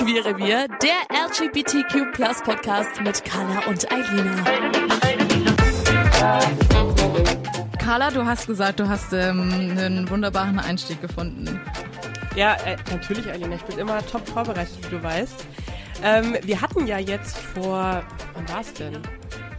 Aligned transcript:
Queerrevier, 0.00 0.66
der 0.82 1.02
LGBTQ 1.26 2.10
Podcast 2.42 3.02
mit 3.02 3.22
Carla 3.22 3.66
und 3.68 3.92
Eilina. 3.92 4.44
Carla, 7.78 8.10
du 8.10 8.24
hast 8.24 8.46
gesagt, 8.46 8.80
du 8.80 8.88
hast 8.88 9.12
ähm, 9.12 9.52
einen 9.76 10.08
wunderbaren 10.08 10.58
Einstieg 10.58 11.02
gefunden. 11.02 11.60
Ja, 12.34 12.54
äh, 12.64 12.78
natürlich, 12.90 13.30
Alina. 13.30 13.56
Ich 13.56 13.62
bin 13.64 13.76
immer 13.76 14.04
top 14.06 14.26
vorbereitet, 14.26 14.78
wie 14.86 14.96
du 14.96 15.02
weißt. 15.02 15.44
Ähm, 16.02 16.34
wir 16.44 16.62
hatten 16.62 16.86
ja 16.86 16.98
jetzt 16.98 17.36
vor, 17.36 18.02
wann 18.32 18.48
war 18.48 18.60
es 18.62 18.72
denn? 18.72 18.96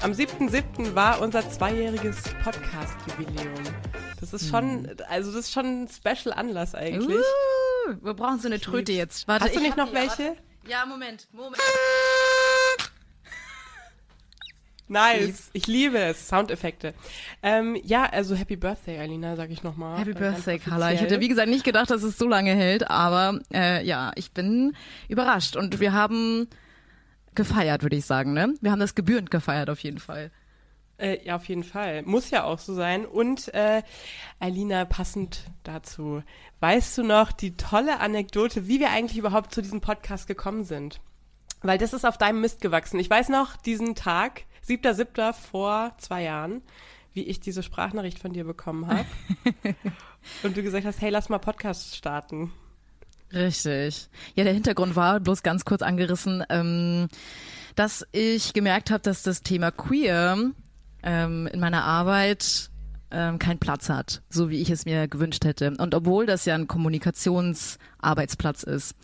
Am 0.02 0.12
7.7. 0.12 0.96
war 0.96 1.22
unser 1.22 1.48
zweijähriges 1.48 2.24
Podcast-Jubiläum. 2.44 3.91
Das 4.32 4.44
ist 4.44 4.50
schon, 4.50 4.88
also 5.10 5.32
das 5.32 5.46
ist 5.46 5.52
schon 5.52 5.84
ein 5.84 5.88
Special 5.88 6.34
Anlass 6.34 6.74
eigentlich. 6.76 7.18
Uh, 7.18 7.96
wir 8.02 8.14
brauchen 8.14 8.40
so 8.40 8.48
eine 8.48 8.60
Tröte 8.60 8.92
jetzt. 8.92 9.28
Warte, 9.28 9.46
Hast 9.46 9.56
du 9.56 9.60
ich 9.60 9.66
nicht 9.66 9.78
noch 9.78 9.94
welche? 9.94 10.36
Ja, 10.68 10.86
Moment, 10.86 11.28
Moment. 11.32 11.58
Nice. 14.88 15.50
Ich 15.54 15.68
liebe 15.68 15.98
es. 16.00 16.28
Soundeffekte. 16.28 16.94
Ähm, 17.42 17.80
ja, 17.82 18.04
also 18.12 18.36
Happy 18.36 18.58
Birthday, 18.58 19.00
Alina, 19.00 19.38
sag 19.38 19.50
ich 19.50 19.64
nochmal. 19.64 19.98
Happy 19.98 20.12
Äh, 20.12 20.16
Birthday, 20.16 20.60
Carla. 20.60 20.92
Ich 20.92 21.00
hätte, 21.00 21.22
wie 21.22 21.30
gesagt, 21.30 21.48
nicht 21.48 21.64
gedacht, 21.64 21.90
dass 21.90 22.04
es 22.04 22.18
so 22.18 22.28
lange 22.28 22.54
hält, 22.54 22.90
aber 22.90 23.40
äh, 23.54 23.86
ja, 23.86 24.12
ich 24.16 24.34
bin 24.34 24.76
überrascht. 25.08 25.56
Und 25.56 25.80
wir 25.80 25.94
haben 25.94 26.48
gefeiert, 27.36 27.84
würde 27.84 27.96
ich 27.96 28.06
sagen, 28.06 28.34
ne? 28.34 28.54
Wir 28.60 28.72
haben 28.72 28.82
das 28.82 28.94
gebührend 28.94 29.32
gefeiert 29.32 29.70
auf 29.70 29.80
jeden 29.80 30.00
Fall. 30.00 30.30
Äh, 31.02 31.26
ja, 31.26 31.36
auf 31.36 31.46
jeden 31.46 31.64
Fall. 31.64 32.04
Muss 32.04 32.30
ja 32.30 32.44
auch 32.44 32.60
so 32.60 32.76
sein. 32.76 33.06
Und 33.06 33.52
äh, 33.54 33.82
Alina, 34.40 34.86
passend 34.86 35.46
dazu, 35.64 36.22
weißt 36.60 37.00
du 37.00 37.04
noch 37.04 37.32
die 37.32 37.58
tolle 37.58 38.00
Anekdote, 38.00 38.68
wie 38.68 38.80
wir 38.80 38.92
eigentlich 38.92 39.18
überhaupt 39.18 39.54
zu 39.54 39.64
diesem 39.64 39.82
Podcast 39.82 40.28
gekommen 40.28 40.64
sind? 40.64 41.02
Weil 41.64 41.80
das 41.80 41.94
ist 41.94 42.06
auf 42.06 42.20
deinem 42.20 42.42
Mist 42.42 42.62
gewachsen. 42.62 43.00
Ich 43.00 43.10
weiß 43.10 43.30
noch 43.30 43.58
diesen 43.58 43.96
Tag, 43.96 44.44
7.7. 44.68 45.34
vor 45.34 45.96
zwei 45.98 46.24
Jahren, 46.24 46.62
wie 47.14 47.24
ich 47.24 47.40
diese 47.40 47.64
Sprachnachricht 47.64 48.20
von 48.20 48.34
dir 48.34 48.44
bekommen 48.44 48.88
habe. 48.88 49.08
und 50.44 50.56
du 50.56 50.62
gesagt 50.62 50.86
hast, 50.86 51.02
hey, 51.02 51.10
lass 51.10 51.30
mal 51.30 51.40
Podcast 51.40 51.96
starten. 51.96 52.52
Richtig. 53.34 54.08
Ja, 54.36 54.44
der 54.44 54.54
Hintergrund 54.54 54.96
war 54.96 55.20
bloß 55.20 55.42
ganz 55.42 55.66
kurz 55.66 55.82
angerissen, 55.82 56.44
ähm, 56.50 57.08
dass 57.76 58.06
ich 58.12 58.54
gemerkt 58.54 58.92
habe, 58.92 59.02
dass 59.02 59.24
das 59.24 59.42
Thema 59.42 59.72
Queer 59.72 60.52
ähm, 61.04 61.48
in 61.48 61.60
meiner 61.60 61.84
Arbeit 61.84 62.70
ähm, 63.12 63.40
keinen 63.40 63.60
Platz 63.60 63.90
hat, 63.90 64.22
so 64.30 64.50
wie 64.50 64.62
ich 64.62 64.70
es 64.70 64.86
mir 64.86 65.08
gewünscht 65.08 65.46
hätte. 65.46 65.74
Und 65.78 65.94
obwohl 65.96 66.26
das 66.26 66.46
ja 66.46 66.56
ein 66.56 66.68
Kommunikationsarbeitsplatz 66.68 68.64
ist. 68.64 68.96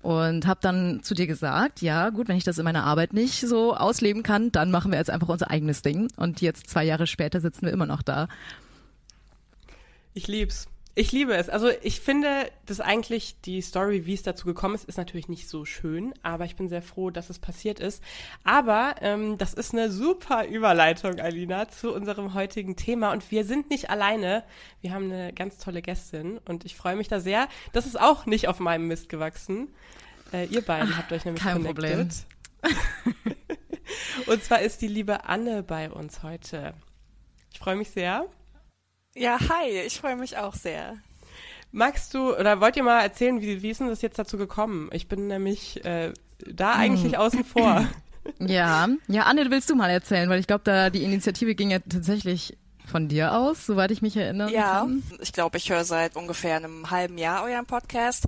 Und 0.00 0.48
habe 0.48 0.58
dann 0.60 1.02
zu 1.04 1.14
dir 1.14 1.28
gesagt, 1.28 1.80
ja 1.80 2.10
gut, 2.10 2.26
wenn 2.26 2.36
ich 2.36 2.42
das 2.42 2.58
in 2.58 2.64
meiner 2.64 2.82
Arbeit 2.82 3.12
nicht 3.12 3.40
so 3.40 3.76
ausleben 3.76 4.24
kann, 4.24 4.50
dann 4.50 4.72
machen 4.72 4.90
wir 4.90 4.98
jetzt 4.98 5.10
einfach 5.10 5.28
unser 5.28 5.50
eigenes 5.50 5.82
Ding. 5.82 6.08
Und 6.16 6.40
jetzt 6.40 6.68
zwei 6.68 6.82
Jahre 6.84 7.06
später 7.06 7.40
sitzen 7.40 7.66
wir 7.66 7.72
immer 7.72 7.86
noch 7.86 8.02
da. 8.02 8.26
Ich 10.12 10.26
lieb's. 10.26 10.66
Ich 10.94 11.10
liebe 11.10 11.34
es. 11.34 11.48
Also 11.48 11.70
ich 11.82 12.00
finde, 12.00 12.50
dass 12.66 12.80
eigentlich 12.80 13.40
die 13.40 13.62
Story, 13.62 14.04
wie 14.04 14.12
es 14.12 14.22
dazu 14.22 14.44
gekommen 14.44 14.74
ist, 14.74 14.84
ist 14.84 14.98
natürlich 14.98 15.28
nicht 15.28 15.48
so 15.48 15.64
schön, 15.64 16.12
aber 16.22 16.44
ich 16.44 16.54
bin 16.54 16.68
sehr 16.68 16.82
froh, 16.82 17.08
dass 17.08 17.30
es 17.30 17.38
passiert 17.38 17.80
ist. 17.80 18.02
Aber 18.44 18.96
ähm, 19.00 19.38
das 19.38 19.54
ist 19.54 19.72
eine 19.72 19.90
super 19.90 20.46
Überleitung, 20.46 21.18
Alina, 21.18 21.68
zu 21.68 21.94
unserem 21.94 22.34
heutigen 22.34 22.76
Thema. 22.76 23.12
Und 23.12 23.30
wir 23.30 23.46
sind 23.46 23.70
nicht 23.70 23.88
alleine. 23.88 24.44
Wir 24.82 24.92
haben 24.92 25.10
eine 25.10 25.32
ganz 25.32 25.56
tolle 25.56 25.80
Gästin 25.80 26.38
und 26.44 26.66
ich 26.66 26.76
freue 26.76 26.96
mich 26.96 27.08
da 27.08 27.20
sehr. 27.20 27.48
Das 27.72 27.86
ist 27.86 27.98
auch 27.98 28.26
nicht 28.26 28.48
auf 28.48 28.60
meinem 28.60 28.86
Mist 28.86 29.08
gewachsen. 29.08 29.68
Äh, 30.30 30.44
ihr 30.46 30.60
beiden 30.60 30.94
habt 30.98 31.10
euch 31.10 31.24
nämlich 31.24 31.42
kein 31.42 31.64
connected. 31.64 32.26
und 34.26 34.44
zwar 34.44 34.60
ist 34.60 34.82
die 34.82 34.88
liebe 34.88 35.24
Anne 35.24 35.62
bei 35.62 35.90
uns 35.90 36.22
heute. 36.22 36.74
Ich 37.50 37.60
freue 37.60 37.76
mich 37.76 37.90
sehr. 37.90 38.26
Ja, 39.14 39.38
hi, 39.40 39.80
ich 39.86 40.00
freue 40.00 40.16
mich 40.16 40.36
auch 40.38 40.54
sehr. 40.54 40.96
Magst 41.70 42.14
du 42.14 42.36
oder 42.36 42.60
wollt 42.60 42.76
ihr 42.76 42.82
mal 42.82 43.00
erzählen, 43.00 43.40
wie, 43.40 43.62
wie 43.62 43.70
ist 43.70 43.80
denn 43.80 43.88
das 43.88 44.02
jetzt 44.02 44.18
dazu 44.18 44.36
gekommen? 44.36 44.90
Ich 44.92 45.08
bin 45.08 45.26
nämlich 45.26 45.84
äh, 45.84 46.12
da 46.46 46.74
eigentlich 46.74 47.16
außen 47.18 47.44
vor. 47.44 47.86
Ja, 48.38 48.86
ja, 49.08 49.22
Anne, 49.24 49.50
willst 49.50 49.68
du 49.68 49.74
mal 49.74 49.90
erzählen, 49.90 50.30
weil 50.30 50.38
ich 50.38 50.46
glaube, 50.46 50.62
da 50.62 50.90
die 50.90 51.02
Initiative 51.02 51.56
ging 51.56 51.72
ja 51.72 51.80
tatsächlich 51.80 52.56
von 52.92 53.08
dir 53.08 53.32
aus, 53.32 53.66
soweit 53.66 53.90
ich 53.90 54.02
mich 54.02 54.16
erinnere. 54.16 54.52
Ja, 54.52 54.86
ich 55.20 55.32
glaube, 55.32 55.56
ich 55.56 55.70
höre 55.70 55.84
seit 55.84 56.14
ungefähr 56.14 56.56
einem 56.56 56.90
halben 56.90 57.18
Jahr 57.18 57.42
euren 57.42 57.66
Podcast. 57.66 58.26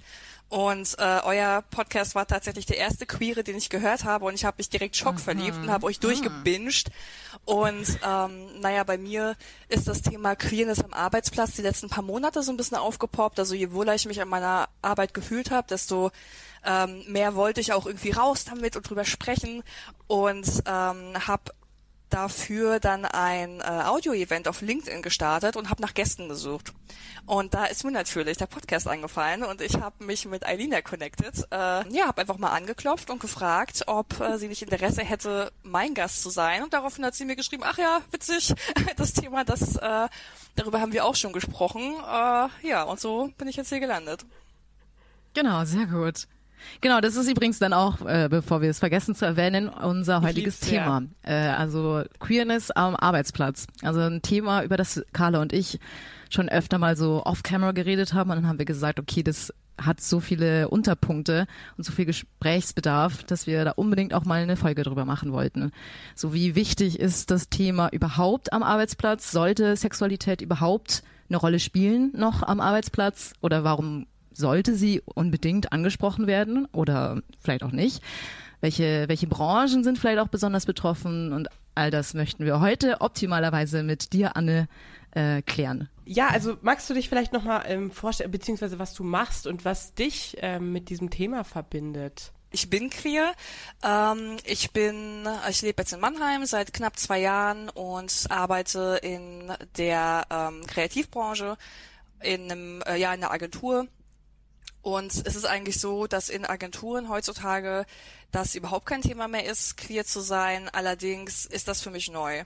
Und 0.48 0.96
äh, 0.98 1.20
euer 1.24 1.62
Podcast 1.70 2.14
war 2.14 2.26
tatsächlich 2.26 2.64
der 2.64 2.78
erste 2.78 3.06
Queere, 3.06 3.42
den 3.42 3.56
ich 3.56 3.70
gehört 3.70 4.04
habe. 4.04 4.24
Und 4.24 4.34
ich 4.34 4.44
habe 4.44 4.56
mich 4.58 4.70
direkt 4.70 4.96
schockverliebt 4.96 5.58
und 5.58 5.70
habe 5.70 5.86
euch 5.86 5.98
durchgebinged. 5.98 6.90
Und 7.44 7.98
ähm, 8.06 8.60
naja, 8.60 8.84
bei 8.84 8.96
mir 8.96 9.36
ist 9.68 9.88
das 9.88 10.02
Thema 10.02 10.36
Queerness 10.36 10.82
am 10.82 10.92
Arbeitsplatz 10.92 11.56
die 11.56 11.62
letzten 11.62 11.88
paar 11.88 12.04
Monate 12.04 12.42
so 12.42 12.52
ein 12.52 12.56
bisschen 12.56 12.76
aufgepoppt. 12.76 13.38
Also 13.38 13.54
je 13.54 13.72
wohler 13.72 13.94
ich 13.94 14.06
mich 14.06 14.22
an 14.22 14.28
meiner 14.28 14.68
Arbeit 14.80 15.12
gefühlt 15.12 15.50
habe, 15.50 15.66
desto 15.68 16.10
ähm, 16.64 17.02
mehr 17.08 17.34
wollte 17.34 17.60
ich 17.60 17.72
auch 17.72 17.86
irgendwie 17.86 18.12
raus 18.12 18.44
damit 18.44 18.76
und 18.76 18.88
drüber 18.88 19.04
sprechen. 19.04 19.62
Und 20.06 20.46
ähm, 20.66 21.26
habe 21.26 21.52
dafür 22.10 22.80
dann 22.80 23.04
ein 23.04 23.60
äh, 23.60 23.64
Audio-Event 23.64 24.46
auf 24.48 24.60
LinkedIn 24.60 25.02
gestartet 25.02 25.56
und 25.56 25.70
habe 25.70 25.82
nach 25.82 25.94
Gästen 25.94 26.28
gesucht. 26.28 26.72
Und 27.26 27.54
da 27.54 27.64
ist 27.64 27.84
mir 27.84 27.90
natürlich 27.90 28.36
der 28.36 28.46
Podcast 28.46 28.86
eingefallen 28.86 29.42
und 29.44 29.60
ich 29.60 29.80
habe 29.80 30.04
mich 30.04 30.26
mit 30.26 30.46
Eilina 30.46 30.82
connected. 30.82 31.38
Äh, 31.50 31.88
ja, 31.90 32.06
habe 32.06 32.20
einfach 32.20 32.38
mal 32.38 32.50
angeklopft 32.50 33.10
und 33.10 33.20
gefragt, 33.20 33.84
ob 33.86 34.20
äh, 34.20 34.38
sie 34.38 34.48
nicht 34.48 34.62
Interesse 34.62 35.02
hätte, 35.02 35.52
mein 35.62 35.94
Gast 35.94 36.22
zu 36.22 36.30
sein. 36.30 36.62
Und 36.62 36.72
daraufhin 36.72 37.04
hat 37.04 37.14
sie 37.14 37.24
mir 37.24 37.36
geschrieben, 37.36 37.62
ach 37.66 37.78
ja, 37.78 38.00
witzig, 38.10 38.54
das 38.96 39.14
Thema, 39.14 39.44
das 39.44 39.76
äh, 39.76 40.08
darüber 40.54 40.80
haben 40.80 40.92
wir 40.92 41.04
auch 41.04 41.16
schon 41.16 41.32
gesprochen. 41.32 41.94
Äh, 41.96 42.68
ja, 42.68 42.82
und 42.84 43.00
so 43.00 43.30
bin 43.38 43.48
ich 43.48 43.56
jetzt 43.56 43.70
hier 43.70 43.80
gelandet. 43.80 44.24
Genau, 45.32 45.64
sehr 45.64 45.86
gut. 45.86 46.28
Genau, 46.80 47.00
das 47.00 47.16
ist 47.16 47.28
übrigens 47.28 47.58
dann 47.58 47.72
auch, 47.72 48.00
äh, 48.06 48.28
bevor 48.30 48.62
wir 48.62 48.70
es 48.70 48.78
vergessen 48.78 49.14
zu 49.14 49.24
erwähnen, 49.24 49.68
unser 49.68 50.22
heutiges. 50.22 50.60
Thema. 50.60 51.02
Äh, 51.22 51.34
also 51.34 52.02
Queerness 52.20 52.70
am 52.70 52.96
Arbeitsplatz. 52.96 53.66
Also 53.82 54.00
ein 54.00 54.22
Thema, 54.22 54.62
über 54.62 54.76
das 54.76 55.04
Carla 55.12 55.40
und 55.40 55.52
ich 55.52 55.78
schon 56.30 56.48
öfter 56.48 56.78
mal 56.78 56.96
so 56.96 57.24
off-camera 57.24 57.72
geredet 57.72 58.14
haben. 58.14 58.30
Und 58.30 58.36
dann 58.36 58.48
haben 58.48 58.58
wir 58.58 58.66
gesagt, 58.66 58.98
okay, 58.98 59.22
das 59.22 59.52
hat 59.78 60.00
so 60.00 60.20
viele 60.20 60.68
Unterpunkte 60.68 61.46
und 61.76 61.84
so 61.84 61.92
viel 61.92 62.04
Gesprächsbedarf, 62.04 63.24
dass 63.24 63.46
wir 63.46 63.64
da 63.64 63.72
unbedingt 63.72 64.14
auch 64.14 64.24
mal 64.24 64.42
eine 64.42 64.56
Folge 64.56 64.82
drüber 64.82 65.04
machen 65.04 65.32
wollten. 65.32 65.72
So 66.14 66.32
wie 66.32 66.54
wichtig 66.54 67.00
ist 67.00 67.30
das 67.30 67.48
Thema 67.48 67.88
überhaupt 67.88 68.52
am 68.52 68.62
Arbeitsplatz? 68.62 69.32
Sollte 69.32 69.76
Sexualität 69.76 70.40
überhaupt 70.40 71.02
eine 71.28 71.38
Rolle 71.38 71.58
spielen 71.58 72.12
noch 72.14 72.42
am 72.42 72.60
Arbeitsplatz? 72.60 73.32
Oder 73.40 73.64
warum 73.64 74.06
sollte 74.34 74.74
sie 74.74 75.02
unbedingt 75.04 75.72
angesprochen 75.72 76.26
werden 76.26 76.66
oder 76.72 77.22
vielleicht 77.40 77.62
auch 77.62 77.72
nicht? 77.72 78.02
Welche, 78.60 79.04
welche 79.08 79.26
Branchen 79.26 79.84
sind 79.84 79.98
vielleicht 79.98 80.18
auch 80.18 80.28
besonders 80.28 80.66
betroffen? 80.66 81.32
Und 81.32 81.48
all 81.74 81.90
das 81.90 82.14
möchten 82.14 82.44
wir 82.44 82.60
heute 82.60 83.00
optimalerweise 83.00 83.82
mit 83.82 84.12
dir, 84.12 84.36
Anne, 84.36 84.68
äh, 85.12 85.42
klären. 85.42 85.88
Ja, 86.06 86.28
also 86.28 86.56
magst 86.62 86.88
du 86.90 86.94
dich 86.94 87.08
vielleicht 87.08 87.32
nochmal 87.32 87.64
ähm, 87.66 87.90
vorstellen, 87.90 88.30
beziehungsweise 88.30 88.78
was 88.78 88.94
du 88.94 89.04
machst 89.04 89.46
und 89.46 89.64
was 89.64 89.94
dich 89.94 90.36
ähm, 90.40 90.72
mit 90.72 90.90
diesem 90.90 91.10
Thema 91.10 91.44
verbindet? 91.44 92.32
Ich 92.50 92.70
bin 92.70 92.88
queer. 92.88 93.32
Ähm, 93.82 94.36
ich 94.44 94.70
bin, 94.70 95.26
ich 95.50 95.62
lebe 95.62 95.82
jetzt 95.82 95.92
in 95.92 96.00
Mannheim 96.00 96.46
seit 96.46 96.72
knapp 96.72 96.98
zwei 96.98 97.20
Jahren 97.20 97.68
und 97.68 98.26
arbeite 98.28 99.00
in 99.02 99.52
der 99.76 100.24
ähm, 100.30 100.62
Kreativbranche 100.66 101.56
in 102.22 102.50
einem, 102.50 102.82
äh, 102.86 102.96
ja, 102.96 103.12
in 103.12 103.22
einer 103.22 103.32
Agentur. 103.32 103.88
Und 104.84 105.26
es 105.26 105.34
ist 105.34 105.46
eigentlich 105.46 105.80
so, 105.80 106.06
dass 106.06 106.28
in 106.28 106.44
Agenturen 106.44 107.08
heutzutage 107.08 107.86
das 108.32 108.54
überhaupt 108.54 108.84
kein 108.84 109.00
Thema 109.00 109.28
mehr 109.28 109.46
ist, 109.46 109.78
queer 109.78 110.04
zu 110.04 110.20
sein. 110.20 110.68
Allerdings 110.68 111.46
ist 111.46 111.68
das 111.68 111.80
für 111.80 111.90
mich 111.90 112.10
neu. 112.10 112.44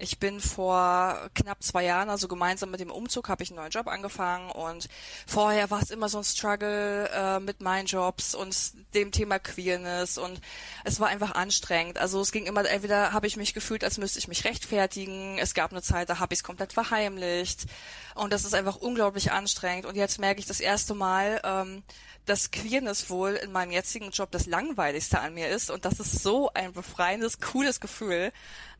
Ich 0.00 0.20
bin 0.20 0.40
vor 0.40 1.28
knapp 1.34 1.60
zwei 1.60 1.84
Jahren, 1.84 2.08
also 2.08 2.28
gemeinsam 2.28 2.70
mit 2.70 2.78
dem 2.78 2.92
Umzug, 2.92 3.28
habe 3.28 3.42
ich 3.42 3.50
einen 3.50 3.58
neuen 3.58 3.72
Job 3.72 3.88
angefangen 3.88 4.48
und 4.52 4.88
vorher 5.26 5.70
war 5.70 5.82
es 5.82 5.90
immer 5.90 6.08
so 6.08 6.18
ein 6.18 6.24
Struggle 6.24 7.10
äh, 7.12 7.40
mit 7.40 7.60
meinen 7.60 7.86
Jobs 7.86 8.36
und 8.36 8.56
dem 8.94 9.10
Thema 9.10 9.40
Queerness 9.40 10.16
und 10.16 10.40
es 10.84 11.00
war 11.00 11.08
einfach 11.08 11.32
anstrengend. 11.32 11.98
Also 11.98 12.20
es 12.20 12.30
ging 12.30 12.46
immer, 12.46 12.64
entweder 12.64 13.12
habe 13.12 13.26
ich 13.26 13.36
mich 13.36 13.54
gefühlt, 13.54 13.82
als 13.82 13.98
müsste 13.98 14.20
ich 14.20 14.28
mich 14.28 14.44
rechtfertigen. 14.44 15.36
Es 15.38 15.52
gab 15.52 15.72
eine 15.72 15.82
Zeit, 15.82 16.08
da 16.08 16.20
habe 16.20 16.32
ich 16.32 16.40
es 16.40 16.44
komplett 16.44 16.72
verheimlicht 16.72 17.66
und 18.14 18.32
das 18.32 18.44
ist 18.44 18.54
einfach 18.54 18.76
unglaublich 18.76 19.32
anstrengend. 19.32 19.84
Und 19.84 19.96
jetzt 19.96 20.20
merke 20.20 20.38
ich 20.38 20.46
das 20.46 20.60
erste 20.60 20.94
Mal, 20.94 21.40
ähm, 21.42 21.82
dass 22.24 22.50
Queerness 22.50 23.10
wohl 23.10 23.32
in 23.32 23.52
meinem 23.52 23.72
jetzigen 23.72 24.10
Job 24.10 24.30
das 24.30 24.46
langweiligste 24.46 25.18
an 25.20 25.34
mir 25.34 25.48
ist 25.48 25.70
und 25.70 25.84
das 25.84 25.98
ist 25.98 26.22
so 26.22 26.50
ein 26.52 26.72
befreiendes, 26.72 27.40
cooles 27.40 27.80
Gefühl. 27.80 28.32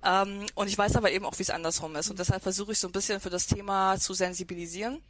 Ähm, 0.04 0.46
und 0.54 0.68
ich 0.68 0.78
weiß 0.78 0.96
aber 0.96 1.10
eben 1.10 1.24
auch, 1.24 1.38
wie 1.38 1.42
es 1.42 1.50
andersrum 1.50 1.96
ist 1.96 2.10
und 2.10 2.18
deshalb 2.18 2.42
versuche 2.42 2.72
ich 2.72 2.78
so 2.78 2.88
ein 2.88 2.92
bisschen 2.92 3.20
für 3.20 3.30
das 3.30 3.46
Thema 3.46 3.98
zu 3.98 4.14
sensibilisieren 4.14 5.02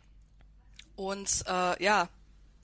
und 0.97 1.45
äh, 1.47 1.83
ja, 1.83 2.09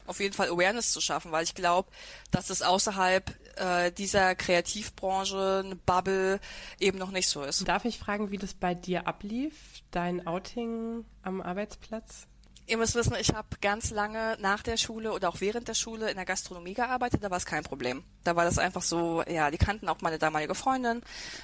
auf 0.07 0.21
jeden 0.21 0.35
Fall 0.35 0.49
Awareness 0.49 0.93
zu 0.93 1.01
schaffen, 1.01 1.33
weil 1.33 1.45
ich 1.45 1.55
glaube, 1.55 1.91
dass 2.31 2.51
es 2.51 2.63
außerhalb 2.63 3.33
äh, 3.57 3.93
dieser 3.93 4.35
Kreativbranche, 4.35 5.63
eine 5.65 5.77
Bubble, 5.77 6.41
eben 6.79 6.99
noch 6.99 7.11
nicht 7.11 7.29
so 7.29 7.43
ist. 7.43 7.67
Darf 7.67 7.85
ich 7.85 7.99
fragen, 7.99 8.31
wie 8.31 8.39
das 8.39 8.55
bei 8.55 8.75
dir 8.75 9.07
ablief, 9.07 9.55
dein 9.91 10.27
Outing 10.27 11.05
am 11.23 11.41
Arbeitsplatz? 11.41 12.27
Ihr 12.67 12.79
müsst 12.79 12.95
wissen, 12.95 13.15
ich 13.21 13.35
habe 13.35 13.49
ganz 13.61 13.91
lange 13.91 14.39
nach 14.41 14.63
der 14.63 14.79
Schule 14.79 15.13
oder 15.13 15.29
auch 15.29 15.41
während 15.41 15.69
der 15.69 15.75
Schule 15.75 16.09
in 16.09 16.17
der 16.17 16.25
Gastronomie 16.25 16.73
gearbeitet, 16.73 17.23
da 17.23 17.31
war 17.31 17.37
es 17.37 17.45
kein 17.45 17.63
Problem. 17.63 18.05
Da 18.25 18.37
war 18.37 18.45
das 18.47 18.59
einfach 18.59 18.81
so, 18.81 19.23
ja, 19.29 19.51
die 19.51 19.59
kannten 19.59 19.89
auch 19.89 20.01
meine 20.01 20.19
damalige 20.19 20.55
Freundin, 20.55 21.03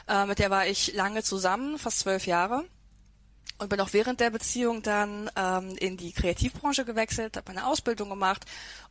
äh, 0.08 0.24
mit 0.24 0.38
der 0.38 0.48
war 0.50 0.66
ich 0.66 0.94
lange 0.94 1.22
zusammen, 1.22 1.78
fast 1.78 2.00
zwölf 2.00 2.26
Jahre. 2.26 2.64
Und 3.58 3.68
bin 3.68 3.80
auch 3.80 3.92
während 3.92 4.20
der 4.20 4.30
Beziehung 4.30 4.80
dann 4.80 5.30
ähm, 5.36 5.76
in 5.76 5.98
die 5.98 6.12
Kreativbranche 6.12 6.86
gewechselt, 6.86 7.36
habe 7.36 7.50
eine 7.50 7.66
Ausbildung 7.66 8.08
gemacht 8.08 8.46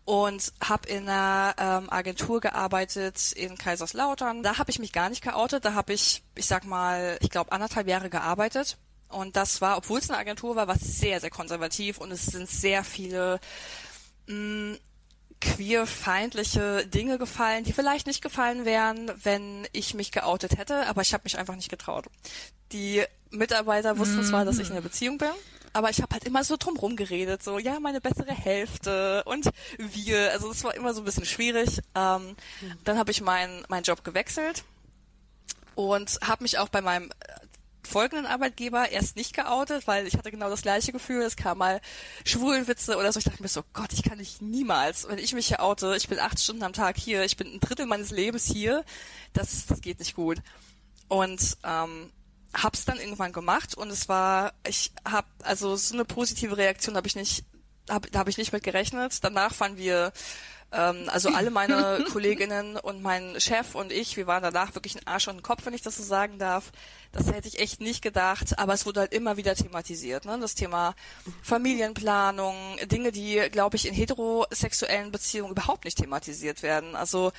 und 0.06 0.54
habe 0.64 0.88
in 0.88 1.10
einer 1.10 1.56
ähm, 1.58 1.90
Agentur 1.90 2.40
gearbeitet 2.40 3.32
in 3.32 3.58
Kaiserslautern. 3.58 4.44
Da 4.44 4.60
habe 4.60 4.70
ich 4.70 4.78
mich 4.78 4.94
gar 4.94 5.10
nicht 5.10 5.24
geoutet, 5.24 5.66
da 5.66 5.74
habe 5.74 5.94
ich, 5.94 6.24
ich 6.36 6.46
sag 6.46 6.66
mal, 6.66 7.18
ich 7.22 7.32
glaube 7.32 7.52
anderthalb 7.52 7.88
Jahre 7.88 8.12
gearbeitet 8.12 8.78
und 9.10 9.36
das 9.36 9.62
war, 9.62 9.78
obwohl 9.78 10.00
es 10.00 10.10
eine 10.10 10.20
Agentur 10.20 10.56
war, 10.56 10.68
war 10.68 10.78
sehr, 10.78 11.20
sehr 11.20 11.30
konservativ 11.30 11.98
und 11.98 12.12
es 12.12 12.28
sind 12.28 12.50
sehr 12.50 12.84
viele 12.84 13.40
mh, 14.28 14.36
mm, 14.36 14.78
queerfeindliche 15.42 16.86
Dinge 16.88 17.18
gefallen, 17.18 17.64
die 17.64 17.74
vielleicht 17.74 18.08
nicht 18.08 18.22
gefallen 18.22 18.66
wären, 18.66 19.12
wenn 19.24 19.68
ich 19.72 19.94
mich 19.94 20.12
geoutet 20.12 20.58
hätte, 20.58 20.88
aber 20.88 21.02
ich 21.02 21.14
habe 21.14 21.24
mich 21.24 21.38
einfach 21.38 21.56
nicht 21.56 21.70
getraut. 21.70 22.08
Die 22.72 23.04
Mitarbeiter 23.32 23.98
wussten 23.98 24.24
zwar, 24.24 24.44
dass 24.44 24.60
ich 24.60 24.68
in 24.68 24.74
einer 24.74 24.82
Beziehung 24.82 25.18
bin, 25.18 25.30
aber 25.74 25.90
ich 25.90 26.02
habe 26.02 26.14
halt 26.14 26.26
immer 26.26 26.44
so 26.44 26.58
drumrum 26.58 26.96
geredet, 26.96 27.44
so 27.44 27.58
ja, 27.58 27.80
meine 27.80 28.02
bessere 28.02 28.34
Hälfte 28.34 29.24
und 29.26 29.50
wir. 29.78 30.32
Also 30.32 30.52
es 30.52 30.64
war 30.64 30.76
immer 30.76 30.94
so 30.94 31.02
ein 31.02 31.06
bisschen 31.06 31.26
schwierig. 31.26 31.80
Ähm, 31.96 32.36
dann 32.84 32.98
habe 32.98 33.12
ich 33.12 33.22
meinen 33.22 33.64
meinen 33.70 33.84
Job 33.84 34.04
gewechselt 34.04 34.64
und 35.76 36.20
habe 36.22 36.44
mich 36.44 36.58
auch 36.58 36.70
bei 36.70 36.82
meinem 36.82 37.12
folgenden 37.88 38.26
Arbeitgeber 38.26 38.90
erst 38.90 39.16
nicht 39.16 39.34
geoutet, 39.34 39.88
weil 39.88 40.08
ich 40.08 40.16
hatte 40.16 40.32
genau 40.32 40.50
das 40.50 40.62
gleiche 40.62 40.92
Gefühl. 40.92 41.22
Es 41.22 41.36
kam 41.36 41.60
mal 41.60 41.82
Schwulenwitze 42.26 42.98
oder 42.98 43.12
so. 43.12 43.20
Ich 43.20 43.26
dachte 43.26 43.42
mir 43.42 43.50
so, 43.50 43.64
Gott, 43.74 43.94
ich 43.94 44.04
kann 44.04 44.20
dich 44.20 44.42
niemals, 44.42 45.08
wenn 45.08 45.18
ich 45.18 45.34
mich 45.34 45.48
hier 45.48 45.62
oute, 45.62 45.96
ich 45.96 46.08
bin 46.08 46.20
acht 46.20 46.40
Stunden 46.40 46.64
am 46.64 46.74
Tag 46.74 46.98
hier, 46.98 47.24
ich 47.24 47.38
bin 47.38 47.48
ein 47.48 47.60
Drittel 47.60 47.86
meines 47.86 48.12
Lebens 48.12 48.46
hier, 48.46 48.84
das, 49.34 49.66
das 49.66 49.82
geht 49.82 50.00
nicht 50.00 50.16
gut. 50.16 50.40
Und 51.08 51.58
ähm, 51.64 52.12
hab's 52.54 52.86
dann 52.86 53.00
irgendwann 53.00 53.34
gemacht 53.34 53.76
und 53.76 53.90
es 53.90 54.10
war, 54.10 54.54
ich 54.68 54.92
hab, 55.06 55.26
also 55.44 55.76
so 55.76 55.94
eine 55.94 56.06
positive 56.06 56.58
Reaktion 56.58 56.96
habe 56.96 57.08
ich 57.08 57.16
nicht, 57.16 57.46
hab, 57.90 58.12
da 58.12 58.20
habe 58.20 58.30
ich 58.30 58.38
nicht 58.38 58.54
mit 58.54 58.64
gerechnet. 58.64 59.24
Danach 59.24 59.60
waren 59.60 59.78
wir 59.78 60.12
ähm, 60.72 61.06
also 61.08 61.30
alle 61.34 61.52
meine 61.52 62.04
Kolleginnen 62.12 62.78
und 62.78 63.02
mein 63.02 63.40
Chef 63.40 63.76
und 63.76 63.92
ich, 63.92 64.18
wir 64.18 64.28
waren 64.28 64.44
danach 64.44 64.76
wirklich 64.76 64.96
ein 64.96 65.08
Arsch 65.08 65.28
und 65.28 65.38
ein 65.38 65.44
Kopf, 65.44 65.66
wenn 65.66 65.74
ich 65.74 65.82
das 65.82 65.98
so 65.98 66.04
sagen 66.04 66.40
darf. 66.40 66.72
Das 67.12 67.32
hätte 67.32 67.48
ich 67.48 67.60
echt 67.60 67.82
nicht 67.82 68.04
gedacht, 68.04 68.60
aber 68.60 68.74
es 68.74 68.86
wurde 68.86 69.00
halt 69.00 69.14
immer 69.14 69.36
wieder 69.36 69.56
thematisiert. 69.56 70.26
Ne? 70.26 70.38
Das 70.40 70.54
Thema 70.54 70.94
Familienplanung, 71.42 72.56
Dinge, 72.86 73.12
die, 73.12 73.42
glaube 73.52 73.78
ich, 73.78 73.88
in 73.88 73.96
heterosexuellen 73.96 75.12
Beziehungen 75.12 75.52
überhaupt 75.52 75.86
nicht 75.86 75.98
thematisiert 75.98 76.62
werden. 76.62 76.96
Also 76.96 77.32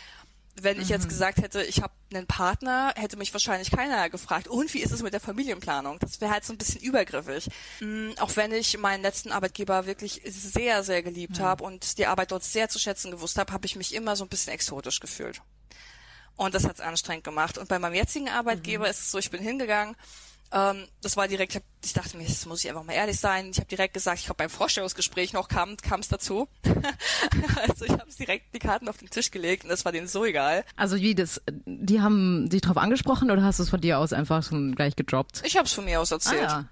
wenn 0.61 0.81
ich 0.81 0.89
jetzt 0.89 1.05
mhm. 1.05 1.09
gesagt 1.09 1.39
hätte, 1.39 1.63
ich 1.63 1.83
habe 1.83 1.93
einen 2.13 2.27
Partner, 2.27 2.93
hätte 2.97 3.17
mich 3.17 3.33
wahrscheinlich 3.33 3.71
keiner 3.71 4.11
gefragt, 4.11 4.49
und 4.49 4.73
wie 4.75 4.81
ist 4.81 4.93
es 4.93 5.03
mit 5.03 5.13
der 5.13 5.21
Familienplanung? 5.21 5.99
Das 5.99 6.21
wäre 6.21 6.33
halt 6.33 6.45
so 6.45 6.53
ein 6.53 6.59
bisschen 6.59 6.81
übergriffig. 6.81 7.49
Mhm, 7.81 8.15
auch 8.19 8.37
wenn 8.37 8.53
ich 8.53 8.77
meinen 8.79 9.03
letzten 9.03 9.33
Arbeitgeber 9.33 9.87
wirklich 9.87 10.21
sehr, 10.25 10.83
sehr 10.83 11.03
geliebt 11.03 11.39
ja. 11.39 11.45
habe 11.45 11.65
und 11.65 11.99
die 11.99 12.07
Arbeit 12.07 12.33
dort 12.33 12.45
sehr 12.45 12.69
zu 12.69 12.79
schätzen 12.79 13.11
gewusst 13.11 13.39
habe, 13.39 13.53
habe 13.53 13.67
ich 13.67 13.77
mich 13.77 13.95
immer 13.95 14.17
so 14.17 14.25
ein 14.25 14.29
bisschen 14.29 14.53
exotisch 14.53 15.01
gefühlt. 15.01 15.41
Und 16.37 16.55
das 16.55 16.65
hat 16.65 16.75
es 16.75 16.81
anstrengend 16.81 17.25
gemacht. 17.25 17.59
Und 17.59 17.69
bei 17.69 17.79
meinem 17.79 17.95
jetzigen 17.95 18.29
Arbeitgeber 18.29 18.85
mhm. 18.85 18.91
ist 18.91 19.01
es 19.01 19.11
so, 19.11 19.19
ich 19.19 19.31
bin 19.31 19.43
hingegangen, 19.43 19.95
ähm, 20.53 20.87
das 21.03 21.17
war 21.17 21.29
direkt, 21.29 21.61
ich 21.85 21.93
dachte 21.93 22.17
mir, 22.17 22.27
das 22.27 22.45
muss 22.47 22.65
ich 22.65 22.71
einfach 22.71 22.83
mal 22.83 22.93
ehrlich 22.93 23.19
sein. 23.19 23.51
Ich 23.51 23.59
habe 23.59 23.69
direkt 23.69 23.95
gesagt, 23.95 24.19
ich 24.19 24.29
habe 24.29 24.37
beim 24.37 24.51
Vorstellungsgespräch 24.51 25.33
noch 25.33 25.49
kam 25.49 25.77
es 26.01 26.09
dazu. 26.09 26.49
also 27.69 27.85
ich 27.85 27.93
habe 27.93 28.07
direkt 28.19 28.55
die 28.55 28.59
Karten 28.59 28.89
auf 28.89 28.99
den 28.99 29.11
Tisch 29.11 29.31
gelegt 29.31 29.65
und 29.65 29.71
das 29.71 29.85
war 29.85 29.93
denen 29.93 30.09
so 30.09 30.25
egal. 30.25 30.65
Also 30.77 30.97
wie 30.97 31.15
das, 31.15 31.41
die 31.67 32.01
haben 32.01 32.49
dich 32.49 32.63
drauf 32.63 32.77
angesprochen 32.77 33.31
oder 33.31 33.43
hast 33.43 33.59
du 33.59 33.63
es 33.63 33.71
von 33.71 33.81
dir 33.81 33.99
aus 33.99 34.13
einfach 34.13 34.43
schon 34.43 34.75
gleich 34.75 34.97
gedroppt? 34.97 35.43
Ich 35.45 35.57
habe 35.57 35.67
es 35.67 35.73
von 35.73 35.85
mir 35.85 36.01
aus 36.01 36.11
erzählt. 36.11 36.49
Ah, 36.49 36.61
ja. 36.61 36.69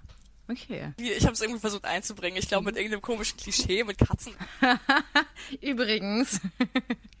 Okay. 0.49 0.93
Ich 0.97 1.23
habe 1.25 1.33
es 1.33 1.41
irgendwie 1.41 1.59
versucht 1.59 1.85
einzubringen. 1.85 2.37
Ich 2.37 2.47
glaube 2.47 2.65
mit 2.65 2.75
irgendeinem 2.75 3.01
komischen 3.01 3.37
Klischee 3.37 3.83
mit 3.83 3.99
Katzen. 3.99 4.33
Übrigens. 5.61 6.41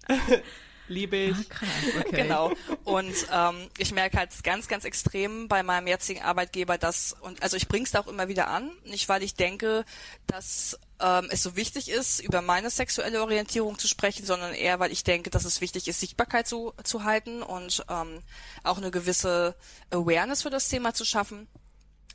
Liebe 0.89 1.17
ich. 1.17 1.37
Ah, 1.37 1.43
krass, 1.49 1.69
okay. 1.99 2.15
Genau. 2.23 2.51
Und 2.83 3.15
ähm, 3.31 3.69
ich 3.77 3.93
merke 3.93 4.17
halt 4.17 4.31
ganz, 4.43 4.67
ganz 4.67 4.83
extrem 4.83 5.47
bei 5.47 5.63
meinem 5.63 5.87
jetzigen 5.87 6.23
Arbeitgeber, 6.23 6.77
dass, 6.77 7.15
und 7.21 7.41
also 7.43 7.55
ich 7.55 7.67
bringe 7.67 7.85
es 7.85 7.95
auch 7.95 8.07
immer 8.07 8.27
wieder 8.27 8.47
an, 8.47 8.71
nicht 8.85 9.07
weil 9.07 9.23
ich 9.23 9.35
denke, 9.35 9.85
dass 10.27 10.79
ähm, 10.99 11.27
es 11.29 11.43
so 11.43 11.55
wichtig 11.55 11.89
ist, 11.89 12.19
über 12.19 12.41
meine 12.41 12.69
sexuelle 12.69 13.21
Orientierung 13.21 13.77
zu 13.77 13.87
sprechen, 13.87 14.25
sondern 14.25 14.53
eher, 14.53 14.79
weil 14.79 14.91
ich 14.91 15.03
denke, 15.03 15.29
dass 15.29 15.45
es 15.45 15.61
wichtig 15.61 15.87
ist, 15.87 15.99
Sichtbarkeit 15.99 16.47
zu, 16.47 16.73
zu 16.83 17.03
halten 17.03 17.43
und 17.43 17.85
ähm, 17.89 18.19
auch 18.63 18.77
eine 18.77 18.91
gewisse 18.91 19.55
Awareness 19.91 20.41
für 20.41 20.49
das 20.49 20.69
Thema 20.69 20.93
zu 20.93 21.05
schaffen 21.05 21.47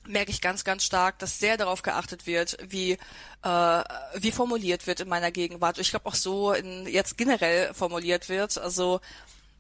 merke 0.06 0.30
ich 0.30 0.40
ganz, 0.40 0.64
ganz 0.64 0.84
stark, 0.84 1.18
dass 1.18 1.38
sehr 1.38 1.56
darauf 1.56 1.82
geachtet 1.82 2.26
wird, 2.26 2.56
wie, 2.66 2.92
äh, 3.42 3.84
wie 4.16 4.32
formuliert 4.32 4.86
wird 4.86 5.00
in 5.00 5.08
meiner 5.08 5.30
Gegenwart. 5.30 5.78
Ich 5.78 5.90
glaube 5.90 6.06
auch 6.06 6.14
so 6.14 6.52
in, 6.52 6.87
jetzt 6.87 7.16
generell 7.16 7.73
formuliert 7.75 8.28
wird. 8.28 8.58
Also 8.58 9.00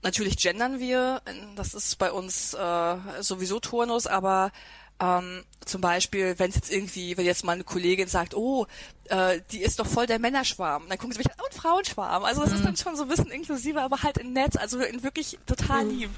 natürlich 0.02 0.36
gendern 0.36 0.78
wir, 0.78 1.22
das 1.56 1.74
ist 1.74 1.98
bei 1.98 2.12
uns 2.12 2.54
äh, 2.54 2.96
sowieso 3.20 3.60
Turnus, 3.60 4.06
aber 4.06 4.52
ähm, 5.00 5.42
zum 5.64 5.80
Beispiel, 5.80 6.38
wenn 6.38 6.50
es 6.50 6.56
jetzt 6.56 6.72
irgendwie, 6.72 7.16
wenn 7.16 7.24
jetzt 7.24 7.44
mal 7.44 7.52
eine 7.52 7.64
Kollegin 7.64 8.06
sagt, 8.06 8.34
oh, 8.34 8.66
äh, 9.08 9.40
die 9.50 9.60
ist 9.60 9.78
doch 9.80 9.86
voll 9.86 10.06
der 10.06 10.18
Männerschwarm, 10.18 10.84
dann 10.88 10.98
gucken 10.98 11.12
sie 11.12 11.18
mich 11.18 11.30
an, 11.30 11.38
und 11.44 11.54
Frauenschwarm. 11.54 12.24
Also 12.24 12.42
das 12.42 12.50
mhm. 12.50 12.56
ist 12.56 12.64
dann 12.64 12.76
schon 12.76 12.96
so 12.96 13.02
ein 13.02 13.08
bisschen 13.08 13.30
inklusiver, 13.30 13.82
aber 13.82 14.02
halt 14.02 14.18
in 14.18 14.32
nett, 14.32 14.58
also 14.58 14.80
in 14.80 15.02
wirklich 15.02 15.38
total 15.46 15.86
lieb. 15.86 16.10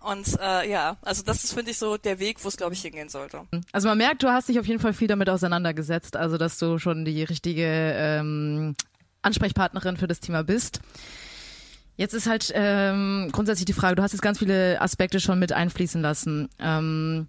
Und 0.00 0.38
äh, 0.40 0.70
ja, 0.70 0.96
also 1.02 1.22
das 1.22 1.44
ist, 1.44 1.54
finde 1.54 1.70
ich, 1.70 1.78
so 1.78 1.96
der 1.96 2.18
Weg, 2.18 2.44
wo 2.44 2.48
es, 2.48 2.56
glaube 2.56 2.74
ich, 2.74 2.82
hingehen 2.82 3.08
sollte. 3.08 3.42
Also 3.72 3.88
man 3.88 3.98
merkt, 3.98 4.22
du 4.22 4.28
hast 4.28 4.48
dich 4.48 4.58
auf 4.58 4.66
jeden 4.66 4.80
Fall 4.80 4.92
viel 4.92 5.08
damit 5.08 5.28
auseinandergesetzt, 5.28 6.16
also 6.16 6.36
dass 6.36 6.58
du 6.58 6.78
schon 6.78 7.04
die 7.04 7.24
richtige 7.24 7.66
ähm, 7.66 8.76
Ansprechpartnerin 9.22 9.96
für 9.96 10.06
das 10.06 10.20
Thema 10.20 10.44
bist. 10.44 10.80
Jetzt 11.96 12.12
ist 12.12 12.26
halt 12.26 12.52
ähm, 12.54 13.30
grundsätzlich 13.32 13.66
die 13.66 13.72
Frage, 13.72 13.96
du 13.96 14.02
hast 14.02 14.12
jetzt 14.12 14.20
ganz 14.20 14.38
viele 14.38 14.80
Aspekte 14.80 15.20
schon 15.20 15.38
mit 15.38 15.52
einfließen 15.52 16.02
lassen. 16.02 16.48
Ähm, 16.58 17.28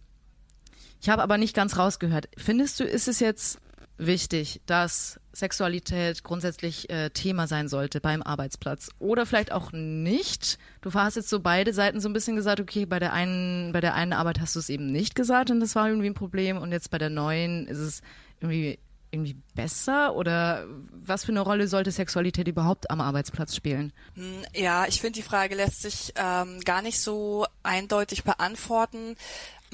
ich 1.05 1.09
habe 1.11 1.21
aber 1.21 1.37
nicht 1.37 1.55
ganz 1.55 1.77
rausgehört. 1.77 2.29
Findest 2.35 2.79
du, 2.79 2.83
ist 2.83 3.07
es 3.07 3.19
jetzt 3.19 3.59
wichtig, 3.99 4.59
dass 4.65 5.19
Sexualität 5.33 6.23
grundsätzlich 6.23 6.89
äh, 6.89 7.11
Thema 7.11 7.45
sein 7.45 7.67
sollte 7.67 8.01
beim 8.01 8.23
Arbeitsplatz 8.23 8.89
oder 8.97 9.27
vielleicht 9.27 9.51
auch 9.51 9.71
nicht. 9.71 10.57
Du 10.81 10.91
hast 10.95 11.13
jetzt 11.13 11.29
so 11.29 11.41
beide 11.41 11.73
Seiten 11.73 11.99
so 11.99 12.09
ein 12.09 12.13
bisschen 12.13 12.35
gesagt, 12.35 12.59
okay, 12.59 12.87
bei 12.87 12.97
der 12.97 13.13
einen, 13.13 13.71
bei 13.71 13.81
der 13.81 13.93
einen 13.93 14.13
Arbeit 14.13 14.39
hast 14.39 14.55
du 14.55 14.59
es 14.59 14.69
eben 14.69 14.87
nicht 14.87 15.13
gesagt 15.13 15.51
und 15.51 15.59
das 15.59 15.75
war 15.75 15.87
irgendwie 15.87 16.07
ein 16.09 16.15
Problem 16.15 16.57
und 16.57 16.71
jetzt 16.71 16.89
bei 16.89 16.97
der 16.97 17.11
neuen 17.11 17.67
ist 17.67 17.77
es 17.77 18.01
irgendwie 18.39 18.79
irgendwie 19.15 19.37
besser 19.55 20.15
oder 20.15 20.65
was 20.91 21.23
für 21.23 21.31
eine 21.31 21.39
Rolle 21.39 21.67
sollte 21.67 21.91
Sexualität 21.91 22.47
überhaupt 22.47 22.91
am 22.91 22.99
Arbeitsplatz 22.99 23.55
spielen? 23.55 23.93
Hm, 24.15 24.43
ja, 24.53 24.85
ich 24.87 24.99
finde 24.99 25.13
die 25.13 25.21
Frage 25.21 25.55
lässt 25.55 25.81
sich 25.81 26.13
ähm, 26.15 26.59
gar 26.61 26.81
nicht 26.81 26.99
so 26.99 27.45
eindeutig 27.63 28.23
beantworten. 28.23 29.15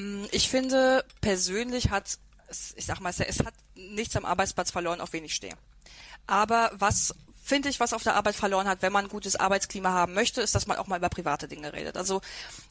Hm, 0.01 0.27
ich 0.31 0.49
finde 0.49 1.05
persönlich 1.21 1.89
hat 1.89 2.17
ich 2.75 2.85
sag 2.85 2.99
mal, 2.99 3.09
es 3.17 3.39
hat 3.39 3.53
nichts 3.75 4.15
am 4.15 4.25
Arbeitsplatz 4.25 4.71
verloren, 4.71 5.01
auf 5.01 5.13
wen 5.13 5.23
ich 5.23 5.35
stehe. 5.35 5.55
Aber 6.27 6.71
was 6.73 7.15
finde 7.43 7.69
ich, 7.69 7.79
was 7.79 7.93
auf 7.93 8.03
der 8.03 8.15
Arbeit 8.15 8.35
verloren 8.35 8.67
hat, 8.67 8.81
wenn 8.81 8.93
man 8.93 9.05
ein 9.05 9.09
gutes 9.09 9.35
Arbeitsklima 9.35 9.89
haben 9.89 10.13
möchte, 10.13 10.41
ist, 10.41 10.53
dass 10.53 10.67
man 10.67 10.77
auch 10.77 10.87
mal 10.87 10.97
über 10.97 11.09
private 11.09 11.47
Dinge 11.47 11.73
redet. 11.73 11.97
Also 11.97 12.21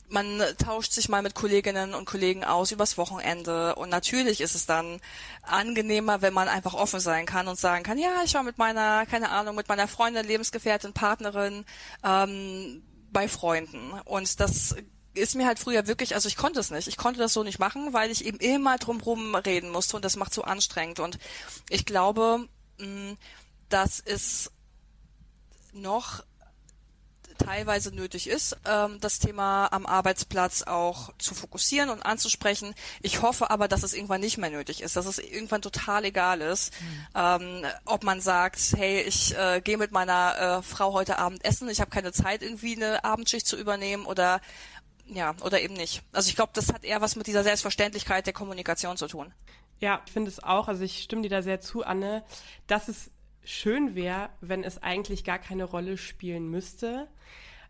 man 0.08 0.42
tauscht 0.58 0.92
sich 0.92 1.08
mal 1.08 1.22
mit 1.22 1.34
Kolleginnen 1.34 1.92
und 1.92 2.04
Kollegen 2.04 2.44
aus 2.44 2.70
übers 2.70 2.96
Wochenende 2.96 3.74
und 3.74 3.88
natürlich 3.88 4.40
ist 4.40 4.54
es 4.54 4.66
dann 4.66 5.00
angenehmer, 5.42 6.22
wenn 6.22 6.32
man 6.32 6.48
einfach 6.48 6.74
offen 6.74 7.00
sein 7.00 7.26
kann 7.26 7.48
und 7.48 7.58
sagen 7.58 7.82
kann, 7.82 7.98
ja, 7.98 8.22
ich 8.24 8.34
war 8.34 8.42
mit 8.42 8.58
meiner, 8.58 9.06
keine 9.06 9.30
Ahnung, 9.30 9.56
mit 9.56 9.68
meiner 9.68 9.88
Freundin, 9.88 10.26
Lebensgefährtin, 10.26 10.92
Partnerin 10.92 11.64
ähm, 12.04 12.82
bei 13.12 13.28
Freunden 13.28 13.92
und 14.04 14.40
das 14.40 14.76
ist 15.14 15.34
mir 15.34 15.46
halt 15.46 15.58
früher 15.58 15.86
wirklich, 15.86 16.14
also 16.14 16.28
ich 16.28 16.36
konnte 16.36 16.60
es 16.60 16.70
nicht. 16.70 16.88
Ich 16.88 16.96
konnte 16.96 17.18
das 17.18 17.32
so 17.32 17.42
nicht 17.42 17.58
machen, 17.58 17.92
weil 17.92 18.10
ich 18.10 18.24
eben 18.24 18.38
immer 18.38 18.78
drumherum 18.78 19.34
reden 19.34 19.70
musste 19.70 19.96
und 19.96 20.04
das 20.04 20.16
macht 20.16 20.32
so 20.32 20.42
anstrengend. 20.42 21.00
Und 21.00 21.18
ich 21.68 21.84
glaube, 21.84 22.48
mh, 22.78 23.16
dass 23.68 24.00
es 24.00 24.50
noch 25.72 26.22
teilweise 27.38 27.94
nötig 27.94 28.28
ist, 28.28 28.56
ähm, 28.66 28.98
das 29.00 29.18
Thema 29.18 29.66
am 29.72 29.86
Arbeitsplatz 29.86 30.62
auch 30.62 31.10
zu 31.18 31.34
fokussieren 31.34 31.90
und 31.90 32.02
anzusprechen. 32.02 32.74
Ich 33.00 33.22
hoffe 33.22 33.50
aber, 33.50 33.66
dass 33.66 33.82
es 33.82 33.94
irgendwann 33.94 34.20
nicht 34.20 34.38
mehr 34.38 34.50
nötig 34.50 34.82
ist, 34.82 34.96
dass 34.96 35.06
es 35.06 35.18
irgendwann 35.18 35.62
total 35.62 36.04
egal 36.04 36.40
ist, 36.42 36.72
mhm. 37.14 37.64
ob 37.84 38.04
man 38.04 38.20
sagt, 38.20 38.60
hey, 38.76 39.00
ich 39.00 39.36
äh, 39.36 39.60
gehe 39.62 39.78
mit 39.78 39.92
meiner 39.92 40.58
äh, 40.58 40.62
Frau 40.62 40.92
heute 40.92 41.18
Abend 41.18 41.44
essen, 41.44 41.68
ich 41.68 41.80
habe 41.80 41.90
keine 41.90 42.12
Zeit, 42.12 42.42
irgendwie 42.42 42.76
eine 42.76 43.04
Abendschicht 43.04 43.46
zu 43.46 43.56
übernehmen 43.56 44.04
oder 44.04 44.40
ja, 45.12 45.34
oder 45.42 45.60
eben 45.60 45.74
nicht. 45.74 46.02
Also 46.12 46.28
ich 46.28 46.36
glaube, 46.36 46.52
das 46.54 46.72
hat 46.72 46.84
eher 46.84 47.00
was 47.00 47.16
mit 47.16 47.26
dieser 47.26 47.42
Selbstverständlichkeit 47.42 48.26
der 48.26 48.32
Kommunikation 48.32 48.96
zu 48.96 49.08
tun. 49.08 49.32
Ja, 49.80 50.02
ich 50.06 50.12
finde 50.12 50.30
es 50.30 50.42
auch, 50.42 50.68
also 50.68 50.84
ich 50.84 51.02
stimme 51.02 51.22
dir 51.22 51.30
da 51.30 51.42
sehr 51.42 51.60
zu, 51.60 51.84
Anne, 51.84 52.22
dass 52.66 52.88
es 52.88 53.10
schön 53.42 53.94
wäre, 53.94 54.28
wenn 54.40 54.62
es 54.62 54.82
eigentlich 54.82 55.24
gar 55.24 55.38
keine 55.38 55.64
Rolle 55.64 55.96
spielen 55.96 56.48
müsste. 56.50 57.08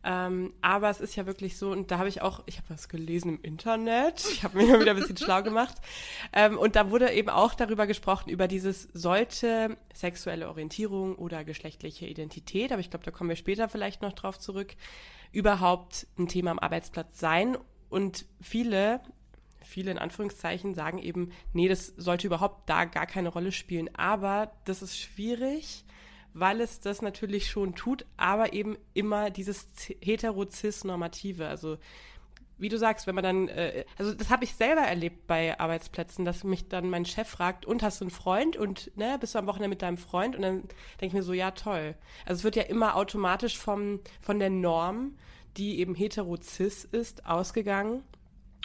Ähm, 0.03 0.55
aber 0.63 0.89
es 0.89 1.01
ist 1.01 1.15
ja 1.17 1.27
wirklich 1.27 1.59
so, 1.59 1.71
und 1.71 1.91
da 1.91 1.99
habe 1.99 2.09
ich 2.09 2.23
auch, 2.23 2.43
ich 2.47 2.57
habe 2.57 2.71
was 2.71 2.89
gelesen 2.89 3.37
im 3.37 3.43
Internet, 3.43 4.25
ich 4.33 4.43
habe 4.45 4.57
mich 4.57 4.69
mal 4.71 4.81
wieder 4.81 4.93
ein 4.93 4.97
bisschen 4.97 5.19
schlau 5.19 5.43
gemacht. 5.43 5.77
Ähm, 6.33 6.59
und 6.59 6.75
da 6.75 6.91
wurde 6.91 7.13
eben 7.13 7.29
auch 7.29 7.55
darüber 7.55 7.87
gesprochen, 7.87 8.31
über 8.31 8.49
dieses 8.49 8.89
sollte 8.95 9.77
sexuelle 9.93 10.49
Orientierung 10.49 11.17
oder 11.17 11.45
geschlechtliche 11.45 12.07
Identität, 12.07 12.73
aber 12.73 12.81
ich 12.81 12.89
glaube, 12.89 13.05
da 13.05 13.11
kommen 13.11 13.29
wir 13.29 13.37
später 13.37 13.69
vielleicht 13.69 14.01
noch 14.01 14.15
drauf 14.15 14.39
zurück, 14.39 14.75
überhaupt 15.33 16.07
ein 16.19 16.29
Thema 16.29 16.51
am 16.51 16.59
Arbeitsplatz 16.59 17.19
sein. 17.19 17.57
Und 17.89 18.27
viele, 18.41 19.01
viele 19.63 19.91
in 19.91 19.99
Anführungszeichen 19.99 20.75
sagen 20.75 20.99
eben, 20.99 21.33
nee, 21.53 21.69
das 21.69 21.89
sollte 21.97 22.27
überhaupt 22.27 22.69
da 22.69 22.85
gar 22.85 23.07
keine 23.07 23.29
Rolle 23.31 23.53
spielen. 23.53 23.95
Aber 23.95 24.53
das 24.65 24.83
ist 24.83 24.99
schwierig, 24.99 25.85
weil 26.33 26.61
es 26.61 26.81
das 26.81 27.03
natürlich 27.03 27.51
schon 27.51 27.75
tut, 27.75 28.07
aber 28.17 28.53
eben 28.53 28.77
immer 28.95 29.31
dieses 29.31 29.67
hetero-cis-normative. 30.01 31.49
Also 31.49 31.79
wie 32.61 32.69
du 32.69 32.79
sagst, 32.79 33.07
wenn 33.07 33.15
man 33.15 33.25
dann, 33.25 33.49
äh, 33.49 33.85
also 33.99 34.15
das 34.15 34.31
habe 34.31 34.45
ich 34.45 34.55
selber 34.55 34.83
erlebt 34.83 35.27
bei 35.27 35.59
Arbeitsplätzen, 35.59 36.25
dass 36.25 36.45
mich 36.45 36.69
dann 36.69 36.91
mein 36.91 37.05
Chef 37.05 37.29
fragt, 37.29 37.65
und 37.67 37.83
hast 37.83 38.01
du 38.01 38.05
einen 38.05 38.11
Freund 38.11 38.57
und 38.57 38.97
ne, 38.97 39.17
bist 39.19 39.35
du 39.35 39.39
am 39.39 39.47
Wochenende 39.47 39.69
mit 39.69 39.83
deinem 39.83 39.97
Freund? 39.97 40.37
Und 40.37 40.43
dann 40.43 40.63
denke 41.01 41.07
ich 41.07 41.13
mir 41.13 41.23
so, 41.23 41.33
ja 41.33 41.51
toll. 41.53 41.95
Also 42.27 42.41
es 42.41 42.45
wird 42.45 42.57
ja 42.57 42.63
immer 42.63 42.97
automatisch 42.97 43.59
vom, 43.59 44.01
von 44.21 44.39
der 44.39 44.51
Norm, 44.51 45.17
die 45.57 45.81
eben 45.81 45.95
hetero-cis 45.95 46.85
ist, 46.85 47.27
ausgegangen. 47.27 48.03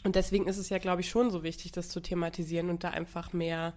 Und 0.03 0.15
deswegen 0.15 0.47
ist 0.47 0.57
es 0.57 0.69
ja, 0.69 0.77
glaube 0.77 1.01
ich, 1.01 1.09
schon 1.09 1.31
so 1.31 1.43
wichtig, 1.43 1.71
das 1.71 1.89
zu 1.89 1.99
thematisieren 1.99 2.69
und 2.69 2.83
da 2.83 2.91
einfach 2.91 3.33
mehr 3.33 3.73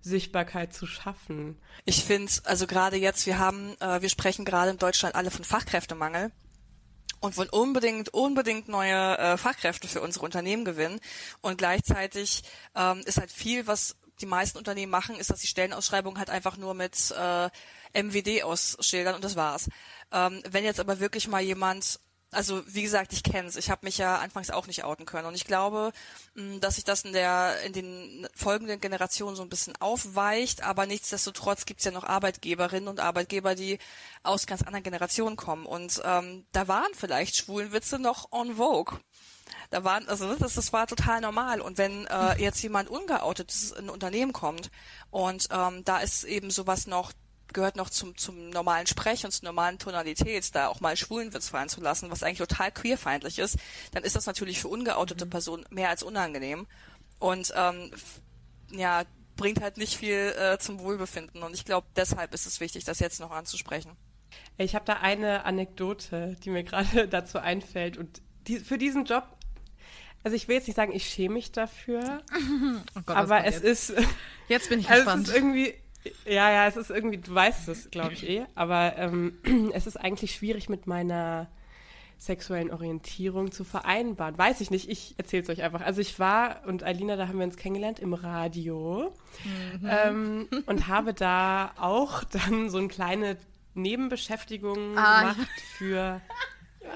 Sichtbarkeit 0.00 0.72
zu 0.72 0.86
schaffen. 0.86 1.58
Ich 1.84 2.04
finde, 2.04 2.30
also 2.44 2.68
gerade 2.68 2.96
jetzt, 2.96 3.26
wir 3.26 3.38
haben, 3.38 3.74
äh, 3.80 4.00
wir 4.00 4.08
sprechen 4.08 4.44
gerade 4.44 4.70
in 4.70 4.78
Deutschland 4.78 5.16
alle 5.16 5.32
von 5.32 5.44
Fachkräftemangel 5.44 6.30
und 7.20 7.36
wollen 7.36 7.48
unbedingt, 7.48 8.10
unbedingt 8.10 8.68
neue 8.68 9.18
äh, 9.18 9.36
Fachkräfte 9.36 9.88
für 9.88 10.00
unsere 10.00 10.24
Unternehmen 10.24 10.64
gewinnen. 10.64 11.00
Und 11.40 11.58
gleichzeitig 11.58 12.42
ähm, 12.74 13.02
ist 13.06 13.18
halt 13.18 13.32
viel, 13.32 13.66
was 13.66 13.96
die 14.20 14.26
meisten 14.26 14.58
Unternehmen 14.58 14.90
machen, 14.90 15.16
ist, 15.16 15.30
dass 15.30 15.40
die 15.40 15.46
Stellenausschreibungen 15.46 16.18
halt 16.18 16.30
einfach 16.30 16.56
nur 16.56 16.74
mit 16.74 17.14
äh, 17.16 17.50
MWD 18.02 18.44
ausschildern 18.44 19.14
und 19.14 19.24
das 19.24 19.36
war's. 19.36 19.68
Ähm, 20.12 20.42
wenn 20.48 20.64
jetzt 20.64 20.80
aber 20.80 21.00
wirklich 21.00 21.28
mal 21.28 21.42
jemand 21.42 22.00
also 22.36 22.62
wie 22.66 22.82
gesagt, 22.82 23.14
ich 23.14 23.22
kenne 23.22 23.48
es. 23.48 23.56
Ich 23.56 23.70
habe 23.70 23.86
mich 23.86 23.96
ja 23.96 24.18
anfangs 24.18 24.50
auch 24.50 24.66
nicht 24.66 24.84
outen 24.84 25.06
können. 25.06 25.26
Und 25.26 25.34
ich 25.34 25.46
glaube, 25.46 25.92
mm, 26.34 26.60
dass 26.60 26.74
sich 26.74 26.84
das 26.84 27.02
in 27.02 27.14
der 27.14 27.62
in 27.62 27.72
den 27.72 28.28
folgenden 28.34 28.78
Generationen 28.78 29.36
so 29.36 29.42
ein 29.42 29.48
bisschen 29.48 29.74
aufweicht, 29.80 30.62
aber 30.62 30.84
nichtsdestotrotz 30.84 31.64
gibt 31.64 31.80
es 31.80 31.86
ja 31.86 31.92
noch 31.92 32.04
Arbeitgeberinnen 32.04 32.88
und 32.88 33.00
Arbeitgeber, 33.00 33.54
die 33.54 33.78
aus 34.22 34.46
ganz 34.46 34.62
anderen 34.62 34.84
Generationen 34.84 35.36
kommen. 35.36 35.64
Und 35.64 36.02
ähm, 36.04 36.44
da 36.52 36.68
waren 36.68 36.92
vielleicht 36.94 37.36
Schwulenwitze 37.36 37.98
noch 37.98 38.30
on 38.32 38.56
vogue. 38.56 38.98
Da 39.70 39.84
waren, 39.84 40.06
also 40.08 40.34
das, 40.34 40.54
das 40.54 40.72
war 40.74 40.86
total 40.86 41.22
normal. 41.22 41.62
Und 41.62 41.78
wenn 41.78 42.06
äh, 42.06 42.34
jetzt 42.38 42.62
jemand 42.62 42.90
ungeoutetes 42.90 43.72
in 43.72 43.86
ein 43.86 43.90
Unternehmen 43.90 44.34
kommt 44.34 44.70
und 45.10 45.48
ähm, 45.50 45.84
da 45.84 46.00
ist 46.00 46.24
eben 46.24 46.50
sowas 46.50 46.86
noch 46.86 47.12
gehört 47.52 47.76
noch 47.76 47.90
zum, 47.90 48.16
zum 48.16 48.50
normalen 48.50 48.86
Sprech 48.86 49.24
und 49.24 49.30
zur 49.30 49.44
normalen 49.44 49.78
Tonalität, 49.78 50.54
da 50.54 50.68
auch 50.68 50.80
mal 50.80 50.96
Schwulenwitz 50.96 51.48
fallen 51.48 51.68
zu 51.68 51.80
lassen, 51.80 52.10
was 52.10 52.22
eigentlich 52.22 52.38
total 52.38 52.72
queerfeindlich 52.72 53.38
ist, 53.38 53.56
dann 53.92 54.02
ist 54.02 54.16
das 54.16 54.26
natürlich 54.26 54.60
für 54.60 54.68
ungeoutete 54.68 55.26
mhm. 55.26 55.30
Personen 55.30 55.66
mehr 55.70 55.88
als 55.88 56.02
unangenehm. 56.02 56.66
Und 57.18 57.52
ähm, 57.56 57.90
ja, 58.70 59.04
bringt 59.36 59.60
halt 59.60 59.76
nicht 59.76 59.96
viel 59.96 60.34
äh, 60.38 60.58
zum 60.58 60.80
Wohlbefinden. 60.80 61.42
Und 61.42 61.54
ich 61.54 61.64
glaube, 61.64 61.86
deshalb 61.96 62.34
ist 62.34 62.46
es 62.46 62.60
wichtig, 62.60 62.84
das 62.84 63.00
jetzt 63.00 63.20
noch 63.20 63.30
anzusprechen. 63.30 63.92
Ich 64.58 64.74
habe 64.74 64.84
da 64.84 64.94
eine 64.94 65.44
Anekdote, 65.44 66.36
die 66.42 66.50
mir 66.50 66.64
gerade 66.64 67.08
dazu 67.08 67.38
einfällt. 67.38 67.96
Und 67.96 68.22
die, 68.46 68.58
für 68.60 68.78
diesen 68.78 69.04
Job, 69.04 69.24
also 70.24 70.34
ich 70.34 70.48
will 70.48 70.56
jetzt 70.56 70.66
nicht 70.66 70.76
sagen, 70.76 70.92
ich 70.92 71.08
schäme 71.08 71.34
mich 71.34 71.52
dafür, 71.52 72.22
oh 72.96 73.00
Gott, 73.06 73.16
aber 73.16 73.44
es 73.44 73.62
jetzt? 73.62 73.90
ist. 73.90 74.06
Jetzt 74.48 74.68
bin 74.68 74.80
ich 74.80 74.88
gespannt. 74.88 75.06
Also 75.08 75.22
es 75.22 75.28
ist 75.28 75.36
irgendwie 75.36 75.74
ja, 76.24 76.50
ja, 76.50 76.66
es 76.66 76.76
ist 76.76 76.90
irgendwie, 76.90 77.18
du 77.18 77.34
weißt 77.34 77.68
es, 77.68 77.90
glaube 77.90 78.14
ich 78.14 78.28
eh, 78.28 78.44
aber 78.54 78.96
ähm, 78.96 79.38
es 79.74 79.86
ist 79.86 79.96
eigentlich 79.96 80.34
schwierig 80.34 80.68
mit 80.68 80.86
meiner 80.86 81.48
sexuellen 82.18 82.70
Orientierung 82.70 83.52
zu 83.52 83.64
vereinbaren. 83.64 84.38
Weiß 84.38 84.60
ich 84.62 84.70
nicht, 84.70 84.88
ich 84.88 85.14
erzähle 85.18 85.42
es 85.42 85.48
euch 85.50 85.62
einfach. 85.62 85.82
Also 85.82 86.00
ich 86.00 86.18
war, 86.18 86.62
und 86.66 86.82
Alina, 86.82 87.16
da 87.16 87.28
haben 87.28 87.38
wir 87.38 87.44
uns 87.44 87.56
kennengelernt 87.56 87.98
im 87.98 88.14
Radio 88.14 89.14
mhm. 89.44 89.88
ähm, 89.88 90.48
und 90.64 90.88
habe 90.88 91.12
da 91.12 91.72
auch 91.78 92.24
dann 92.24 92.70
so 92.70 92.78
eine 92.78 92.88
kleine 92.88 93.36
Nebenbeschäftigung 93.74 94.96
ah, 94.96 95.32
gemacht 95.32 95.50
für... 95.76 96.20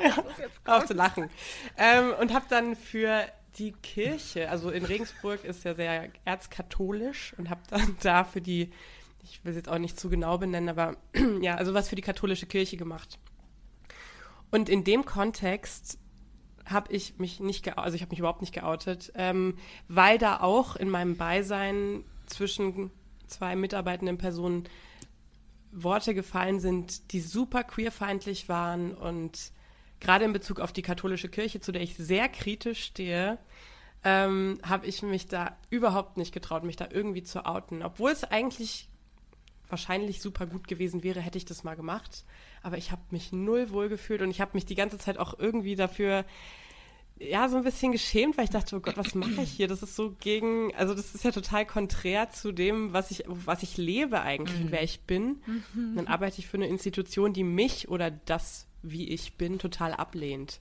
Ja, 0.03 0.25
auf 0.67 0.87
zu 0.87 0.95
lachen. 0.95 1.29
Ähm, 1.77 2.15
und 2.21 2.33
habe 2.33 2.47
dann 2.49 2.77
für 2.77 3.25
die 3.59 3.73
Kirche, 3.73 4.49
also 4.49 4.71
in 4.71 4.85
Regensburg 4.85 5.45
ist 5.45 5.65
ja 5.65 5.75
sehr 5.75 6.09
erzkatholisch 6.25 7.35
und 7.37 7.51
habe 7.51 7.61
dann 7.69 7.97
da 8.03 8.25
für 8.25 8.41
die 8.41 8.71
ich 9.23 9.45
will 9.45 9.51
es 9.51 9.57
jetzt 9.57 9.69
auch 9.69 9.79
nicht 9.79 9.99
zu 9.99 10.09
genau 10.09 10.39
benennen, 10.39 10.69
aber 10.69 10.97
ja, 11.41 11.57
also 11.57 11.75
was 11.75 11.89
für 11.89 11.97
die 11.97 12.03
katholische 12.03 12.47
Kirche 12.47 12.77
gemacht. 12.77 13.19
Und 14.51 14.69
in 14.69 14.85
dem 14.85 15.05
Kontext 15.05 15.99
habe 16.67 16.93
ich 16.93 17.19
mich 17.19 17.41
nicht 17.41 17.65
geoutet, 17.65 17.85
also 17.85 17.95
ich 17.97 18.03
habe 18.03 18.11
mich 18.11 18.19
überhaupt 18.19 18.41
nicht 18.41 18.55
geoutet, 18.55 19.13
ähm, 19.15 19.57
weil 19.89 20.19
da 20.19 20.41
auch 20.41 20.77
in 20.77 20.91
meinem 20.91 21.17
Beisein 21.17 22.05
zwischen 22.27 22.91
zwei 23.27 23.57
mitarbeitenden 23.57 24.19
Personen 24.19 24.65
Worte 25.73 26.15
gefallen 26.15 26.61
sind, 26.61 27.13
die 27.13 27.21
super 27.21 27.63
queerfeindlich 27.65 28.49
waren 28.49 28.93
und 28.95 29.53
gerade 30.01 30.25
in 30.25 30.33
Bezug 30.33 30.61
auf 30.61 30.73
die 30.73 30.83
katholische 30.83 31.29
Kirche, 31.29 31.61
zu 31.61 31.73
der 31.73 31.83
ich 31.83 31.97
sehr 31.97 32.29
kritisch 32.29 32.85
stehe, 32.85 33.39
ähm, 34.03 34.59
habe 34.63 34.87
ich 34.87 35.03
mich 35.03 35.27
da 35.27 35.57
überhaupt 35.69 36.17
nicht 36.17 36.33
getraut, 36.33 36.65
mich 36.65 36.77
da 36.77 36.89
irgendwie 36.91 37.23
zu 37.23 37.45
outen, 37.47 37.83
obwohl 37.83 38.11
es 38.11 38.25
eigentlich 38.25 38.90
wahrscheinlich 39.71 40.21
super 40.21 40.47
gut 40.47 40.69
gewesen 40.69 41.03
wäre, 41.03 41.21
hätte 41.21 41.39
ich 41.39 41.45
das 41.45 41.65
mal 41.65 41.77
gemacht. 41.77 42.25
Aber 42.63 42.79
ich 42.79 42.91
habe 42.91 43.03
mich 43.11 43.33
null 43.33 43.71
wohl 43.71 43.89
gefühlt 43.89 44.23
und 44.23 44.31
ich 44.31 44.41
habe 44.41 44.53
mich 44.55 44.67
die 44.67 44.75
ganze 44.75 44.99
Zeit 44.99 45.19
auch 45.19 45.39
irgendwie 45.39 45.77
dafür 45.77 46.25
ja 47.21 47.49
so 47.49 47.59
ein 47.59 47.65
bisschen 47.65 47.93
geschämt, 47.93 48.39
weil 48.39 48.45
ich 48.45 48.51
dachte, 48.51 48.75
oh 48.77 48.81
Gott, 48.81 48.97
was 48.97 49.15
mache 49.15 49.43
ich 49.43 49.51
hier? 49.53 49.69
Das 49.69 49.83
ist 49.83 49.95
so 49.95 50.17
gegen, 50.19 50.75
also 50.75 50.95
das 50.95 51.15
ist 51.15 51.23
ja 51.23 51.31
total 51.31 51.67
konträr 51.67 52.31
zu 52.31 52.51
dem, 52.51 52.93
was 52.93 53.11
ich, 53.11 53.25
was 53.27 53.63
ich 53.63 53.77
lebe 53.77 54.23
eigentlich 54.23 54.59
mhm. 54.59 54.67
und 54.67 54.73
wer 54.73 54.83
ich 54.83 55.03
bin. 55.03 55.43
Mhm. 55.47 55.97
Dann 55.97 56.07
arbeite 56.07 56.39
ich 56.39 56.47
für 56.47 56.57
eine 56.57 56.67
Institution, 56.67 57.33
die 57.33 57.45
mich 57.45 57.89
oder 57.89 58.11
das, 58.11 58.67
wie 58.83 59.09
ich 59.09 59.35
bin, 59.37 59.59
total 59.59 59.93
ablehnt. 59.93 60.61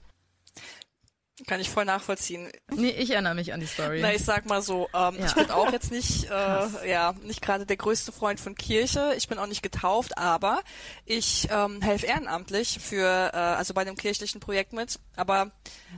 Kann 1.46 1.60
ich 1.60 1.70
voll 1.70 1.84
nachvollziehen. 1.84 2.50
Nee, 2.74 2.90
ich 2.90 3.10
erinnere 3.10 3.34
mich 3.34 3.52
an 3.52 3.60
die 3.60 3.66
Story. 3.66 4.00
Na, 4.00 4.12
ich 4.12 4.24
sag 4.24 4.46
mal 4.46 4.62
so, 4.62 4.88
ähm, 4.94 5.16
ja. 5.18 5.26
ich 5.26 5.34
bin 5.34 5.50
auch 5.50 5.72
jetzt 5.72 5.90
nicht, 5.90 6.24
äh, 6.30 6.90
ja, 6.90 7.14
nicht 7.22 7.42
gerade 7.42 7.66
der 7.66 7.76
größte 7.76 8.12
Freund 8.12 8.40
von 8.40 8.54
Kirche. 8.54 9.14
Ich 9.16 9.28
bin 9.28 9.38
auch 9.38 9.46
nicht 9.46 9.62
getauft, 9.62 10.18
aber 10.18 10.62
ich 11.04 11.48
ähm, 11.50 11.80
helfe 11.80 12.06
ehrenamtlich 12.06 12.78
für, 12.80 13.30
äh, 13.32 13.36
also 13.36 13.74
bei 13.74 13.84
dem 13.84 13.96
kirchlichen 13.96 14.40
Projekt 14.40 14.72
mit. 14.72 14.98
Aber 15.16 15.50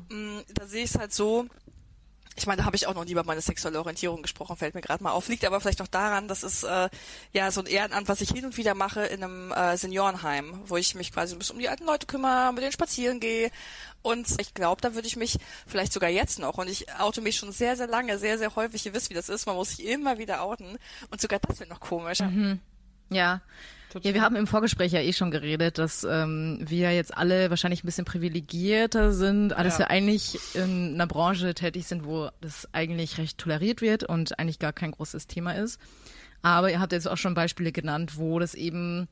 mh, 0.09 0.17
mm, 0.17 0.45
da 0.55 0.67
sehe 0.67 0.85
ich 0.85 0.91
es 0.91 0.99
halt 0.99 1.13
so, 1.13 1.47
ich 2.37 2.47
meine, 2.47 2.62
da 2.62 2.67
habe 2.67 2.77
ich 2.77 2.87
auch 2.87 2.95
noch 2.95 3.05
nie 3.05 3.12
über 3.12 3.25
meine 3.25 3.41
sexuelle 3.41 3.79
Orientierung 3.79 4.23
gesprochen, 4.23 4.57
fällt 4.57 4.75
mir 4.75 4.81
gerade 4.81 5.03
mal 5.03 5.12
auf. 5.12 5.29
Liegt 5.29 5.45
aber 5.45 5.61
vielleicht 5.61 5.83
auch 5.83 5.89
daran, 5.89 6.29
dass 6.29 6.43
es 6.43 6.62
äh, 6.62 6.89
ja 7.33 7.51
so 7.51 7.61
ein 7.61 7.67
Ehrenamt, 7.67 8.09
was 8.09 8.21
ich 8.21 8.31
hin 8.31 8.45
und 8.45 8.57
wieder 8.57 8.75
mache 8.75 9.05
in 9.05 9.23
einem 9.23 9.53
äh, 9.53 9.77
Seniorenheim, 9.77 10.62
wo 10.67 10.77
ich 10.77 10.95
mich 10.95 11.12
quasi 11.12 11.35
ein 11.35 11.39
bisschen 11.39 11.57
um 11.57 11.61
die 11.61 11.69
alten 11.69 11.85
Leute 11.85 12.07
kümmere, 12.07 12.53
mit 12.53 12.62
denen 12.62 12.73
spazieren 12.73 13.21
gehe. 13.21 13.51
Und 14.03 14.29
ich 14.41 14.55
glaube, 14.55 14.81
da 14.81 14.95
würde 14.95 15.07
ich 15.07 15.17
mich 15.17 15.39
vielleicht 15.67 15.93
sogar 15.93 16.11
jetzt 16.11 16.39
noch, 16.39 16.59
und 16.59 16.69
ich 16.69 16.93
oute 16.99 17.21
mich 17.21 17.37
schon 17.37 17.53
sehr, 17.53 17.77
sehr 17.77 17.87
lange, 17.87 18.19
sehr, 18.19 18.39
sehr 18.39 18.57
häufig, 18.57 18.85
ihr 18.87 18.95
wisst, 18.95 19.11
wie 19.11 19.15
das 19.15 19.29
ist, 19.29 19.47
man 19.47 19.55
muss 19.55 19.77
sich 19.77 19.87
immer 19.87 20.19
wieder 20.19 20.43
outen. 20.43 20.79
Und 21.11 21.21
sogar 21.21 21.39
das 21.39 21.61
wird 21.61 21.71
noch 21.71 21.81
komisch. 21.81 22.21
Mhm. 22.21 22.61
Ja. 23.11 23.43
Total. 23.93 24.09
Ja, 24.09 24.15
wir 24.15 24.23
haben 24.23 24.37
im 24.37 24.47
Vorgespräch 24.47 24.93
ja 24.93 25.01
eh 25.01 25.13
schon 25.13 25.31
geredet, 25.31 25.77
dass 25.77 26.03
ähm, 26.03 26.59
wir 26.67 26.95
jetzt 26.95 27.15
alle 27.15 27.51
wahrscheinlich 27.51 27.85
ein 27.85 27.87
bisschen 27.87 28.07
privilegierter 28.07 29.13
sind, 29.13 29.53
alles 29.53 29.75
ja. 29.75 29.81
wir 29.81 29.91
eigentlich 29.91 30.39
in 30.55 30.95
einer 30.95 31.07
Branche 31.07 31.53
tätig 31.53 31.87
sind, 31.87 32.07
wo 32.07 32.31
das 32.41 32.67
eigentlich 32.73 33.19
recht 33.19 33.37
toleriert 33.37 33.83
wird 33.83 34.05
und 34.05 34.39
eigentlich 34.39 34.59
gar 34.59 34.73
kein 34.73 34.93
großes 34.93 35.27
Thema 35.27 35.53
ist. 35.53 35.79
Aber 36.41 36.71
ihr 36.71 36.81
habt 36.81 36.93
jetzt 36.93 37.07
auch 37.07 37.19
schon 37.19 37.35
Beispiele 37.35 37.71
genannt, 37.71 38.17
wo 38.17 38.39
das 38.39 38.55
eben 38.55 39.09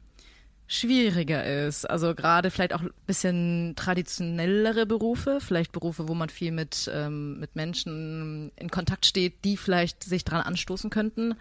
schwieriger 0.67 1.45
ist. 1.67 1.85
Also 1.85 2.15
gerade 2.15 2.51
vielleicht 2.51 2.73
auch 2.73 2.81
ein 2.81 2.91
bisschen 3.07 3.75
traditionellere 3.77 4.87
Berufe, 4.87 5.41
vielleicht 5.43 5.73
Berufe, 5.73 6.09
wo 6.09 6.15
man 6.15 6.31
viel 6.31 6.53
mit, 6.53 6.91
ähm, 6.95 7.39
mit 7.39 7.55
Menschen 7.55 8.51
in 8.57 8.71
Kontakt 8.71 9.05
steht, 9.05 9.45
die 9.45 9.59
vielleicht 9.59 10.05
sich 10.05 10.25
dran 10.25 10.41
anstoßen 10.41 10.89
könnten. 10.89 11.35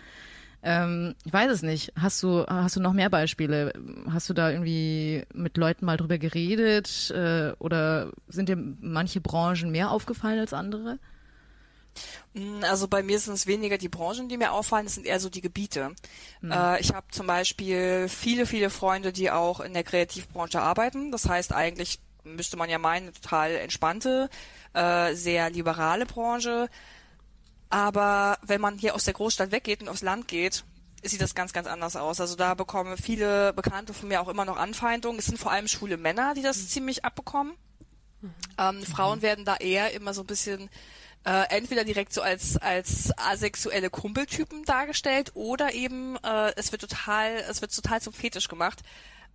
Ähm, 0.61 1.15
ich 1.23 1.31
weiß 1.31 1.51
es 1.51 1.61
nicht. 1.61 1.93
Hast 1.95 2.21
du, 2.21 2.45
hast 2.45 2.75
du 2.75 2.81
noch 2.81 2.93
mehr 2.93 3.09
Beispiele? 3.09 3.73
Hast 4.11 4.29
du 4.29 4.33
da 4.33 4.51
irgendwie 4.51 5.23
mit 5.33 5.57
Leuten 5.57 5.85
mal 5.85 5.97
drüber 5.97 6.17
geredet? 6.17 7.11
Äh, 7.11 7.53
oder 7.59 8.11
sind 8.27 8.49
dir 8.49 8.57
manche 8.57 9.21
Branchen 9.21 9.71
mehr 9.71 9.91
aufgefallen 9.91 10.39
als 10.39 10.53
andere? 10.53 10.99
Mm, 12.33 12.63
also 12.63 12.87
bei 12.87 13.03
mir 13.03 13.19
sind 13.19 13.33
es 13.33 13.47
weniger 13.47 13.77
die 13.77 13.89
Branchen, 13.89 14.27
die 14.27 14.37
mir 14.37 14.51
auffallen, 14.51 14.85
es 14.85 14.95
sind 14.95 15.05
eher 15.05 15.19
so 15.19 15.29
die 15.29 15.41
Gebiete. 15.41 15.91
Mhm. 16.41 16.51
Äh, 16.51 16.79
ich 16.81 16.93
habe 16.93 17.07
zum 17.11 17.27
Beispiel 17.27 18.07
viele, 18.09 18.45
viele 18.45 18.69
Freunde, 18.69 19.13
die 19.13 19.31
auch 19.31 19.61
in 19.61 19.73
der 19.73 19.83
Kreativbranche 19.83 20.61
arbeiten. 20.61 21.11
Das 21.11 21.27
heißt 21.27 21.53
eigentlich 21.53 21.99
müsste 22.23 22.57
man 22.57 22.69
ja 22.69 22.77
meinen, 22.77 23.13
total 23.13 23.55
entspannte, 23.55 24.29
äh, 24.73 25.13
sehr 25.15 25.49
liberale 25.49 26.05
Branche. 26.05 26.69
Aber 27.69 28.37
wenn 28.41 28.61
man 28.61 28.77
hier 28.77 28.95
aus 28.95 29.03
der 29.03 29.13
Großstadt 29.13 29.51
weggeht 29.51 29.81
und 29.81 29.89
aufs 29.89 30.01
Land 30.01 30.27
geht, 30.27 30.63
sieht 31.03 31.21
das 31.21 31.35
ganz, 31.35 31.53
ganz 31.53 31.67
anders 31.67 31.95
aus. 31.95 32.19
Also 32.19 32.35
da 32.35 32.55
bekommen 32.55 32.97
viele 32.97 33.53
Bekannte 33.53 33.93
von 33.93 34.09
mir 34.09 34.21
auch 34.21 34.27
immer 34.27 34.45
noch 34.45 34.57
Anfeindungen. 34.57 35.19
Es 35.19 35.27
sind 35.27 35.37
vor 35.37 35.51
allem 35.51 35.67
schwule 35.67 35.97
Männer, 35.97 36.33
die 36.33 36.41
das 36.41 36.57
mhm. 36.57 36.67
ziemlich 36.67 37.05
abbekommen. 37.05 37.53
Mhm. 38.21 38.33
Ähm, 38.57 38.83
Frauen 38.83 39.21
werden 39.21 39.45
da 39.45 39.55
eher 39.55 39.93
immer 39.93 40.13
so 40.13 40.21
ein 40.21 40.27
bisschen 40.27 40.69
äh, 41.25 41.43
entweder 41.49 41.83
direkt 41.83 42.13
so 42.13 42.21
als 42.21 42.57
als 42.57 43.11
asexuelle 43.17 43.89
Kumpeltypen 43.89 44.63
dargestellt 44.63 45.31
oder 45.35 45.73
eben 45.73 46.17
äh, 46.23 46.53
es 46.55 46.71
wird 46.71 46.81
total 46.81 47.43
es 47.49 47.61
wird 47.61 47.73
total 47.73 48.01
zum 48.01 48.13
Fetisch 48.13 48.47
gemacht. 48.47 48.81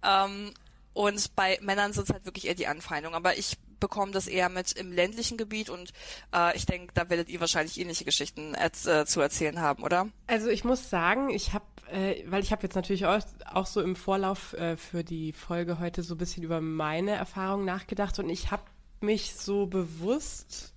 Ähm, 0.02 0.52
und 0.92 1.34
bei 1.34 1.58
Männern 1.60 1.92
sind 1.92 2.04
es 2.04 2.12
halt 2.12 2.24
wirklich 2.24 2.46
eher 2.46 2.54
die 2.54 2.68
Anfeindungen. 2.68 3.16
Aber 3.16 3.36
ich 3.36 3.56
bekomme 3.84 4.12
das 4.12 4.28
eher 4.28 4.48
mit 4.48 4.72
im 4.72 4.92
ländlichen 4.92 5.36
Gebiet 5.36 5.68
und 5.68 5.92
äh, 6.34 6.56
ich 6.56 6.64
denke, 6.64 6.94
da 6.94 7.10
werdet 7.10 7.28
ihr 7.28 7.38
wahrscheinlich 7.40 7.78
ähnliche 7.78 8.06
Geschichten 8.06 8.54
äh, 8.54 8.70
zu 9.04 9.20
erzählen 9.20 9.60
haben, 9.60 9.82
oder? 9.82 10.08
Also 10.26 10.48
ich 10.48 10.64
muss 10.64 10.88
sagen, 10.88 11.28
ich 11.28 11.52
habe, 11.52 11.66
äh, 11.92 12.24
weil 12.28 12.42
ich 12.42 12.50
habe 12.50 12.62
jetzt 12.62 12.76
natürlich 12.76 13.04
auch, 13.04 13.20
auch 13.52 13.66
so 13.66 13.82
im 13.82 13.94
Vorlauf 13.94 14.54
äh, 14.54 14.78
für 14.78 15.04
die 15.04 15.34
Folge 15.34 15.80
heute 15.80 16.02
so 16.02 16.14
ein 16.14 16.18
bisschen 16.18 16.44
über 16.44 16.62
meine 16.62 17.10
Erfahrungen 17.10 17.66
nachgedacht 17.66 18.18
und 18.18 18.30
ich 18.30 18.50
habe 18.50 18.62
mich 19.02 19.34
so 19.34 19.66
bewusst 19.66 20.72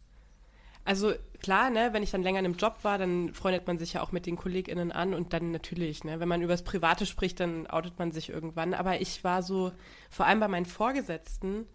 also 0.87 1.13
klar, 1.41 1.69
ne, 1.69 1.89
wenn 1.91 2.01
ich 2.01 2.11
dann 2.11 2.23
länger 2.23 2.39
in 2.39 2.45
einem 2.45 2.55
Job 2.55 2.77
war, 2.83 2.97
dann 2.97 3.33
freundet 3.33 3.67
man 3.67 3.77
sich 3.77 3.91
ja 3.93 4.01
auch 4.01 4.13
mit 4.13 4.25
den 4.25 4.37
KollegInnen 4.37 4.93
an 4.93 5.13
und 5.13 5.33
dann 5.33 5.51
natürlich, 5.51 6.05
ne, 6.05 6.21
wenn 6.21 6.29
man 6.29 6.41
über 6.41 6.53
das 6.53 6.63
Private 6.63 7.05
spricht, 7.05 7.41
dann 7.41 7.67
outet 7.67 7.99
man 7.99 8.13
sich 8.13 8.29
irgendwann. 8.29 8.73
Aber 8.73 9.01
ich 9.01 9.21
war 9.25 9.43
so, 9.43 9.73
vor 10.09 10.25
allem 10.25 10.39
bei 10.39 10.47
meinen 10.47 10.65
Vorgesetzten, 10.65 11.67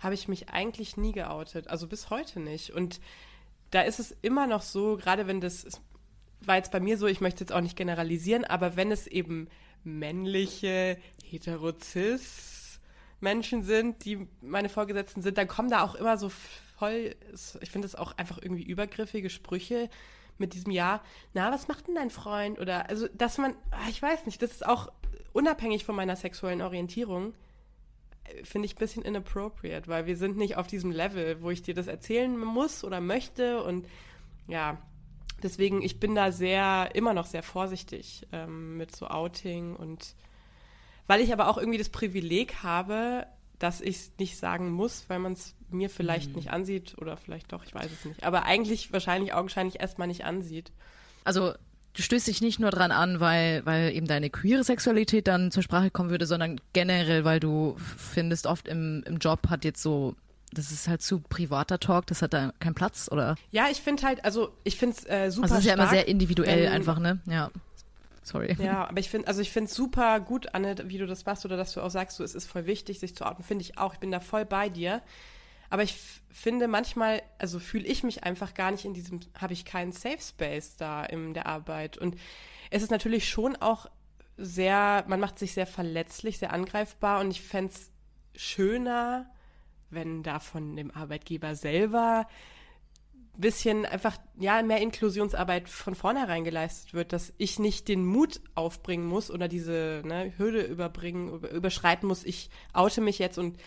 habe 0.00 0.14
ich 0.14 0.28
mich 0.28 0.48
eigentlich 0.48 0.96
nie 0.96 1.12
geoutet. 1.12 1.68
Also 1.68 1.86
bis 1.86 2.10
heute 2.10 2.40
nicht. 2.40 2.70
Und 2.70 3.00
da 3.70 3.82
ist 3.82 4.00
es 4.00 4.16
immer 4.22 4.46
noch 4.46 4.62
so, 4.62 4.96
gerade 4.96 5.26
wenn 5.26 5.40
das, 5.40 5.66
war 6.40 6.56
jetzt 6.56 6.72
bei 6.72 6.80
mir 6.80 6.98
so, 6.98 7.06
ich 7.06 7.20
möchte 7.20 7.40
jetzt 7.40 7.52
auch 7.52 7.60
nicht 7.60 7.76
generalisieren, 7.76 8.44
aber 8.44 8.76
wenn 8.76 8.90
es 8.90 9.06
eben 9.06 9.48
männliche, 9.84 10.98
heterozis 11.24 12.80
Menschen 13.20 13.62
sind, 13.62 14.04
die 14.04 14.26
meine 14.40 14.68
Vorgesetzten 14.68 15.22
sind, 15.22 15.38
dann 15.38 15.48
kommen 15.48 15.70
da 15.70 15.82
auch 15.82 15.94
immer 15.94 16.16
so 16.16 16.30
voll, 16.78 17.14
ich 17.60 17.70
finde 17.70 17.86
es 17.86 17.94
auch 17.94 18.16
einfach 18.16 18.38
irgendwie 18.40 18.62
übergriffige 18.62 19.30
Sprüche 19.30 19.90
mit 20.38 20.54
diesem 20.54 20.72
Ja, 20.72 21.02
na, 21.34 21.52
was 21.52 21.68
macht 21.68 21.86
denn 21.86 21.94
dein 21.94 22.10
Freund? 22.10 22.58
Oder, 22.58 22.88
also, 22.88 23.06
dass 23.08 23.36
man, 23.36 23.54
ah, 23.70 23.88
ich 23.90 24.00
weiß 24.00 24.24
nicht, 24.24 24.40
das 24.40 24.52
ist 24.52 24.66
auch 24.66 24.90
unabhängig 25.32 25.84
von 25.84 25.94
meiner 25.94 26.16
sexuellen 26.16 26.62
Orientierung, 26.62 27.34
finde 28.44 28.66
ich 28.66 28.76
ein 28.76 28.78
bisschen 28.78 29.02
inappropriate, 29.02 29.88
weil 29.88 30.06
wir 30.06 30.16
sind 30.16 30.36
nicht 30.36 30.56
auf 30.56 30.66
diesem 30.66 30.90
Level, 30.90 31.42
wo 31.42 31.50
ich 31.50 31.62
dir 31.62 31.74
das 31.74 31.86
erzählen 31.86 32.36
muss 32.36 32.84
oder 32.84 33.00
möchte 33.00 33.62
und 33.62 33.86
ja, 34.48 34.78
deswegen, 35.42 35.82
ich 35.82 36.00
bin 36.00 36.14
da 36.14 36.32
sehr, 36.32 36.90
immer 36.94 37.14
noch 37.14 37.26
sehr 37.26 37.42
vorsichtig 37.42 38.26
ähm, 38.32 38.76
mit 38.76 38.94
so 38.94 39.06
Outing 39.06 39.76
und 39.76 40.14
weil 41.06 41.20
ich 41.20 41.32
aber 41.32 41.48
auch 41.48 41.58
irgendwie 41.58 41.78
das 41.78 41.88
Privileg 41.88 42.62
habe, 42.62 43.26
dass 43.58 43.80
ich 43.80 43.96
es 43.96 44.12
nicht 44.18 44.38
sagen 44.38 44.70
muss, 44.70 45.04
weil 45.08 45.18
man 45.18 45.34
es 45.34 45.54
mir 45.68 45.90
vielleicht 45.90 46.30
mhm. 46.30 46.36
nicht 46.36 46.50
ansieht 46.50 46.96
oder 46.98 47.16
vielleicht 47.16 47.52
doch, 47.52 47.64
ich 47.64 47.74
weiß 47.74 47.90
es 47.90 48.04
nicht. 48.04 48.24
Aber 48.24 48.44
eigentlich 48.44 48.92
wahrscheinlich 48.92 49.34
augenscheinlich 49.34 49.80
erstmal 49.80 50.08
nicht 50.08 50.24
ansieht. 50.24 50.72
Also 51.24 51.52
du 52.00 52.04
stößt 52.04 52.26
dich 52.26 52.40
nicht 52.40 52.58
nur 52.58 52.70
dran 52.70 52.92
an, 52.92 53.20
weil, 53.20 53.64
weil 53.66 53.94
eben 53.94 54.06
deine 54.06 54.30
queere 54.30 54.64
Sexualität 54.64 55.28
dann 55.28 55.50
zur 55.50 55.62
Sprache 55.62 55.90
kommen 55.90 56.08
würde, 56.08 56.24
sondern 56.24 56.58
generell, 56.72 57.24
weil 57.24 57.40
du 57.40 57.76
findest, 57.78 58.46
oft 58.46 58.68
im, 58.68 59.04
im 59.06 59.18
Job 59.18 59.50
hat 59.50 59.64
jetzt 59.64 59.82
so 59.82 60.14
das 60.52 60.72
ist 60.72 60.88
halt 60.88 61.00
zu 61.00 61.20
privater 61.20 61.78
Talk, 61.78 62.08
das 62.08 62.22
hat 62.22 62.34
da 62.34 62.52
keinen 62.58 62.74
Platz, 62.74 63.08
oder? 63.12 63.36
Ja, 63.52 63.68
ich 63.70 63.80
finde 63.80 64.02
halt, 64.02 64.24
also 64.24 64.52
ich 64.64 64.76
finde 64.76 64.96
es 64.96 65.08
äh, 65.08 65.30
super. 65.30 65.44
Also 65.44 65.54
es 65.54 65.60
ist 65.60 65.66
ja 65.66 65.74
immer 65.74 65.86
sehr 65.86 66.08
individuell 66.08 66.64
wenn, 66.64 66.72
einfach, 66.72 66.98
ne? 66.98 67.20
Ja. 67.26 67.52
Sorry. 68.24 68.56
Ja, 68.58 68.88
aber 68.88 68.98
ich 68.98 69.08
finde, 69.10 69.28
also 69.28 69.42
ich 69.42 69.52
finde 69.52 69.70
es 69.70 69.76
super 69.76 70.18
gut, 70.18 70.52
Anne, 70.52 70.74
wie 70.86 70.98
du 70.98 71.06
das 71.06 71.24
machst 71.24 71.44
oder 71.44 71.56
dass 71.56 71.72
du 71.74 71.80
auch 71.80 71.90
sagst, 71.90 72.16
so, 72.16 72.24
es 72.24 72.34
ist 72.34 72.46
voll 72.46 72.66
wichtig, 72.66 72.98
sich 72.98 73.14
zu 73.14 73.24
outen. 73.24 73.44
Finde 73.44 73.62
ich 73.62 73.78
auch. 73.78 73.94
Ich 73.94 74.00
bin 74.00 74.10
da 74.10 74.18
voll 74.18 74.44
bei 74.44 74.68
dir. 74.68 75.02
Aber 75.70 75.84
ich 75.84 75.96
finde 76.30 76.68
manchmal, 76.68 77.22
also 77.38 77.60
fühle 77.60 77.86
ich 77.86 78.02
mich 78.02 78.24
einfach 78.24 78.54
gar 78.54 78.72
nicht 78.72 78.84
in 78.84 78.92
diesem, 78.92 79.20
habe 79.40 79.52
ich 79.52 79.64
keinen 79.64 79.92
Safe 79.92 80.20
Space 80.20 80.76
da 80.76 81.04
in 81.04 81.32
der 81.32 81.46
Arbeit. 81.46 81.96
Und 81.96 82.16
es 82.70 82.82
ist 82.82 82.90
natürlich 82.90 83.28
schon 83.28 83.56
auch 83.56 83.86
sehr, 84.36 85.04
man 85.06 85.20
macht 85.20 85.38
sich 85.38 85.54
sehr 85.54 85.66
verletzlich, 85.66 86.38
sehr 86.38 86.52
angreifbar 86.52 87.20
und 87.20 87.30
ich 87.30 87.42
fände 87.42 87.72
es 87.72 87.90
schöner, 88.34 89.30
wenn 89.90 90.22
da 90.22 90.40
von 90.40 90.76
dem 90.76 90.90
Arbeitgeber 90.90 91.54
selber 91.54 92.26
ein 93.34 93.40
bisschen 93.40 93.86
einfach, 93.86 94.16
ja, 94.38 94.62
mehr 94.62 94.80
Inklusionsarbeit 94.80 95.68
von 95.68 95.94
vornherein 95.94 96.44
geleistet 96.44 96.94
wird, 96.94 97.12
dass 97.12 97.32
ich 97.38 97.58
nicht 97.58 97.88
den 97.88 98.04
Mut 98.04 98.40
aufbringen 98.54 99.06
muss 99.06 99.30
oder 99.30 99.46
diese 99.46 100.02
ne, 100.04 100.32
Hürde 100.36 100.62
überbringen, 100.62 101.40
überschreiten 101.44 102.08
muss, 102.08 102.24
ich 102.24 102.50
oute 102.72 103.00
mich 103.00 103.18
jetzt 103.18 103.38
und 103.38 103.58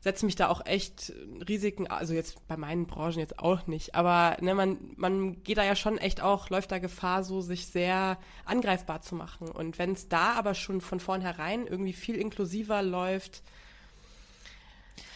setze 0.00 0.24
mich 0.24 0.34
da 0.34 0.48
auch 0.48 0.64
echt 0.64 1.12
Risiken, 1.46 1.86
also 1.86 2.14
jetzt 2.14 2.46
bei 2.48 2.56
meinen 2.56 2.86
Branchen 2.86 3.18
jetzt 3.18 3.38
auch 3.38 3.66
nicht, 3.66 3.94
aber 3.94 4.36
ne, 4.40 4.54
man, 4.54 4.78
man 4.96 5.42
geht 5.42 5.58
da 5.58 5.64
ja 5.64 5.76
schon 5.76 5.98
echt 5.98 6.22
auch, 6.22 6.48
läuft 6.48 6.72
da 6.72 6.78
Gefahr, 6.78 7.22
so 7.22 7.42
sich 7.42 7.66
sehr 7.66 8.18
angreifbar 8.46 9.02
zu 9.02 9.14
machen. 9.14 9.48
Und 9.48 9.78
wenn 9.78 9.92
es 9.92 10.08
da 10.08 10.32
aber 10.34 10.54
schon 10.54 10.80
von 10.80 11.00
vornherein 11.00 11.66
irgendwie 11.66 11.92
viel 11.92 12.16
inklusiver 12.16 12.82
läuft, 12.82 13.42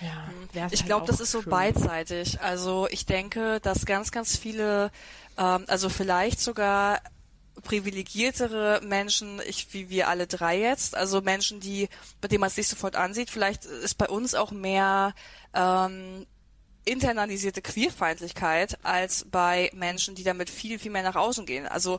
ja, 0.00 0.66
ich 0.70 0.80
halt 0.80 0.86
glaube, 0.86 1.06
das 1.06 1.20
ist 1.20 1.30
so 1.30 1.40
schön. 1.40 1.50
beidseitig. 1.50 2.40
Also 2.40 2.88
ich 2.90 3.06
denke, 3.06 3.60
dass 3.60 3.86
ganz, 3.86 4.10
ganz 4.10 4.36
viele, 4.36 4.90
ähm, 5.38 5.64
also 5.66 5.88
vielleicht 5.88 6.40
sogar 6.40 7.00
privilegiertere 7.64 8.80
Menschen, 8.84 9.40
ich, 9.46 9.72
wie 9.72 9.88
wir 9.90 10.08
alle 10.08 10.26
drei 10.26 10.58
jetzt, 10.60 10.94
also 10.94 11.20
Menschen, 11.20 11.60
die, 11.60 11.88
bei 12.20 12.28
denen 12.28 12.40
man 12.40 12.48
es 12.48 12.56
nicht 12.56 12.68
sofort 12.68 12.94
ansieht, 12.94 13.30
vielleicht 13.30 13.64
ist 13.64 13.96
bei 13.96 14.08
uns 14.08 14.34
auch 14.34 14.52
mehr 14.52 15.14
ähm, 15.54 16.26
internalisierte 16.84 17.62
Queerfeindlichkeit 17.62 18.78
als 18.84 19.26
bei 19.30 19.70
Menschen, 19.74 20.14
die 20.14 20.24
damit 20.24 20.50
viel, 20.50 20.78
viel 20.78 20.92
mehr 20.92 21.02
nach 21.02 21.16
außen 21.16 21.46
gehen. 21.46 21.66
Also 21.66 21.98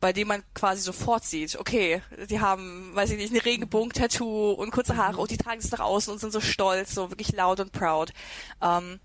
bei 0.00 0.12
dem 0.12 0.28
man 0.28 0.42
quasi 0.54 0.82
sofort 0.82 1.24
sieht, 1.24 1.56
okay, 1.56 2.02
die 2.28 2.40
haben, 2.40 2.94
weiß 2.94 3.10
ich 3.10 3.18
nicht, 3.18 3.32
ein 3.32 3.38
Regenbogen-Tattoo 3.38 4.50
und 4.50 4.72
kurze 4.72 4.96
Haare 4.96 5.20
und 5.20 5.30
die 5.30 5.36
tragen 5.36 5.60
es 5.60 5.70
nach 5.70 5.80
außen 5.80 6.12
und 6.12 6.18
sind 6.18 6.32
so 6.32 6.40
stolz, 6.40 6.94
so 6.94 7.10
wirklich 7.10 7.32
laut 7.32 7.60
und 7.60 7.70
proud. 7.70 8.12
Ähm, 8.60 8.98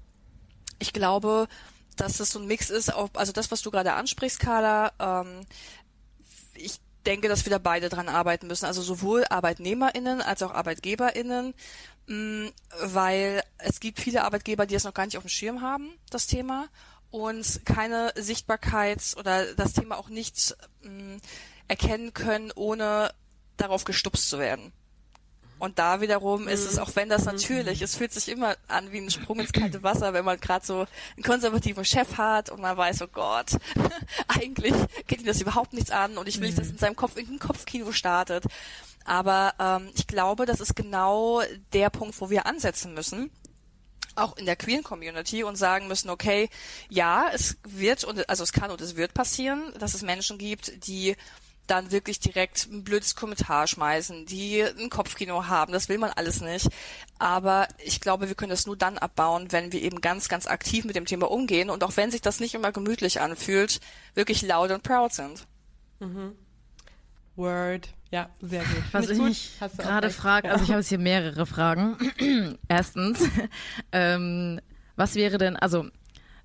ich 0.79 0.93
glaube, 0.93 1.47
dass 1.97 2.17
das 2.17 2.31
so 2.31 2.39
ein 2.39 2.47
Mix 2.47 2.69
ist, 2.69 2.93
auch, 2.93 3.09
also 3.13 3.31
das, 3.31 3.51
was 3.51 3.61
du 3.61 3.69
gerade 3.69 3.93
ansprichst, 3.93 4.39
Carla, 4.39 4.91
ähm, 4.99 5.45
ich 6.57 6.79
denke, 7.05 7.29
dass 7.29 7.45
wir 7.45 7.51
da 7.51 7.57
beide 7.57 7.89
dran 7.89 8.09
arbeiten 8.09 8.47
müssen, 8.47 8.65
also 8.65 8.81
sowohl 8.81 9.25
ArbeitnehmerInnen 9.29 10.21
als 10.21 10.43
auch 10.43 10.53
ArbeitgeberInnen, 10.53 11.53
mm, 12.07 12.47
weil 12.81 13.43
es 13.57 13.79
gibt 13.79 13.99
viele 13.99 14.23
Arbeitgeber, 14.23 14.65
die 14.65 14.73
das 14.73 14.83
noch 14.83 14.93
gar 14.93 15.05
nicht 15.05 15.17
auf 15.17 15.23
dem 15.23 15.29
Schirm 15.29 15.61
haben, 15.61 15.89
das 16.09 16.27
Thema, 16.27 16.67
und 17.09 17.61
keine 17.65 18.11
Sichtbarkeit 18.15 19.15
oder 19.17 19.53
das 19.55 19.73
Thema 19.73 19.97
auch 19.97 20.09
nicht 20.09 20.55
mh, 20.81 21.19
erkennen 21.67 22.13
können, 22.13 22.51
ohne 22.53 23.11
darauf 23.55 23.85
gestupst 23.85 24.29
zu 24.29 24.39
werden. 24.39 24.73
Und 25.59 25.79
da 25.79 26.01
wiederum 26.01 26.47
ist 26.47 26.65
es, 26.65 26.75
mhm. 26.75 26.79
auch 26.79 26.95
wenn 26.95 27.09
das 27.09 27.25
natürlich, 27.25 27.81
es 27.81 27.95
fühlt 27.95 28.13
sich 28.13 28.29
immer 28.29 28.55
an 28.67 28.91
wie 28.91 28.99
ein 28.99 29.09
Sprung 29.09 29.39
ins 29.39 29.51
kalte 29.51 29.81
Wasser, 29.83 30.13
wenn 30.13 30.25
man 30.25 30.39
gerade 30.39 30.65
so 30.65 30.85
einen 31.15 31.23
konservativen 31.23 31.85
Chef 31.85 32.17
hat 32.17 32.49
und 32.49 32.61
man 32.61 32.77
weiß, 32.77 33.01
oh 33.01 33.07
Gott, 33.11 33.51
eigentlich 34.27 34.73
geht 35.07 35.21
ihm 35.21 35.25
das 35.25 35.41
überhaupt 35.41 35.73
nichts 35.73 35.91
an 35.91 36.17
und 36.17 36.27
ich 36.27 36.39
will 36.39 36.47
nicht, 36.47 36.59
dass 36.59 36.67
mhm. 36.67 36.73
in 36.73 36.77
seinem 36.77 36.95
Kopf 36.95 37.17
irgendein 37.17 37.47
Kopfkino 37.47 37.91
startet. 37.91 38.45
Aber 39.05 39.53
ähm, 39.59 39.89
ich 39.95 40.05
glaube, 40.05 40.45
das 40.45 40.59
ist 40.59 40.75
genau 40.75 41.41
der 41.73 41.89
Punkt, 41.89 42.19
wo 42.19 42.29
wir 42.29 42.45
ansetzen 42.45 42.93
müssen 42.93 43.31
auch 44.17 44.35
in 44.37 44.45
der 44.45 44.55
queeren 44.55 44.83
Community 44.83 45.43
und 45.43 45.57
sagen 45.57 45.87
müssen, 45.87 46.09
okay, 46.09 46.49
ja, 46.89 47.29
es 47.33 47.57
wird 47.63 48.03
und 48.03 48.27
also 48.29 48.43
es 48.43 48.51
kann 48.51 48.71
und 48.71 48.81
es 48.81 48.95
wird 48.95 49.13
passieren, 49.13 49.73
dass 49.79 49.93
es 49.93 50.01
Menschen 50.01 50.37
gibt, 50.37 50.87
die 50.87 51.15
dann 51.67 51.91
wirklich 51.91 52.19
direkt 52.19 52.67
ein 52.71 52.83
blödes 52.83 53.15
Kommentar 53.15 53.67
schmeißen, 53.67 54.25
die 54.25 54.61
ein 54.61 54.89
Kopfkino 54.89 55.47
haben. 55.47 55.73
Das 55.73 55.89
will 55.89 55.97
man 55.97 56.11
alles 56.11 56.41
nicht. 56.41 56.69
Aber 57.19 57.67
ich 57.83 58.01
glaube, 58.01 58.27
wir 58.27 58.35
können 58.35 58.49
das 58.49 58.65
nur 58.65 58.77
dann 58.77 58.97
abbauen, 58.97 59.51
wenn 59.51 59.71
wir 59.71 59.81
eben 59.81 60.01
ganz, 60.01 60.29
ganz 60.29 60.47
aktiv 60.47 60.85
mit 60.85 60.95
dem 60.95 61.05
Thema 61.05 61.29
umgehen 61.29 61.69
und 61.69 61.83
auch 61.83 61.97
wenn 61.97 62.11
sich 62.11 62.21
das 62.21 62.39
nicht 62.39 62.55
immer 62.55 62.71
gemütlich 62.71 63.21
anfühlt, 63.21 63.79
wirklich 64.13 64.41
laut 64.41 64.71
und 64.71 64.83
proud 64.83 65.13
sind. 65.13 65.45
Mhm. 65.99 66.35
Word. 67.35 67.89
Ja, 68.11 68.29
sehr 68.41 68.63
gut. 68.63 68.83
Was 68.91 69.09
ich 69.09 69.19
mich 69.19 69.51
gerade 69.77 70.09
frage, 70.09 70.49
also 70.49 70.63
ich 70.63 70.69
habe 70.69 70.79
jetzt 70.79 70.89
hier 70.89 70.97
mehrere 70.97 71.45
Fragen. 71.45 71.97
Erstens, 72.67 73.27
ähm, 73.91 74.59
was 74.95 75.13
wäre 75.13 75.37
denn, 75.37 75.55
also 75.55 75.85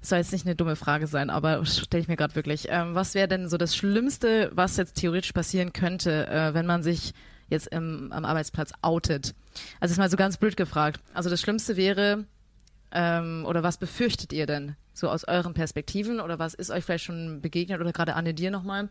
das 0.02 0.08
soll 0.08 0.18
jetzt 0.18 0.32
nicht 0.32 0.46
eine 0.46 0.56
dumme 0.56 0.74
Frage 0.74 1.06
sein, 1.06 1.30
aber 1.30 1.64
stelle 1.64 2.02
ich 2.02 2.08
mir 2.08 2.16
gerade 2.16 2.34
wirklich. 2.34 2.66
Ähm, 2.68 2.96
was 2.96 3.14
wäre 3.14 3.28
denn 3.28 3.48
so 3.48 3.56
das 3.56 3.76
Schlimmste, 3.76 4.50
was 4.52 4.76
jetzt 4.76 4.96
theoretisch 4.96 5.32
passieren 5.32 5.72
könnte, 5.72 6.26
äh, 6.26 6.54
wenn 6.54 6.66
man 6.66 6.82
sich 6.82 7.14
jetzt 7.48 7.68
im, 7.68 8.10
am 8.10 8.24
Arbeitsplatz 8.24 8.72
outet? 8.82 9.34
Also 9.78 9.92
ist 9.92 9.98
mal 9.98 10.10
so 10.10 10.16
ganz 10.16 10.38
blöd 10.38 10.56
gefragt. 10.56 11.00
Also 11.14 11.30
das 11.30 11.40
Schlimmste 11.40 11.76
wäre, 11.76 12.24
ähm, 12.90 13.44
oder 13.46 13.62
was 13.62 13.78
befürchtet 13.78 14.32
ihr 14.32 14.46
denn 14.46 14.74
so 14.92 15.08
aus 15.08 15.22
euren 15.22 15.54
Perspektiven 15.54 16.18
oder 16.20 16.40
was 16.40 16.52
ist 16.52 16.70
euch 16.70 16.84
vielleicht 16.84 17.04
schon 17.04 17.40
begegnet 17.40 17.80
oder 17.80 17.92
gerade 17.92 18.14
Anne 18.14 18.34
dir 18.34 18.50
nochmal, 18.50 18.88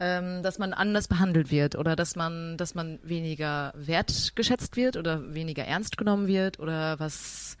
ähm, 0.00 0.42
dass 0.42 0.58
man 0.58 0.72
anders 0.72 1.08
behandelt 1.08 1.50
wird 1.50 1.76
oder 1.76 1.94
dass 1.94 2.16
man, 2.16 2.56
dass 2.56 2.74
man 2.74 2.98
weniger 3.02 3.74
wertgeschätzt 3.76 4.76
wird 4.76 4.96
oder 4.96 5.34
weniger 5.34 5.64
ernst 5.64 5.98
genommen 5.98 6.26
wird 6.26 6.58
oder 6.58 6.98
was, 6.98 7.58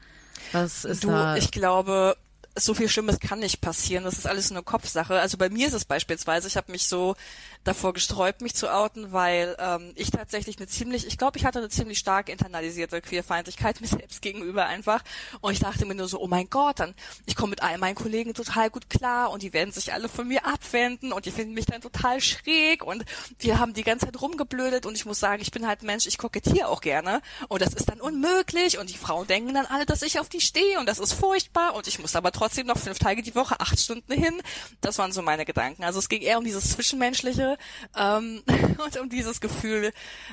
was 0.52 0.86
ist 0.86 1.04
du, 1.04 1.08
da? 1.08 1.36
Ich 1.36 1.50
glaube, 1.50 2.16
so 2.56 2.74
viel 2.74 2.88
Schlimmes 2.88 3.18
kann 3.18 3.40
nicht 3.40 3.60
passieren. 3.60 4.04
Das 4.04 4.18
ist 4.18 4.26
alles 4.26 4.50
nur 4.50 4.64
Kopfsache. 4.64 5.18
Also 5.20 5.36
bei 5.36 5.50
mir 5.50 5.66
ist 5.66 5.74
es 5.74 5.84
beispielsweise, 5.84 6.48
ich 6.48 6.56
habe 6.56 6.70
mich 6.70 6.86
so 6.86 7.16
davor 7.64 7.94
gesträubt, 7.94 8.42
mich 8.42 8.54
zu 8.54 8.72
outen, 8.72 9.12
weil 9.12 9.56
ähm, 9.58 9.92
ich 9.96 10.10
tatsächlich 10.10 10.58
eine 10.58 10.68
ziemlich, 10.68 11.06
ich 11.06 11.18
glaube, 11.18 11.38
ich 11.38 11.44
hatte 11.44 11.58
eine 11.58 11.70
ziemlich 11.70 11.98
stark 11.98 12.28
internalisierte 12.28 13.00
Queerfeindlichkeit 13.00 13.80
mir 13.80 13.88
selbst 13.88 14.22
gegenüber 14.22 14.66
einfach. 14.66 15.02
Und 15.40 15.52
ich 15.52 15.60
dachte 15.60 15.86
mir 15.86 15.94
nur 15.94 16.08
so, 16.08 16.20
oh 16.20 16.26
mein 16.26 16.48
Gott, 16.50 16.80
dann 16.80 16.94
ich 17.26 17.36
komme 17.36 17.50
mit 17.50 17.62
all 17.62 17.78
meinen 17.78 17.94
Kollegen 17.94 18.34
total 18.34 18.70
gut 18.70 18.90
klar 18.90 19.30
und 19.30 19.42
die 19.42 19.52
werden 19.52 19.72
sich 19.72 19.92
alle 19.92 20.08
von 20.08 20.28
mir 20.28 20.46
abwenden 20.46 21.12
und 21.12 21.24
die 21.26 21.30
finden 21.30 21.54
mich 21.54 21.66
dann 21.66 21.80
total 21.80 22.20
schräg 22.20 22.84
und 22.84 23.04
wir 23.38 23.58
haben 23.58 23.72
die 23.72 23.82
ganze 23.82 24.06
Zeit 24.06 24.20
rumgeblödet 24.20 24.86
und 24.86 24.94
ich 24.94 25.06
muss 25.06 25.18
sagen, 25.18 25.40
ich 25.40 25.50
bin 25.50 25.66
halt 25.66 25.82
Mensch, 25.82 26.06
ich 26.06 26.18
kokettiere 26.18 26.68
auch 26.68 26.80
gerne 26.80 27.22
und 27.48 27.62
das 27.62 27.72
ist 27.72 27.88
dann 27.88 28.00
unmöglich 28.00 28.78
und 28.78 28.90
die 28.90 28.98
Frauen 28.98 29.26
denken 29.26 29.54
dann 29.54 29.66
alle, 29.66 29.86
dass 29.86 30.02
ich 30.02 30.20
auf 30.20 30.28
die 30.28 30.40
stehe 30.40 30.78
und 30.78 30.86
das 30.86 30.98
ist 30.98 31.14
furchtbar 31.14 31.74
und 31.74 31.86
ich 31.86 31.98
muss 31.98 32.14
aber 32.14 32.30
trotzdem 32.32 32.66
noch 32.66 32.78
fünf 32.78 32.98
Tage 32.98 33.22
die 33.22 33.34
Woche, 33.34 33.58
acht 33.60 33.80
Stunden 33.80 34.12
hin. 34.12 34.34
Das 34.80 34.98
waren 34.98 35.12
so 35.12 35.22
meine 35.22 35.44
Gedanken. 35.44 35.84
Also 35.84 35.98
es 35.98 36.08
ging 36.08 36.20
eher 36.20 36.38
um 36.38 36.44
dieses 36.44 36.70
Zwischenmenschliche 36.72 37.53
ähm, 37.96 38.42
und 38.84 38.98
um 39.00 39.08
dieses 39.08 39.40
Gefühl, 39.40 39.92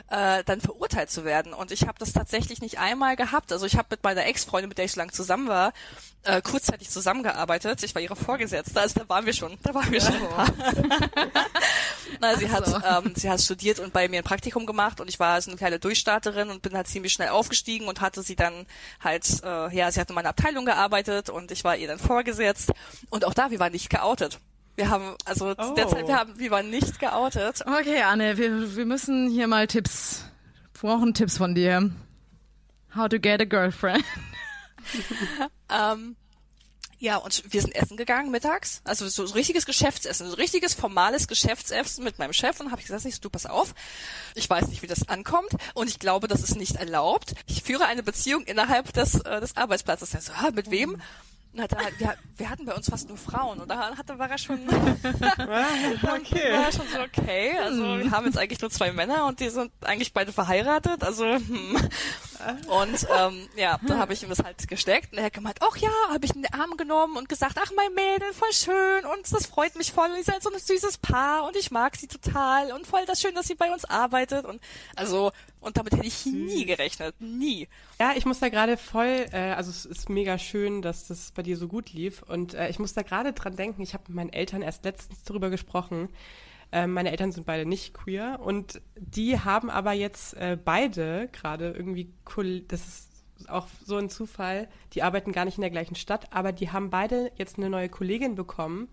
äh, 0.09 0.43
dann 0.43 0.61
verurteilt 0.61 1.09
zu 1.09 1.25
werden. 1.25 1.53
Und 1.53 1.71
ich 1.71 1.87
habe 1.87 1.97
das 1.99 2.13
tatsächlich 2.13 2.61
nicht 2.61 2.79
einmal 2.79 3.15
gehabt. 3.15 3.51
Also 3.51 3.65
ich 3.65 3.77
habe 3.77 3.87
mit 3.91 4.03
meiner 4.03 4.25
Ex-Freundin, 4.25 4.69
mit 4.69 4.77
der 4.77 4.85
ich 4.85 4.93
so 4.93 4.99
lange 4.99 5.11
zusammen 5.11 5.47
war, 5.47 5.73
äh, 6.23 6.41
kurzzeitig 6.41 6.89
zusammengearbeitet. 6.89 7.83
Ich 7.83 7.95
war 7.95 8.01
ihre 8.01 8.15
Vorgesetzte, 8.15 8.79
also 8.79 8.99
da 8.99 9.09
waren 9.09 9.25
wir 9.25 9.33
schon, 9.33 9.57
da 9.63 9.73
waren 9.73 9.91
wir 9.91 10.01
schon. 10.01 10.13
Na, 12.19 12.35
sie 12.35 12.49
hat, 12.49 12.67
ähm, 12.67 13.13
sie 13.15 13.29
hat 13.29 13.41
studiert 13.41 13.79
und 13.79 13.93
bei 13.93 14.07
mir 14.07 14.19
ein 14.19 14.23
Praktikum 14.23 14.65
gemacht 14.65 14.99
und 14.99 15.09
ich 15.09 15.19
war 15.19 15.41
so 15.41 15.49
eine 15.49 15.57
kleine 15.57 15.79
Durchstarterin 15.79 16.49
und 16.49 16.61
bin 16.61 16.75
halt 16.75 16.87
ziemlich 16.87 17.13
schnell 17.13 17.29
aufgestiegen 17.29 17.87
und 17.87 18.01
hatte 18.01 18.21
sie 18.21 18.35
dann 18.35 18.67
halt, 19.03 19.25
äh, 19.43 19.75
ja, 19.75 19.91
sie 19.91 19.99
hat 19.99 20.09
in 20.09 20.15
meiner 20.15 20.29
Abteilung 20.29 20.65
gearbeitet 20.65 21.29
und 21.29 21.51
ich 21.51 21.63
war 21.63 21.75
ihr 21.75 21.87
dann 21.87 21.99
vorgesetzt 21.99 22.71
und 23.09 23.25
auch 23.25 23.33
da, 23.33 23.49
wir 23.49 23.59
waren 23.59 23.71
nicht 23.71 23.89
geoutet. 23.89 24.39
Wir 24.75 24.89
haben, 24.89 25.15
also 25.25 25.53
oh. 25.57 25.73
derzeit, 25.75 26.07
wir 26.07 26.17
haben, 26.17 26.39
wir 26.39 26.51
waren 26.51 26.69
nicht 26.69 26.99
geoutet. 26.99 27.61
Okay, 27.65 28.01
Anne, 28.01 28.37
wir, 28.37 28.75
wir 28.75 28.85
müssen 28.85 29.29
hier 29.29 29.47
mal 29.47 29.67
Tipps, 29.67 30.25
wir 30.79 30.89
brauchen 30.89 31.13
Tipps 31.13 31.37
von 31.37 31.55
dir. 31.55 31.91
How 32.95 33.07
to 33.07 33.19
get 33.19 33.41
a 33.41 33.45
girlfriend. 33.45 34.03
ähm, 35.69 36.15
ja, 37.01 37.17
und 37.17 37.43
wir 37.51 37.61
sind 37.61 37.73
essen 37.75 37.97
gegangen 37.97 38.29
mittags, 38.29 38.81
also 38.83 39.07
so, 39.07 39.25
so 39.25 39.33
richtiges 39.33 39.65
Geschäftsessen, 39.65 40.29
so 40.29 40.35
richtiges 40.35 40.75
formales 40.75 41.27
Geschäftsessen 41.27 42.03
mit 42.03 42.19
meinem 42.19 42.31
Chef 42.31 42.59
und 42.59 42.69
habe 42.69 42.79
ich 42.79 42.87
gesagt, 42.87 43.25
du 43.25 43.29
pass 43.31 43.47
auf, 43.47 43.73
ich 44.35 44.47
weiß 44.47 44.67
nicht, 44.67 44.83
wie 44.83 44.87
das 44.87 45.09
ankommt 45.09 45.49
und 45.73 45.89
ich 45.89 45.97
glaube, 45.97 46.27
das 46.27 46.43
ist 46.43 46.57
nicht 46.57 46.75
erlaubt. 46.75 47.33
Ich 47.47 47.63
führe 47.63 47.85
eine 47.85 48.03
Beziehung 48.03 48.43
innerhalb 48.43 48.93
des, 48.93 49.15
äh, 49.15 49.41
des 49.41 49.57
Arbeitsplatzes. 49.57 50.13
Er 50.13 50.21
so, 50.21 50.31
ah, 50.33 50.51
mit 50.51 50.69
wem? 50.69 51.01
Na, 51.53 51.67
da, 51.67 51.77
wir, 51.97 52.15
wir 52.37 52.49
hatten 52.49 52.65
bei 52.65 52.73
uns 52.73 52.89
fast 52.89 53.09
nur 53.09 53.17
Frauen 53.17 53.59
und 53.59 53.69
da 53.69 53.97
hatte, 53.97 54.17
war 54.17 54.29
er 54.29 54.37
schon, 54.37 54.59
okay. 54.69 56.53
war 56.53 56.71
schon 56.71 56.87
so 56.87 57.01
okay. 57.01 57.57
Also 57.61 57.99
wir 57.99 58.09
haben 58.09 58.25
jetzt 58.25 58.37
eigentlich 58.37 58.61
nur 58.61 58.69
zwei 58.69 58.93
Männer 58.93 59.25
und 59.25 59.41
die 59.41 59.49
sind 59.49 59.69
eigentlich 59.81 60.13
beide 60.13 60.31
verheiratet. 60.31 61.03
Also 61.03 61.25
hm. 61.25 61.75
und 62.67 63.07
ähm, 63.17 63.49
ja, 63.57 63.77
dann 63.85 63.99
habe 63.99 64.13
ich 64.13 64.23
ihm 64.23 64.29
das 64.29 64.39
halt 64.39 64.65
gesteckt 64.65 65.11
und 65.11 65.17
er 65.17 65.25
hat 65.25 65.33
gemeint, 65.33 65.57
ach 65.59 65.75
ja, 65.75 65.91
habe 66.09 66.23
ich 66.25 66.33
in 66.33 66.43
den 66.43 66.53
Arm 66.53 66.77
genommen 66.77 67.17
und 67.17 67.27
gesagt, 67.27 67.57
ach 67.61 67.71
mein 67.75 67.93
Mädel, 67.95 68.31
voll 68.31 68.53
schön 68.53 69.05
und 69.05 69.29
das 69.29 69.45
freut 69.45 69.75
mich 69.75 69.91
voll 69.91 70.09
und 70.09 70.17
ihr 70.17 70.23
seid 70.23 70.41
so 70.41 70.49
ein 70.49 70.57
süßes 70.57 70.99
Paar 70.99 71.43
und 71.45 71.57
ich 71.57 71.69
mag 71.69 71.97
sie 71.97 72.07
total 72.07 72.71
und 72.71 72.87
voll 72.87 73.05
das 73.05 73.19
schön, 73.19 73.35
dass 73.35 73.47
sie 73.47 73.55
bei 73.55 73.71
uns 73.73 73.83
arbeitet 73.83 74.45
und 74.45 74.61
also 74.95 75.33
und 75.61 75.77
damit 75.77 75.93
hätte 75.93 76.07
ich 76.07 76.25
nie 76.25 76.65
gerechnet. 76.65 77.15
Nie. 77.19 77.67
Ja, 77.99 78.13
ich 78.15 78.25
muss 78.25 78.39
da 78.39 78.49
gerade 78.49 78.77
voll, 78.77 79.27
äh, 79.31 79.51
also 79.51 79.69
es 79.69 79.85
ist 79.85 80.09
mega 80.09 80.39
schön, 80.39 80.81
dass 80.81 81.07
das 81.07 81.31
bei 81.31 81.43
dir 81.43 81.55
so 81.55 81.67
gut 81.67 81.93
lief. 81.93 82.23
Und 82.23 82.55
äh, 82.55 82.69
ich 82.69 82.79
muss 82.79 82.93
da 82.93 83.03
gerade 83.03 83.31
dran 83.31 83.55
denken, 83.55 83.83
ich 83.83 83.93
habe 83.93 84.05
mit 84.07 84.15
meinen 84.15 84.33
Eltern 84.33 84.63
erst 84.63 84.83
letztens 84.83 85.23
darüber 85.23 85.51
gesprochen. 85.51 86.09
Äh, 86.71 86.87
meine 86.87 87.11
Eltern 87.11 87.31
sind 87.31 87.45
beide 87.45 87.67
nicht 87.67 87.93
queer 87.93 88.39
und 88.41 88.81
die 88.95 89.39
haben 89.39 89.69
aber 89.69 89.93
jetzt 89.93 90.33
äh, 90.33 90.57
beide 90.63 91.29
gerade 91.31 91.69
irgendwie, 91.71 92.11
cool, 92.35 92.61
das 92.61 92.87
ist 92.87 93.09
auch 93.47 93.67
so 93.85 93.97
ein 93.97 94.09
Zufall, 94.09 94.67
die 94.93 95.03
arbeiten 95.03 95.31
gar 95.31 95.45
nicht 95.45 95.57
in 95.57 95.61
der 95.61 95.69
gleichen 95.69 95.95
Stadt, 95.95 96.33
aber 96.33 96.51
die 96.53 96.71
haben 96.71 96.89
beide 96.89 97.31
jetzt 97.35 97.57
eine 97.57 97.69
neue 97.69 97.89
Kollegin 97.89 98.33
bekommen. 98.33 98.87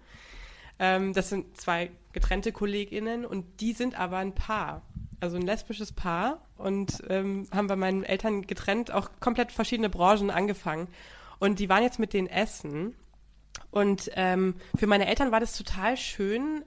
Ähm, 0.78 1.14
das 1.14 1.30
sind 1.30 1.56
zwei 1.56 1.90
getrennte 2.12 2.52
KollegInnen 2.52 3.24
und 3.24 3.60
die 3.60 3.72
sind 3.72 3.98
aber 3.98 4.18
ein 4.18 4.34
Paar 4.34 4.82
also 5.20 5.36
ein 5.36 5.42
lesbisches 5.42 5.92
Paar 5.92 6.47
und 6.58 7.02
ähm, 7.08 7.46
haben 7.52 7.68
bei 7.68 7.76
meinen 7.76 8.04
Eltern 8.04 8.42
getrennt 8.42 8.90
auch 8.90 9.10
komplett 9.20 9.52
verschiedene 9.52 9.88
Branchen 9.88 10.30
angefangen. 10.30 10.88
Und 11.38 11.60
die 11.60 11.68
waren 11.68 11.82
jetzt 11.82 11.98
mit 11.98 12.12
denen 12.12 12.26
essen. 12.26 12.94
Und 13.70 14.10
ähm, 14.14 14.56
für 14.76 14.86
meine 14.86 15.06
Eltern 15.06 15.30
war 15.32 15.40
das 15.40 15.56
total 15.56 15.96
schön, 15.96 16.64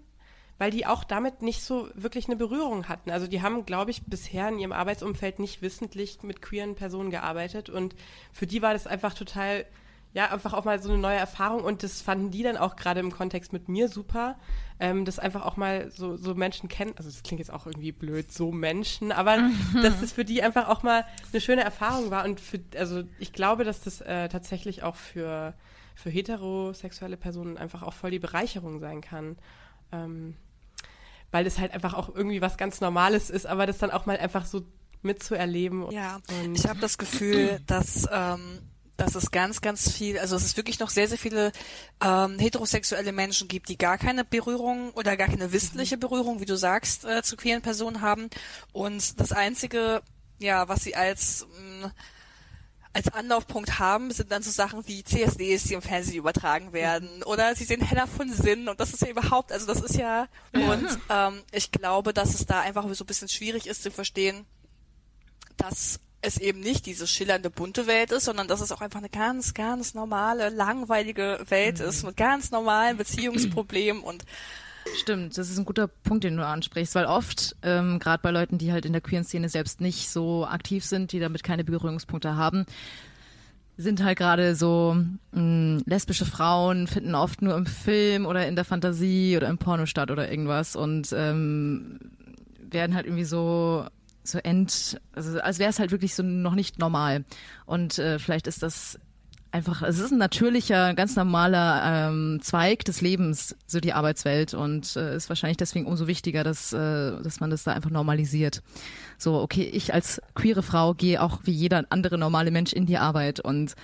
weil 0.58 0.72
die 0.72 0.86
auch 0.86 1.04
damit 1.04 1.42
nicht 1.42 1.62
so 1.62 1.90
wirklich 1.94 2.28
eine 2.28 2.36
Berührung 2.36 2.88
hatten. 2.88 3.12
Also 3.12 3.28
die 3.28 3.42
haben, 3.42 3.66
glaube 3.66 3.92
ich, 3.92 4.06
bisher 4.06 4.48
in 4.48 4.60
ihrem 4.60 4.72
Arbeitsumfeld 4.72 5.40
nicht 5.40 5.62
wissentlich 5.62 6.24
mit 6.24 6.42
queeren 6.42 6.76
Personen 6.76 7.12
gearbeitet. 7.12 7.70
Und 7.70 7.96
für 8.32 8.48
die 8.48 8.62
war 8.62 8.74
das 8.74 8.88
einfach 8.88 9.14
total 9.14 9.66
ja, 10.14 10.32
einfach 10.32 10.54
auch 10.54 10.66
mal 10.66 10.82
so 10.82 10.90
eine 10.90 10.98
neue 10.98 11.18
Erfahrung 11.18 11.64
und 11.64 11.84
das 11.84 12.02
fanden 12.02 12.32
die 12.32 12.44
dann 12.44 12.58
auch 12.58 12.76
gerade 12.76 13.00
im 13.00 13.12
Kontext 13.12 13.54
mit 13.54 13.70
mir 13.70 13.88
super, 13.88 14.38
ähm, 14.80 15.06
das 15.06 15.20
einfach 15.20 15.46
auch 15.46 15.58
mal 15.58 15.90
so, 15.92 16.18
so 16.18 16.36
Menschen 16.36 16.68
kennen, 16.68 16.94
also 16.98 17.10
das 17.10 17.24
klingt 17.24 17.40
jetzt 17.40 17.52
auch 17.52 17.66
irgendwie 17.66 17.92
blöd, 17.92 18.32
so 18.32 18.52
Menschen, 18.52 19.12
aber 19.12 19.38
dass 19.82 20.02
das 20.02 20.12
für 20.12 20.26
die 20.26 20.44
einfach 20.44 20.68
auch 20.68 20.84
mal 20.84 21.06
eine 21.32 21.42
schöne 21.42 21.64
Erfahrung 21.64 22.12
war 22.12 22.26
und 22.26 22.40
für, 22.40 22.60
also 22.78 23.04
ich 23.20 23.32
glaube, 23.32 23.64
dass 23.64 23.82
das 23.82 24.02
äh, 24.02 24.28
tatsächlich 24.28 24.84
auch 24.84 24.96
für, 24.96 25.54
für 25.96 26.10
heterosexuelle 26.10 27.18
Personen 27.18 27.58
einfach 27.58 27.84
auch 27.84 27.94
voll 27.94 28.12
die 28.12 28.20
Bereicherung 28.20 28.80
sein 28.80 29.02
kann. 29.02 29.38
Ähm, 29.92 30.36
weil 31.32 31.46
das 31.46 31.60
halt 31.60 31.74
einfach 31.74 31.94
auch 31.94 32.14
irgendwie 32.14 32.42
was 32.42 32.58
ganz 32.58 32.82
Normales 32.82 33.30
ist, 33.30 33.48
aber 33.48 33.66
das 33.66 33.78
dann 33.78 33.90
auch 33.90 34.06
mal 34.06 34.18
einfach 34.18 34.46
so 34.46 34.66
mitzuerleben. 35.02 35.90
Ja, 35.92 36.20
ich 36.54 36.68
habe 36.68 36.80
das 36.80 36.98
Gefühl, 36.98 37.62
dass 37.68 38.08
ähm, 38.12 38.60
dass 39.02 39.16
es 39.16 39.32
ganz, 39.32 39.62
ganz 39.62 39.92
viel, 39.92 40.20
also 40.20 40.36
dass 40.36 40.46
es 40.46 40.58
wirklich 40.58 40.80
noch 40.80 40.90
sehr, 40.90 41.08
sehr 41.08 41.18
viele 41.18 41.52
ähm, 42.04 42.38
heterosexuelle 42.38 43.12
Menschen 43.12 43.48
gibt, 43.48 43.70
die 43.70 43.78
gar 43.78 43.98
keine 43.98 44.24
Berührung 44.24 44.92
oder 44.92 45.18
gar 45.18 45.28
keine 45.28 45.52
wissentliche 45.52 45.98
Berührung, 45.98 46.40
wie 46.40 46.46
du 46.46 46.56
sagst, 46.56 47.06
äh, 47.06 47.24
zu 47.24 47.36
queeren 47.36 47.62
Personen 47.62 48.02
haben. 48.02 48.30
Und 48.74 49.20
das 49.20 49.32
Einzige, 49.32 50.02
ja, 50.40 50.68
was 50.68 50.84
sie 50.84 50.96
als 50.96 51.48
mh, 51.58 51.88
mm, 51.88 51.92
als 52.94 53.08
Anlaufpunkt 53.14 53.80
haben, 53.80 54.12
sind 54.12 54.32
dann 54.32 54.44
so 54.44 54.52
Sachen 54.52 54.86
wie 54.86 55.04
CSDs, 55.04 55.64
die 55.64 55.76
im 55.76 55.82
Fernsehen 55.82 56.18
übertragen 56.18 56.74
werden, 56.74 57.24
oder 57.24 57.56
sie 57.56 57.64
sehen 57.64 57.82
Hella 57.82 58.06
von 58.06 58.32
Sinn. 58.34 58.68
Und 58.68 58.82
das 58.82 58.94
ist 58.94 59.02
ja 59.02 59.08
überhaupt, 59.08 59.52
also 59.52 59.66
das 59.66 59.80
ist 59.80 59.96
ja, 59.96 60.28
und 60.52 61.00
ähm, 61.10 61.42
ich 61.54 61.72
glaube, 61.72 62.14
dass 62.14 62.34
es 62.34 62.46
da 62.46 62.60
einfach 62.60 62.84
so 62.94 63.04
ein 63.04 63.08
bisschen 63.08 63.30
schwierig 63.30 63.66
ist 63.66 63.84
zu 63.84 63.92
verstehen, 63.92 64.46
dass 65.56 66.02
es 66.22 66.38
eben 66.38 66.60
nicht 66.60 66.86
diese 66.86 67.08
schillernde 67.08 67.50
bunte 67.50 67.88
Welt 67.88 68.12
ist, 68.12 68.26
sondern 68.26 68.48
dass 68.48 68.62
es 68.62 68.72
auch 68.72 68.82
einfach 68.82 69.00
eine 69.00 69.10
ganz, 69.10 69.54
ganz 69.54 69.94
normale, 69.94 70.50
langweilige 70.50 71.40
Welt 71.50 71.80
mhm. 71.80 71.86
ist 71.86 72.04
mit 72.04 72.18
ganz 72.18 72.52
normalen 72.52 72.98
Beziehungsproblemen 72.98 74.04
und 74.04 74.24
Stimmt, 75.00 75.38
das 75.38 75.50
ist 75.50 75.60
ein 75.60 75.66
guter 75.66 75.88
Punkt, 75.88 76.24
den 76.24 76.38
du 76.38 76.46
ansprichst, 76.46 76.96
weil 76.96 77.06
oft, 77.06 77.56
ähm, 77.62 78.00
gerade 78.00 78.22
bei 78.24 78.32
Leuten, 78.32 78.58
die 78.58 78.72
halt 78.72 78.86
in 78.86 78.94
der 78.94 79.02
queeren 79.02 79.24
Szene 79.24 79.48
selbst 79.48 79.80
nicht 79.80 80.10
so 80.10 80.46
aktiv 80.46 80.84
sind, 80.84 81.12
die 81.12 81.20
damit 81.20 81.44
keine 81.44 81.64
Berührungspunkte 81.64 82.36
haben, 82.36 82.66
sind 83.78 84.04
halt 84.04 84.18
gerade 84.18 84.56
so 84.56 84.98
mh, 85.32 85.42
mm, 85.42 85.84
lesbische 85.86 86.26
Frauen, 86.26 86.88
finden 86.88 87.16
oft 87.16 87.42
nur 87.42 87.56
im 87.56 87.66
Film 87.66 88.26
oder 88.26 88.48
in 88.48 88.56
der 88.56 88.66
Fantasie 88.66 89.38
oder 89.38 89.50
im 89.50 89.58
Porno 89.60 89.86
statt 89.86 90.12
oder 90.12 90.30
irgendwas 90.30 90.76
und 90.76 91.14
ähm, 91.14 92.00
werden 92.60 92.96
halt 92.96 93.06
irgendwie 93.06 93.26
so 93.26 93.86
so 94.24 94.38
end, 94.40 95.00
also 95.14 95.40
als 95.40 95.60
wäre 95.60 95.70
es 95.70 95.80
halt 95.80 95.92
wirklich 95.92 96.16
so 96.16 96.24
noch 96.24 96.56
nicht 96.56 96.80
normal. 96.80 97.26
Und 97.66 98.00
äh, 98.00 98.20
vielleicht 98.20 98.48
ist 98.48 98.64
das 98.64 99.00
einfach, 99.52 99.82
es 99.82 100.00
ist 100.00 100.12
ein 100.12 100.18
natürlicher, 100.18 100.94
ganz 100.94 101.16
normaler 101.16 102.10
ähm, 102.10 102.40
Zweig 102.42 102.86
des 102.86 103.02
Lebens, 103.02 103.56
so 103.68 103.80
die 103.80 103.94
Arbeitswelt 103.94 104.54
und 104.54 104.96
äh, 104.96 105.16
ist 105.16 105.30
wahrscheinlich 105.30 105.58
deswegen 105.58 105.86
umso 105.86 106.08
wichtiger, 106.08 106.44
dass, 106.44 106.74
äh, 106.74 107.22
dass 107.22 107.40
man 107.40 107.50
das 107.50 107.64
da 107.64 107.74
einfach 107.74 107.90
normalisiert. 107.90 108.62
So, 109.18 109.40
okay, 109.40 109.64
ich 109.64 109.94
als 109.94 110.22
queere 110.36 110.64
Frau 110.64 110.94
gehe 110.94 111.22
auch 111.22 111.42
wie 111.44 111.52
jeder 111.52 111.86
andere 111.90 112.18
normale 112.18 112.52
Mensch 112.52 112.74
in 112.74 112.86
die 112.86 112.98
Arbeit 112.98 113.40
und 113.40 113.76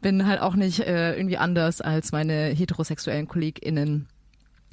bin 0.00 0.26
halt 0.26 0.40
auch 0.40 0.54
nicht 0.54 0.80
äh, 0.80 1.16
irgendwie 1.16 1.38
anders 1.38 1.80
als 1.80 2.12
meine 2.12 2.46
heterosexuellen 2.46 3.26
KollegInnen. 3.26 4.06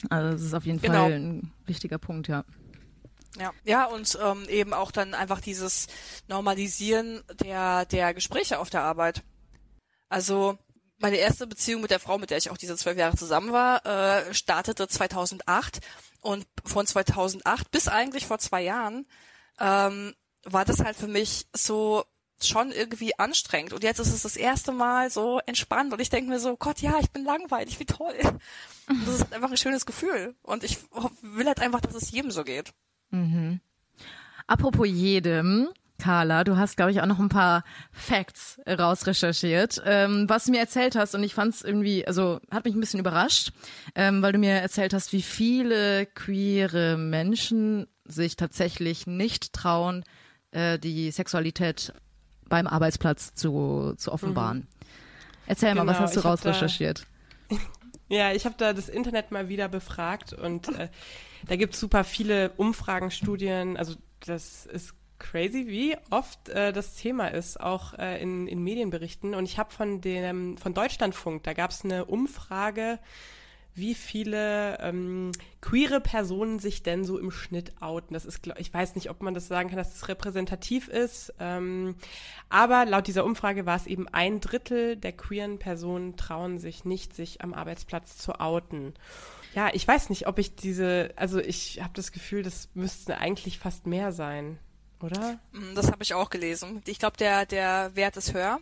Also 0.10 0.32
das 0.32 0.42
ist 0.42 0.54
auf 0.54 0.66
jeden 0.66 0.82
genau. 0.82 1.06
Fall 1.06 1.14
ein 1.14 1.52
wichtiger 1.66 1.98
Punkt, 1.98 2.28
ja. 2.28 2.44
Ja, 3.40 3.52
ja 3.64 3.86
und 3.86 4.18
ähm, 4.22 4.48
eben 4.50 4.74
auch 4.74 4.92
dann 4.92 5.14
einfach 5.14 5.42
dieses 5.42 5.88
Normalisieren 6.28 7.24
der 7.42 7.86
der 7.86 8.14
Gespräche 8.14 8.60
auf 8.60 8.70
der 8.70 8.84
Arbeit. 8.84 9.24
Also 10.10 10.58
meine 11.00 11.18
erste 11.18 11.48
Beziehung 11.48 11.82
mit 11.82 11.92
der 11.92 12.00
Frau, 12.00 12.18
mit 12.18 12.30
der 12.30 12.38
ich 12.38 12.50
auch 12.50 12.58
diese 12.58 12.78
zwölf 12.78 12.98
Jahre 12.98 13.18
zusammen 13.18 13.52
war, 13.52 13.86
äh, 13.86 14.34
startete 14.34 14.88
2008 14.88 15.80
und 16.22 16.46
von 16.64 16.88
2008 16.88 17.72
bis 17.72 17.88
eigentlich 17.88 18.26
vor 18.26 18.40
zwei 18.40 18.62
Jahren 18.62 19.06
ähm, 19.60 20.14
war 20.46 20.66
das 20.66 20.80
halt 20.80 20.96
für 20.96 21.08
mich 21.08 21.48
so 21.54 22.06
schon 22.42 22.72
irgendwie 22.72 23.18
anstrengend. 23.18 23.74
Und 23.74 23.84
jetzt 23.84 24.00
ist 24.00 24.14
es 24.14 24.24
das 24.24 24.36
erste 24.36 24.72
Mal 24.72 25.10
so 25.10 25.40
entspannt 25.46 25.94
und 25.94 26.00
ich 26.00 26.10
denke 26.10 26.30
mir 26.30 26.40
so, 26.40 26.58
Gott, 26.58 26.80
ja, 26.80 27.00
ich 27.00 27.12
bin 27.12 27.24
langweilig, 27.24 27.80
wie 27.80 27.86
toll. 27.86 28.16
Und 28.88 29.06
das 29.08 29.16
ist 29.16 29.34
einfach 29.34 29.50
ein 29.50 29.58
schönes 29.58 29.86
Gefühl. 29.86 30.36
Und 30.42 30.64
ich 30.64 30.78
will 31.22 31.48
halt 31.48 31.60
einfach, 31.60 31.82
dass 31.82 31.96
es 31.96 32.12
jedem 32.12 32.32
so 32.32 32.44
geht. 32.44 32.74
Mhm. 33.14 33.60
Apropos 34.48 34.88
jedem, 34.88 35.70
Carla, 36.00 36.44
du 36.44 36.58
hast, 36.58 36.76
glaube 36.76 36.92
ich, 36.92 37.00
auch 37.00 37.06
noch 37.06 37.20
ein 37.20 37.30
paar 37.30 37.64
Facts 37.92 38.60
rausrecherchiert, 38.68 39.82
ähm, 39.86 40.26
was 40.28 40.46
du 40.46 40.52
mir 40.52 40.60
erzählt 40.60 40.96
hast. 40.96 41.16
Und 41.16 41.24
ich 41.24 41.34
fand 41.34 41.54
es 41.54 41.62
irgendwie, 41.62 42.06
also 42.06 42.40
hat 42.52 42.66
mich 42.66 42.74
ein 42.74 42.80
bisschen 42.80 43.00
überrascht, 43.00 43.54
ähm, 43.96 44.22
weil 44.22 44.34
du 44.34 44.40
mir 44.40 44.54
erzählt 44.54 44.94
hast, 44.94 45.14
wie 45.14 45.22
viele 45.22 46.06
queere 46.08 46.98
Menschen 46.98 47.88
sich 48.04 48.36
tatsächlich 48.36 49.08
nicht 49.08 49.54
trauen, 49.54 50.04
äh, 50.52 50.78
die 50.78 51.10
Sexualität 51.12 51.94
beim 52.50 52.68
Arbeitsplatz 52.68 53.34
zu, 53.34 53.94
zu 53.96 54.12
offenbaren. 54.12 54.58
Mhm. 54.58 54.68
Erzähl 55.46 55.70
genau, 55.70 55.86
mal, 55.86 55.92
was 55.92 55.98
genau, 55.98 56.08
hast 56.08 56.16
du 56.18 56.20
rausrecherchiert? 56.22 57.06
ja, 58.10 58.32
ich 58.34 58.46
habe 58.46 58.56
da 58.58 58.74
das 58.74 58.90
Internet 58.90 59.32
mal 59.32 59.50
wieder 59.50 59.68
befragt 59.68 60.34
und 60.34 60.68
äh, 60.78 60.90
da 61.48 61.56
gibt 61.56 61.74
es 61.74 61.80
super 61.80 62.04
viele 62.04 62.52
Umfragen, 62.58 63.12
Studien, 63.12 63.78
also 63.78 63.96
das 64.20 64.66
ist 64.66 64.94
crazy, 65.20 65.68
wie 65.68 65.96
oft 66.10 66.50
äh, 66.50 66.74
das 66.74 66.96
Thema 66.96 67.28
ist, 67.28 67.60
auch 67.60 67.94
äh, 67.94 68.22
in, 68.22 68.48
in 68.48 68.64
Medienberichten. 68.64 69.34
Und 69.34 69.46
ich 69.46 69.58
habe 69.58 69.72
von 69.72 70.02
dem 70.02 70.58
von 70.58 70.74
Deutschlandfunk, 70.74 71.44
da 71.44 71.54
gab 71.54 71.72
es 71.72 71.84
eine 71.84 72.06
Umfrage, 72.06 73.00
wie 73.76 73.96
viele 73.96 74.80
ähm, 74.80 75.32
queere 75.62 76.00
Personen 76.00 76.60
sich 76.60 76.84
denn 76.84 77.06
so 77.06 77.18
im 77.18 77.32
Schnitt 77.32 77.82
outen. 77.82 78.14
Das 78.14 78.26
ist, 78.26 78.42
ich 78.58 78.74
weiß 78.74 78.96
nicht, 78.96 79.10
ob 79.10 79.22
man 79.22 79.34
das 79.34 79.48
sagen 79.48 79.70
kann, 79.70 79.78
dass 79.78 79.94
das 79.94 80.08
repräsentativ 80.08 80.88
ist. 80.88 81.34
Ähm, 81.40 81.96
aber 82.50 82.86
laut 82.86 83.08
dieser 83.08 83.26
Umfrage 83.26 83.66
war 83.66 83.76
es 83.76 83.88
eben 83.88 84.08
ein 84.08 84.40
Drittel 84.40 84.96
der 84.96 85.14
queeren 85.14 85.60
Personen 85.60 86.16
trauen 86.18 86.60
sich 86.60 86.86
nicht, 86.86 87.16
sich 87.16 87.42
am 87.42 87.54
Arbeitsplatz 87.54 88.18
zu 88.18 88.40
outen. 88.40 88.94
Ja, 89.56 89.70
ich 89.74 89.88
weiß 89.88 90.10
nicht, 90.10 90.28
ob 90.28 90.40
ich 90.40 90.56
diese, 90.56 91.12
also 91.16 91.40
ich 91.40 91.82
habe 91.82 91.94
das 91.96 92.12
Gefühl, 92.12 92.44
das 92.44 92.70
müsste 92.74 93.18
eigentlich 93.18 93.60
fast 93.60 93.86
mehr 93.88 94.12
sein 94.12 94.58
oder? 95.04 95.40
Das 95.76 95.92
habe 95.92 96.02
ich 96.02 96.14
auch 96.14 96.30
gelesen. 96.30 96.82
Ich 96.88 96.98
glaube, 96.98 97.18
der, 97.18 97.46
der 97.46 97.96
Wert 97.96 98.18
ist 98.18 98.34
höher. 98.34 98.60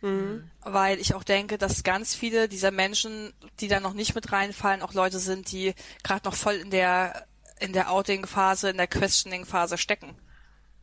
Mhm. 0.00 0.50
Weil 0.62 0.98
ich 0.98 1.14
auch 1.14 1.24
denke, 1.24 1.58
dass 1.58 1.82
ganz 1.82 2.14
viele 2.14 2.48
dieser 2.48 2.70
Menschen, 2.70 3.32
die 3.60 3.68
da 3.68 3.80
noch 3.80 3.94
nicht 3.94 4.14
mit 4.14 4.30
reinfallen, 4.32 4.82
auch 4.82 4.94
Leute 4.94 5.18
sind, 5.18 5.50
die 5.50 5.74
gerade 6.02 6.26
noch 6.26 6.34
voll 6.34 6.54
in 6.54 6.70
der 6.70 7.26
in 7.60 7.72
der 7.72 7.90
Outing-Phase, 7.90 8.70
in 8.70 8.76
der 8.76 8.86
Questioning-Phase 8.86 9.78
stecken. 9.78 10.14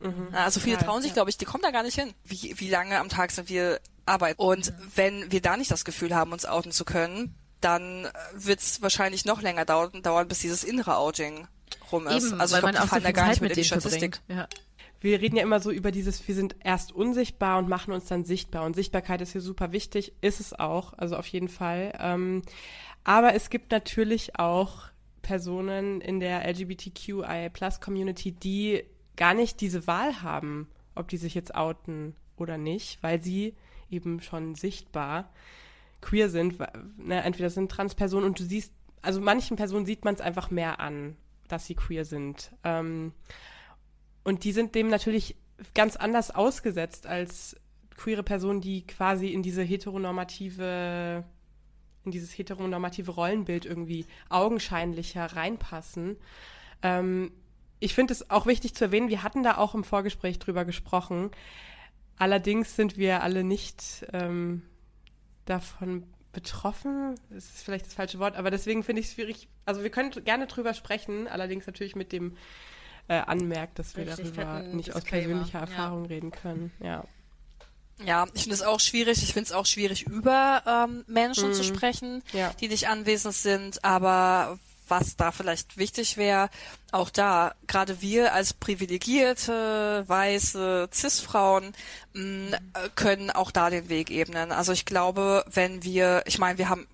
Mhm. 0.00 0.28
Also 0.32 0.60
viele 0.60 0.76
trauen 0.76 1.00
sich, 1.00 1.12
ja. 1.12 1.14
glaube 1.14 1.30
ich, 1.30 1.38
die 1.38 1.46
kommen 1.46 1.62
da 1.62 1.70
gar 1.70 1.82
nicht 1.82 1.98
hin. 1.98 2.12
Wie, 2.22 2.54
wie 2.58 2.68
lange 2.68 2.98
am 2.98 3.08
Tag 3.08 3.30
sind 3.30 3.48
wir 3.48 3.80
arbeiten? 4.04 4.38
Und 4.38 4.72
mhm. 4.72 4.92
wenn 4.94 5.32
wir 5.32 5.40
da 5.40 5.56
nicht 5.56 5.70
das 5.70 5.86
Gefühl 5.86 6.14
haben, 6.14 6.32
uns 6.32 6.44
outen 6.44 6.72
zu 6.72 6.84
können, 6.84 7.34
dann 7.62 8.08
wird 8.34 8.60
es 8.60 8.82
wahrscheinlich 8.82 9.24
noch 9.24 9.40
länger 9.40 9.64
dauern, 9.64 10.02
dauern, 10.02 10.28
bis 10.28 10.40
dieses 10.40 10.64
innere 10.64 10.98
Outing 10.98 11.48
rum 11.90 12.06
ist. 12.06 12.26
Eben, 12.26 12.40
also 12.40 12.56
ich 12.56 12.60
glaube, 12.60 12.78
die 12.78 12.88
fallen 12.88 13.02
da 13.04 13.12
gar 13.12 13.28
nicht 13.28 13.40
mit 13.40 13.52
in 13.52 13.56
die 13.56 13.64
Statistik. 13.64 14.20
Ja 14.28 14.48
wir 15.06 15.20
reden 15.20 15.36
ja 15.36 15.42
immer 15.42 15.60
so 15.60 15.70
über 15.70 15.92
dieses, 15.92 16.26
wir 16.26 16.34
sind 16.34 16.56
erst 16.64 16.92
unsichtbar 16.92 17.58
und 17.58 17.68
machen 17.68 17.94
uns 17.94 18.06
dann 18.06 18.24
sichtbar. 18.24 18.64
Und 18.64 18.74
Sichtbarkeit 18.74 19.20
ist 19.20 19.32
hier 19.32 19.40
super 19.40 19.70
wichtig, 19.72 20.12
ist 20.20 20.40
es 20.40 20.52
auch, 20.52 20.94
also 20.94 21.16
auf 21.16 21.28
jeden 21.28 21.48
Fall. 21.48 21.92
Ähm, 22.00 22.42
aber 23.04 23.34
es 23.34 23.48
gibt 23.48 23.70
natürlich 23.70 24.38
auch 24.38 24.88
Personen 25.22 26.00
in 26.00 26.18
der 26.18 26.44
LGBTQIA-Plus-Community, 26.48 28.32
die 28.32 28.82
gar 29.16 29.32
nicht 29.32 29.60
diese 29.60 29.86
Wahl 29.86 30.22
haben, 30.22 30.68
ob 30.96 31.08
die 31.08 31.16
sich 31.16 31.34
jetzt 31.34 31.54
outen 31.54 32.16
oder 32.36 32.58
nicht, 32.58 33.00
weil 33.02 33.22
sie 33.22 33.54
eben 33.90 34.20
schon 34.20 34.56
sichtbar 34.56 35.30
queer 36.00 36.28
sind. 36.30 36.58
Ne, 36.98 37.22
entweder 37.22 37.50
sind 37.50 37.70
Transpersonen 37.70 38.26
und 38.26 38.40
du 38.40 38.44
siehst, 38.44 38.72
also 39.02 39.20
manchen 39.20 39.56
Personen 39.56 39.86
sieht 39.86 40.04
man 40.04 40.14
es 40.14 40.20
einfach 40.20 40.50
mehr 40.50 40.80
an, 40.80 41.16
dass 41.46 41.66
sie 41.66 41.76
queer 41.76 42.04
sind. 42.04 42.50
Ähm, 42.64 43.12
und 44.26 44.42
die 44.42 44.50
sind 44.50 44.74
dem 44.74 44.88
natürlich 44.88 45.36
ganz 45.72 45.94
anders 45.94 46.32
ausgesetzt 46.32 47.06
als 47.06 47.54
queere 47.96 48.24
Personen, 48.24 48.60
die 48.60 48.84
quasi 48.84 49.28
in 49.28 49.44
diese 49.44 49.62
heteronormative, 49.62 51.22
in 52.04 52.10
dieses 52.10 52.36
heteronormative 52.36 53.12
Rollenbild 53.12 53.66
irgendwie 53.66 54.04
augenscheinlicher 54.28 55.26
reinpassen. 55.26 56.16
Ähm, 56.82 57.30
ich 57.78 57.94
finde 57.94 58.14
es 58.14 58.28
auch 58.28 58.46
wichtig 58.46 58.74
zu 58.74 58.86
erwähnen, 58.86 59.10
wir 59.10 59.22
hatten 59.22 59.44
da 59.44 59.58
auch 59.58 59.76
im 59.76 59.84
Vorgespräch 59.84 60.40
drüber 60.40 60.64
gesprochen. 60.64 61.30
Allerdings 62.16 62.74
sind 62.74 62.96
wir 62.96 63.22
alle 63.22 63.44
nicht 63.44 64.08
ähm, 64.12 64.62
davon 65.44 66.02
betroffen. 66.32 67.14
Das 67.30 67.44
ist 67.44 67.62
vielleicht 67.62 67.86
das 67.86 67.94
falsche 67.94 68.18
Wort, 68.18 68.34
aber 68.34 68.50
deswegen 68.50 68.82
finde 68.82 69.02
ich 69.02 69.06
es 69.06 69.12
schwierig. 69.12 69.46
Also 69.66 69.84
wir 69.84 69.90
können 69.90 70.10
gerne 70.24 70.48
drüber 70.48 70.74
sprechen, 70.74 71.28
allerdings 71.28 71.68
natürlich 71.68 71.94
mit 71.94 72.10
dem 72.10 72.36
äh, 73.08 73.18
anmerkt, 73.18 73.78
dass 73.78 73.96
wir 73.96 74.06
Richtig, 74.06 74.34
darüber 74.34 74.62
nicht 74.62 74.94
aus 74.94 75.04
persönlicher 75.04 75.60
Erfahrung 75.60 76.04
ja. 76.04 76.08
reden 76.08 76.30
können. 76.30 76.72
Ja. 76.80 77.04
Ja, 78.04 78.26
ich 78.34 78.42
finde 78.42 78.56
es 78.56 78.62
auch 78.62 78.80
schwierig. 78.80 79.22
Ich 79.22 79.32
finde 79.32 79.46
es 79.46 79.52
auch 79.52 79.64
schwierig, 79.64 80.06
über 80.06 80.62
ähm, 80.66 81.04
Menschen 81.06 81.48
mhm. 81.48 81.54
zu 81.54 81.64
sprechen, 81.64 82.22
ja. 82.32 82.52
die 82.60 82.68
nicht 82.68 82.88
anwesend 82.88 83.34
sind. 83.34 83.84
Aber 83.84 84.58
was 84.88 85.16
da 85.16 85.32
vielleicht 85.32 85.78
wichtig 85.78 86.16
wäre, 86.16 86.50
auch 86.92 87.10
da, 87.10 87.54
gerade 87.66 88.00
wir 88.02 88.34
als 88.34 88.52
privilegierte, 88.52 90.04
weiße 90.06 90.88
Cis-Frauen 90.92 91.72
mm, 92.12 92.54
können 92.94 93.30
auch 93.30 93.50
da 93.50 93.70
den 93.70 93.88
Weg 93.88 94.10
ebnen. 94.10 94.52
Also 94.52 94.72
ich 94.72 94.84
glaube, 94.84 95.44
wenn 95.52 95.82
wir, 95.82 96.22
ich 96.26 96.38
meine, 96.38 96.58
wir 96.58 96.68
haben 96.68 96.86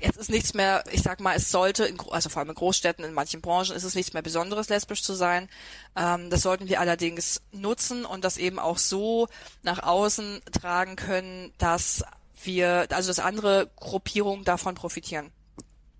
jetzt 0.00 0.16
ist 0.16 0.30
nichts 0.30 0.54
mehr, 0.54 0.84
ich 0.90 1.02
sag 1.02 1.20
mal, 1.20 1.36
es 1.36 1.50
sollte, 1.50 1.84
in, 1.84 1.98
also 2.10 2.28
vor 2.28 2.40
allem 2.40 2.50
in 2.50 2.54
Großstädten, 2.54 3.04
in 3.04 3.12
manchen 3.12 3.40
Branchen 3.40 3.74
ist 3.74 3.84
es 3.84 3.94
nichts 3.94 4.12
mehr 4.12 4.22
Besonderes, 4.22 4.68
lesbisch 4.68 5.02
zu 5.02 5.14
sein. 5.14 5.48
Ähm, 5.96 6.30
das 6.30 6.42
sollten 6.42 6.68
wir 6.68 6.80
allerdings 6.80 7.42
nutzen 7.52 8.04
und 8.04 8.24
das 8.24 8.38
eben 8.38 8.58
auch 8.58 8.78
so 8.78 9.28
nach 9.62 9.82
außen 9.82 10.40
tragen 10.52 10.96
können, 10.96 11.52
dass 11.58 12.04
wir, 12.42 12.86
also 12.90 13.08
dass 13.08 13.18
andere 13.18 13.70
Gruppierungen 13.76 14.44
davon 14.44 14.74
profitieren. 14.74 15.30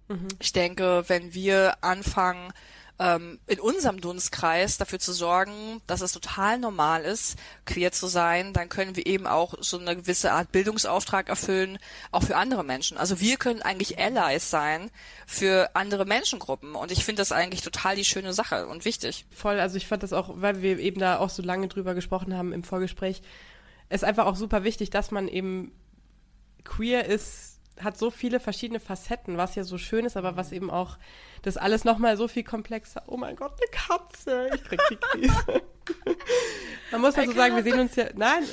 Mhm. 0.09 0.29
Ich 0.39 0.53
denke, 0.53 1.05
wenn 1.09 1.35
wir 1.35 1.83
anfangen, 1.83 2.53
ähm, 2.99 3.39
in 3.47 3.61
unserem 3.61 4.01
Dunstkreis 4.01 4.79
dafür 4.79 4.99
zu 4.99 5.13
sorgen, 5.13 5.83
dass 5.87 6.01
es 6.01 6.13
total 6.13 6.59
normal 6.59 7.03
ist, 7.03 7.39
queer 7.67 7.93
zu 7.93 8.07
sein, 8.07 8.53
dann 8.53 8.69
können 8.69 8.97
wir 8.97 9.07
eben 9.07 9.27
auch 9.27 9.55
so 9.61 9.79
eine 9.79 9.97
gewisse 9.97 10.33
Art 10.33 10.53
Bildungsauftrag 10.53 11.29
erfüllen, 11.29 11.79
auch 12.11 12.23
für 12.23 12.37
andere 12.37 12.65
Menschen. 12.65 12.97
Also 12.97 13.21
wir 13.21 13.37
können 13.37 13.63
eigentlich 13.63 13.99
Allies 13.99 14.51
sein 14.51 14.91
für 15.27 15.71
andere 15.75 16.07
Menschengruppen 16.07 16.75
und 16.75 16.91
ich 16.91 17.05
finde 17.05 17.21
das 17.21 17.33
eigentlich 17.33 17.63
total 17.63 17.97
die 17.97 18.05
schöne 18.05 18.33
Sache 18.33 18.67
und 18.67 18.85
wichtig. 18.85 19.27
Voll, 19.31 19.61
also 19.61 19.77
ich 19.77 19.87
fand 19.87 20.03
das 20.03 20.13
auch, 20.13 20.31
weil 20.37 20.63
wir 20.63 20.79
eben 20.79 21.01
da 21.01 21.19
auch 21.19 21.31
so 21.31 21.43
lange 21.43 21.69
drüber 21.69 21.95
gesprochen 21.95 22.35
haben 22.35 22.53
im 22.53 22.65
Vorgespräch, 22.65 23.23
ist 23.89 24.05
einfach 24.05 24.27
auch 24.27 24.37
super 24.37 24.65
wichtig, 24.65 24.91
dass 24.91 25.11
man 25.11 25.29
eben 25.29 25.73
queer 26.65 27.05
ist, 27.07 27.56
hat 27.81 27.99
so 27.99 28.11
viele 28.11 28.41
verschiedene 28.41 28.81
Facetten, 28.81 29.37
was 29.37 29.55
ja 29.55 29.65
so 29.65 29.79
schön 29.79 30.05
ist, 30.05 30.17
aber 30.17 30.37
was 30.37 30.53
eben 30.53 30.71
auch 30.71 30.99
das 31.43 31.57
alles 31.57 31.85
nochmal 31.85 32.17
so 32.17 32.29
viel 32.29 32.45
komplexer. 32.45 33.03
Oh 33.07 33.17
mein 33.17 33.37
Gott, 33.37 33.53
eine 33.53 33.71
Katze. 33.71 34.51
Ich 34.55 34.65
krieg 34.65 34.81
die 34.91 34.97
Krise. 34.97 35.63
Man 36.91 37.01
muss 37.01 37.17
also 37.17 37.33
sagen, 37.33 37.55
wir 37.55 37.63
sehen 37.63 37.79
uns 37.79 37.95
ja. 37.97 38.07
Nein, 38.15 38.45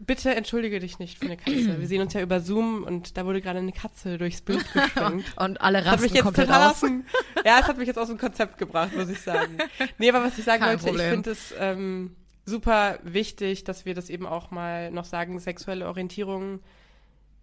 bitte 0.00 0.34
entschuldige 0.34 0.80
dich 0.80 0.98
nicht 0.98 1.18
für 1.18 1.26
eine 1.26 1.36
Katze. 1.36 1.78
Wir 1.78 1.86
sehen 1.86 2.00
uns 2.00 2.12
ja 2.14 2.20
über 2.20 2.40
Zoom 2.40 2.84
und 2.84 3.16
da 3.16 3.26
wurde 3.26 3.40
gerade 3.40 3.58
eine 3.58 3.72
Katze 3.72 4.18
durchs 4.18 4.40
Bild 4.40 4.64
geschwenkt. 4.72 5.36
und 5.36 5.60
alle 5.60 5.84
hat 5.84 6.00
mich 6.00 6.10
rasten 6.10 6.14
jetzt 6.16 6.24
komplett 6.24 6.48
total 6.48 6.66
aus. 6.68 6.72
aus 6.74 6.80
dem, 6.80 7.04
ja, 7.44 7.60
es 7.60 7.66
hat 7.66 7.78
mich 7.78 7.86
jetzt 7.86 7.98
aus 7.98 8.08
dem 8.08 8.18
Konzept 8.18 8.58
gebracht, 8.58 8.96
muss 8.96 9.08
ich 9.08 9.20
sagen. 9.20 9.58
Nee, 9.98 10.08
aber 10.10 10.24
was 10.24 10.38
ich 10.38 10.44
sagen 10.44 10.62
Kein 10.62 10.70
wollte, 10.70 10.86
ich 10.86 10.90
Problem. 10.90 11.10
finde 11.10 11.30
es 11.30 11.54
ähm, 11.58 12.16
super 12.44 12.98
wichtig, 13.02 13.64
dass 13.64 13.84
wir 13.84 13.94
das 13.94 14.10
eben 14.10 14.26
auch 14.26 14.50
mal 14.50 14.90
noch 14.90 15.04
sagen, 15.04 15.38
sexuelle 15.38 15.86
Orientierung 15.86 16.60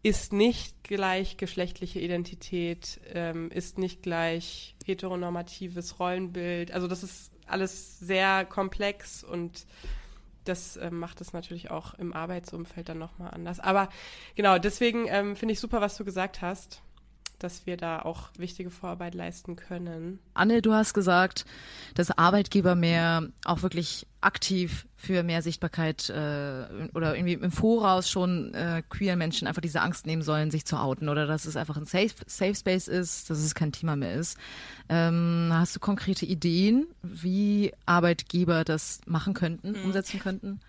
ist 0.08 0.32
nicht 0.32 0.86
gleich 0.86 1.36
geschlechtliche 1.36 2.00
Identität, 2.00 3.02
ähm, 3.14 3.52
ist 3.52 3.78
nicht 3.78 4.02
gleich 4.02 4.78
heteronormatives 4.86 6.00
Rollenbild. 6.00 6.72
Also 6.72 6.88
das 6.88 7.04
ist 7.04 7.30
alles 7.46 8.00
sehr 8.00 8.46
komplex 8.46 9.22
und 9.22 9.68
das 10.46 10.78
ähm, 10.78 11.00
macht 11.00 11.20
es 11.20 11.34
natürlich 11.34 11.72
auch 11.72 11.94
im 11.96 12.14
Arbeitsumfeld 12.14 12.88
dann 12.88 13.00
nochmal 13.00 13.32
anders. 13.32 13.60
Aber 13.60 13.90
genau, 14.36 14.58
deswegen 14.60 15.08
ähm, 15.10 15.36
finde 15.36 15.52
ich 15.52 15.60
super, 15.60 15.82
was 15.82 15.98
du 15.98 16.06
gesagt 16.06 16.42
hast, 16.42 16.82
dass 17.40 17.66
wir 17.66 17.78
da 17.78 18.02
auch 18.02 18.30
wichtige 18.38 18.70
Vorarbeit 18.70 19.16
leisten 19.16 19.56
können. 19.56 20.20
Anne, 20.34 20.62
du 20.62 20.74
hast 20.74 20.94
gesagt, 20.94 21.46
dass 21.96 22.18
Arbeitgeber 22.18 22.76
mehr 22.76 23.28
auch 23.46 23.62
wirklich 23.62 24.08
aktiv 24.22 24.88
für 24.96 25.22
mehr 25.22 25.42
Sichtbarkeit 25.42 26.10
äh, 26.10 26.66
oder 26.94 27.16
irgendwie 27.16 27.34
im 27.34 27.52
Voraus 27.52 28.10
schon 28.10 28.54
äh, 28.54 28.82
queeren 28.90 29.20
Menschen 29.20 29.48
einfach 29.48 29.62
diese 29.62 29.82
Angst 29.82 30.08
nehmen 30.08 30.24
sollen, 30.24 30.50
sich 30.50 30.66
zu 30.66 30.78
outen 30.78 31.08
oder 31.08 31.28
dass 31.28 31.46
es 31.46 31.56
einfach 31.56 31.78
ein 31.78 31.86
Safe, 31.86 32.14
Safe 32.26 32.56
Space 32.56 32.88
ist, 32.88 33.30
dass 33.30 33.38
es 33.38 33.54
kein 33.54 33.72
Thema 33.72 33.96
mehr 33.96 34.16
ist. 34.16 34.38
Ähm, 34.90 35.50
hast 35.54 35.76
du 35.76 35.80
konkrete 35.80 36.26
Ideen, 36.26 36.88
wie 37.04 37.74
Arbeitgeber 37.86 38.64
das 38.64 39.02
machen 39.06 39.34
könnten, 39.34 39.76
umsetzen 39.84 40.20
könnten? 40.20 40.60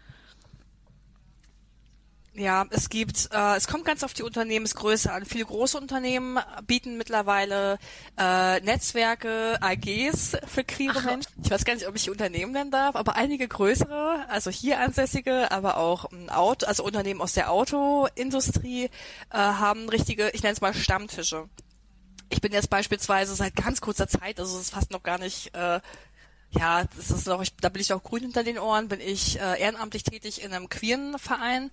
Ja, 2.38 2.66
es 2.70 2.88
gibt, 2.88 3.30
äh, 3.32 3.56
es 3.56 3.66
kommt 3.66 3.84
ganz 3.84 4.04
auf 4.04 4.14
die 4.14 4.22
Unternehmensgröße 4.22 5.12
an. 5.12 5.24
Viele 5.24 5.44
große 5.44 5.76
Unternehmen 5.76 6.38
bieten 6.64 6.96
mittlerweile 6.96 7.80
äh, 8.16 8.60
Netzwerke, 8.60 9.58
AGs 9.60 10.36
für 10.46 10.62
queere 10.62 11.02
Menschen. 11.02 11.32
Ich 11.42 11.50
weiß 11.50 11.64
gar 11.64 11.74
nicht, 11.74 11.88
ob 11.88 11.96
ich 11.96 12.08
Unternehmen 12.08 12.52
nennen 12.52 12.70
darf, 12.70 12.94
aber 12.94 13.16
einige 13.16 13.48
größere, 13.48 14.24
also 14.28 14.50
hier 14.50 14.78
ansässige, 14.78 15.50
aber 15.50 15.78
auch 15.78 16.12
ähm, 16.12 16.28
Auto, 16.28 16.66
also 16.66 16.84
Unternehmen 16.84 17.20
aus 17.20 17.32
der 17.32 17.50
Autoindustrie 17.50 18.84
äh, 18.84 18.90
haben 19.32 19.88
richtige, 19.88 20.30
ich 20.30 20.44
nenne 20.44 20.52
es 20.52 20.60
mal 20.60 20.74
Stammtische. 20.74 21.48
Ich 22.30 22.40
bin 22.40 22.52
jetzt 22.52 22.70
beispielsweise 22.70 23.34
seit 23.34 23.56
ganz 23.56 23.80
kurzer 23.80 24.06
Zeit, 24.06 24.38
also 24.38 24.54
es 24.56 24.66
ist 24.66 24.74
fast 24.74 24.92
noch 24.92 25.02
gar 25.02 25.18
nicht 25.18 25.56
äh, 25.56 25.80
ja, 26.50 26.84
das 26.96 27.10
ist 27.10 27.26
noch, 27.26 27.42
ich, 27.42 27.54
da 27.56 27.68
bin 27.68 27.82
ich 27.82 27.92
auch 27.92 28.02
grün 28.02 28.22
hinter 28.22 28.42
den 28.42 28.58
Ohren, 28.58 28.88
bin 28.88 29.00
ich 29.00 29.38
äh, 29.38 29.60
ehrenamtlich 29.60 30.02
tätig 30.02 30.42
in 30.42 30.52
einem 30.52 30.68
queeren 30.68 31.18
Verein 31.18 31.70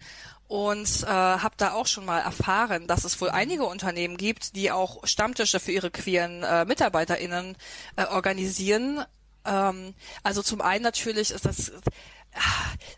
und 0.48 1.04
äh, 1.04 1.08
habe 1.08 1.56
da 1.58 1.74
auch 1.74 1.88
schon 1.88 2.06
mal 2.06 2.20
erfahren, 2.20 2.86
dass 2.88 3.04
es 3.04 3.20
wohl 3.22 3.30
einige 3.30 3.66
Unternehmen 3.66 4.18
gibt, 4.18 4.56
die 4.56 4.72
auch 4.72 5.06
Stammtische 5.08 5.60
für 5.60 5.72
ihre 5.72 5.92
queeren 5.92 6.44
äh, 6.44 6.66
MitarbeiterInnen 6.66 7.56
äh, 7.96 8.06
organisieren. 8.06 9.04
Ähm, 9.46 9.94
also 10.24 10.44
zum 10.44 10.62
einen 10.62 10.84
natürlich 10.84 11.32
ist 11.32 11.46
das 11.46 11.72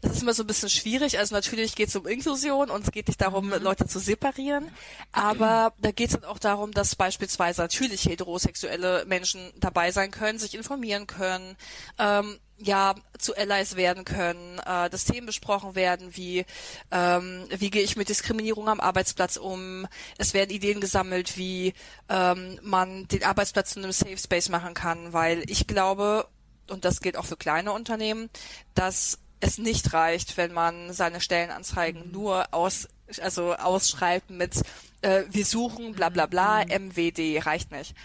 das 0.01 0.13
ist 0.13 0.21
immer 0.23 0.33
so 0.33 0.43
ein 0.43 0.47
bisschen 0.47 0.69
schwierig. 0.69 1.19
Also 1.19 1.35
natürlich 1.35 1.75
geht 1.75 1.89
es 1.89 1.95
um 1.95 2.07
Inklusion 2.07 2.69
und 2.69 2.83
es 2.83 2.91
geht 2.91 3.07
nicht 3.07 3.21
darum, 3.21 3.49
Leute 3.49 3.87
zu 3.87 3.99
separieren. 3.99 4.69
Aber 5.11 5.73
da 5.79 5.91
geht 5.91 6.09
es 6.09 6.19
dann 6.19 6.29
auch 6.29 6.39
darum, 6.39 6.71
dass 6.71 6.95
beispielsweise 6.95 7.61
natürlich 7.61 8.05
heterosexuelle 8.05 9.05
Menschen 9.05 9.51
dabei 9.57 9.91
sein 9.91 10.11
können, 10.11 10.39
sich 10.39 10.55
informieren 10.55 11.07
können, 11.07 11.55
ähm, 11.99 12.39
ja, 12.59 12.95
zu 13.19 13.35
Allies 13.35 13.75
werden 13.75 14.03
können, 14.03 14.59
äh, 14.65 14.89
dass 14.89 15.05
Themen 15.05 15.27
besprochen 15.27 15.75
werden, 15.75 16.17
wie 16.17 16.43
ähm, 16.89 17.45
wie 17.55 17.69
gehe 17.69 17.83
ich 17.83 17.95
mit 17.95 18.09
Diskriminierung 18.09 18.67
am 18.67 18.79
Arbeitsplatz 18.79 19.37
um. 19.37 19.87
Es 20.17 20.33
werden 20.33 20.49
Ideen 20.49 20.81
gesammelt, 20.81 21.37
wie 21.37 21.73
ähm, 22.09 22.59
man 22.63 23.07
den 23.09 23.23
Arbeitsplatz 23.23 23.73
zu 23.73 23.79
einem 23.79 23.91
Safe 23.91 24.17
Space 24.17 24.49
machen 24.49 24.73
kann, 24.73 25.13
weil 25.13 25.43
ich 25.49 25.67
glaube, 25.67 26.27
und 26.67 26.83
das 26.83 27.01
gilt 27.01 27.17
auch 27.17 27.25
für 27.25 27.37
kleine 27.37 27.71
Unternehmen, 27.73 28.29
dass 28.73 29.19
es 29.39 29.57
nicht 29.57 29.93
reicht, 29.93 30.37
wenn 30.37 30.53
man 30.53 30.93
seine 30.93 31.21
Stellenanzeigen 31.21 32.11
nur 32.11 32.53
aus, 32.53 32.87
also 33.21 33.55
ausschreibt 33.55 34.29
mit 34.29 34.61
äh, 35.01 35.23
wir 35.29 35.45
suchen 35.45 35.93
bla 35.93 36.09
bla 36.09 36.25
bla, 36.25 36.63
MWD, 36.65 37.45
reicht 37.45 37.71
nicht. 37.71 37.95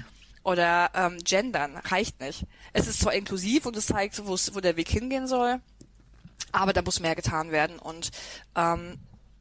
Oder 0.44 0.90
ähm, 0.94 1.18
gendern, 1.22 1.76
reicht 1.76 2.20
nicht. 2.20 2.46
Es 2.72 2.86
ist 2.86 3.00
zwar 3.00 3.14
inklusiv 3.14 3.66
und 3.66 3.76
es 3.76 3.86
zeigt, 3.86 4.20
wo 4.26 4.60
der 4.60 4.76
Weg 4.76 4.88
hingehen 4.88 5.28
soll, 5.28 5.60
aber 6.50 6.72
da 6.72 6.82
muss 6.82 7.00
mehr 7.00 7.14
getan 7.14 7.52
werden. 7.52 7.78
Und 7.78 8.10
ähm, 8.56 8.98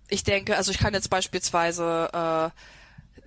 ich 0.10 0.24
denke, 0.24 0.58
also 0.58 0.72
ich 0.72 0.78
kann 0.78 0.94
jetzt 0.94 1.10
beispielsweise 1.10 2.10
äh, 2.14 2.50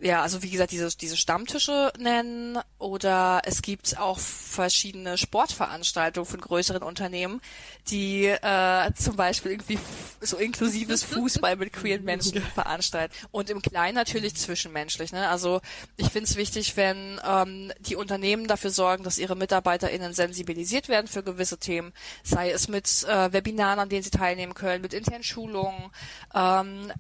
ja, 0.05 0.21
also 0.21 0.43
wie 0.43 0.51
gesagt, 0.51 0.71
diese, 0.71 0.95
diese 0.99 1.17
Stammtische 1.17 1.91
nennen 1.99 2.59
oder 2.79 3.41
es 3.47 3.63
gibt 3.63 3.99
auch 3.99 4.19
verschiedene 4.19 5.17
Sportveranstaltungen 5.17 6.29
von 6.29 6.43
größeren 6.43 6.83
Unternehmen, 6.83 7.41
die 7.89 8.27
äh, 8.27 8.93
zum 8.93 9.17
Beispiel 9.17 9.53
irgendwie 9.53 9.79
so 10.21 10.37
inklusives 10.37 11.03
Fußball 11.05 11.57
mit 11.57 11.73
queeren 11.73 12.05
Menschen 12.05 12.43
veranstalten. 12.43 13.15
Und 13.31 13.49
im 13.49 13.63
Kleinen 13.63 13.95
natürlich 13.95 14.35
zwischenmenschlich. 14.37 15.11
Ne? 15.13 15.27
Also 15.27 15.63
ich 15.97 16.11
finde 16.11 16.29
es 16.29 16.37
wichtig, 16.37 16.77
wenn 16.77 17.19
ähm, 17.27 17.73
die 17.81 17.97
Unternehmen 17.97 18.47
dafür 18.47 18.71
sorgen, 18.71 19.05
dass 19.05 19.17
ihre 19.17 19.37
MitarbeiterInnen 19.37 20.13
sensibilisiert 20.13 20.91
werden 20.91 21.07
für 21.07 21.23
gewisse 21.23 21.57
Themen, 21.57 21.95
sei 22.23 22.51
es 22.51 22.69
mit 22.69 23.05
äh, 23.05 23.33
Webinaren, 23.33 23.79
an 23.79 23.89
denen 23.89 24.03
sie 24.03 24.11
teilnehmen 24.11 24.53
können, 24.53 24.83
mit 24.83 24.93
internen 24.93 25.25
Schulungen, 25.25 25.91
ähm, 26.35 26.93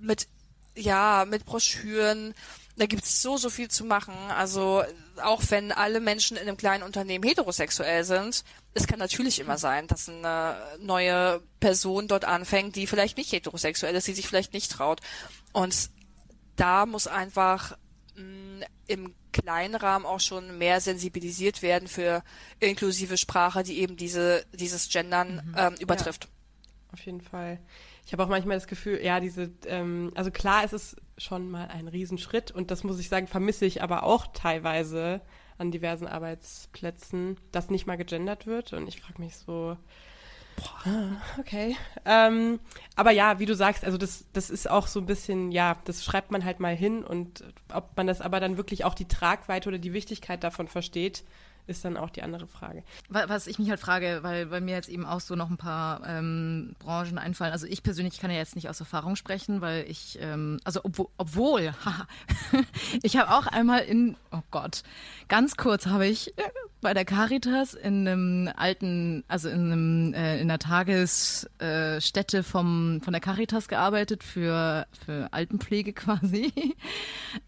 mit 0.00 0.26
ja, 0.76 1.24
mit 1.28 1.44
Broschüren. 1.44 2.34
Da 2.76 2.86
gibt's 2.86 3.22
so, 3.22 3.36
so 3.36 3.50
viel 3.50 3.68
zu 3.68 3.84
machen. 3.84 4.14
Also 4.30 4.82
auch 5.22 5.42
wenn 5.50 5.70
alle 5.70 6.00
Menschen 6.00 6.36
in 6.36 6.48
einem 6.48 6.56
kleinen 6.56 6.82
Unternehmen 6.82 7.24
heterosexuell 7.24 8.02
sind, 8.04 8.44
es 8.74 8.86
kann 8.88 8.98
natürlich 8.98 9.38
immer 9.38 9.58
sein, 9.58 9.86
dass 9.86 10.08
eine 10.08 10.56
neue 10.80 11.40
Person 11.60 12.08
dort 12.08 12.24
anfängt, 12.24 12.74
die 12.74 12.88
vielleicht 12.88 13.16
nicht 13.16 13.32
heterosexuell 13.32 13.94
ist, 13.94 14.08
die 14.08 14.14
sich 14.14 14.26
vielleicht 14.26 14.52
nicht 14.52 14.72
traut. 14.72 15.00
Und 15.52 15.90
da 16.56 16.84
muss 16.86 17.06
einfach 17.06 17.76
mh, 18.16 18.66
im 18.88 19.14
kleinen 19.32 19.74
Rahmen 19.74 20.06
auch 20.06 20.20
schon 20.20 20.58
mehr 20.58 20.80
sensibilisiert 20.80 21.62
werden 21.62 21.88
für 21.88 22.22
inklusive 22.60 23.16
Sprache, 23.16 23.62
die 23.62 23.78
eben 23.80 23.96
diese 23.96 24.44
dieses 24.52 24.88
Gendern 24.88 25.54
ähm, 25.56 25.74
übertrifft. 25.78 26.28
Auf 26.92 27.04
jeden 27.04 27.20
Fall. 27.20 27.60
Ich 28.06 28.12
habe 28.12 28.22
auch 28.22 28.28
manchmal 28.28 28.56
das 28.56 28.66
Gefühl, 28.66 29.00
ja, 29.02 29.20
diese, 29.20 29.50
ähm, 29.66 30.12
also 30.14 30.30
klar, 30.30 30.62
es 30.64 30.72
ist 30.72 30.96
schon 31.16 31.50
mal 31.50 31.68
ein 31.68 31.88
Riesenschritt 31.88 32.50
und 32.50 32.70
das 32.70 32.84
muss 32.84 32.98
ich 32.98 33.08
sagen, 33.08 33.26
vermisse 33.26 33.64
ich 33.64 33.82
aber 33.82 34.02
auch 34.02 34.26
teilweise 34.34 35.22
an 35.56 35.70
diversen 35.70 36.06
Arbeitsplätzen, 36.06 37.38
dass 37.52 37.70
nicht 37.70 37.86
mal 37.86 37.96
gegendert 37.96 38.46
wird 38.46 38.72
und 38.72 38.88
ich 38.88 39.00
frage 39.00 39.22
mich 39.22 39.36
so, 39.36 39.76
boah, 40.56 41.16
okay. 41.38 41.76
Ähm, 42.04 42.60
aber 42.96 43.10
ja, 43.12 43.38
wie 43.38 43.46
du 43.46 43.54
sagst, 43.54 43.84
also 43.84 43.96
das, 43.96 44.26
das 44.32 44.50
ist 44.50 44.68
auch 44.68 44.86
so 44.86 45.00
ein 45.00 45.06
bisschen, 45.06 45.52
ja, 45.52 45.76
das 45.84 46.04
schreibt 46.04 46.30
man 46.30 46.44
halt 46.44 46.60
mal 46.60 46.74
hin 46.74 47.04
und 47.04 47.44
ob 47.72 47.96
man 47.96 48.06
das 48.06 48.20
aber 48.20 48.40
dann 48.40 48.56
wirklich 48.56 48.84
auch 48.84 48.94
die 48.94 49.08
Tragweite 49.08 49.68
oder 49.68 49.78
die 49.78 49.92
Wichtigkeit 49.92 50.44
davon 50.44 50.68
versteht, 50.68 51.24
ist 51.66 51.84
dann 51.84 51.96
auch 51.96 52.10
die 52.10 52.22
andere 52.22 52.46
Frage. 52.46 52.82
Wa- 53.08 53.24
Was 53.28 53.46
ich 53.46 53.58
mich 53.58 53.70
halt 53.70 53.80
frage, 53.80 54.18
weil 54.22 54.46
bei 54.46 54.60
mir 54.60 54.74
jetzt 54.74 54.88
eben 54.88 55.06
auch 55.06 55.20
so 55.20 55.34
noch 55.34 55.50
ein 55.50 55.56
paar 55.56 56.06
ähm, 56.06 56.74
Branchen 56.78 57.18
einfallen. 57.18 57.52
Also 57.52 57.66
ich 57.66 57.82
persönlich 57.82 58.18
kann 58.20 58.30
ja 58.30 58.36
jetzt 58.36 58.54
nicht 58.56 58.68
aus 58.68 58.80
Erfahrung 58.80 59.16
sprechen, 59.16 59.60
weil 59.60 59.84
ich, 59.88 60.18
ähm, 60.20 60.60
also 60.64 60.80
obwohl, 60.84 61.08
obwohl 61.16 61.74
ich 63.02 63.16
habe 63.16 63.30
auch 63.34 63.46
einmal 63.46 63.80
in, 63.80 64.16
oh 64.32 64.42
Gott, 64.50 64.82
ganz 65.28 65.56
kurz 65.56 65.86
habe 65.86 66.06
ich 66.06 66.36
äh, 66.38 66.42
bei 66.84 66.94
der 66.94 67.04
Caritas 67.04 67.74
in 67.74 68.06
einem 68.06 68.50
alten, 68.54 69.24
also 69.26 69.48
in 69.48 69.72
einem 69.72 70.14
äh, 70.14 70.36
in 70.40 70.50
einer 70.50 70.58
Tagesstätte 70.60 72.42
vom 72.44 73.00
von 73.02 73.12
der 73.12 73.20
Caritas 73.20 73.68
gearbeitet 73.68 74.22
für 74.22 74.86
für 75.04 75.28
Altenpflege 75.32 75.92
quasi. 75.94 76.52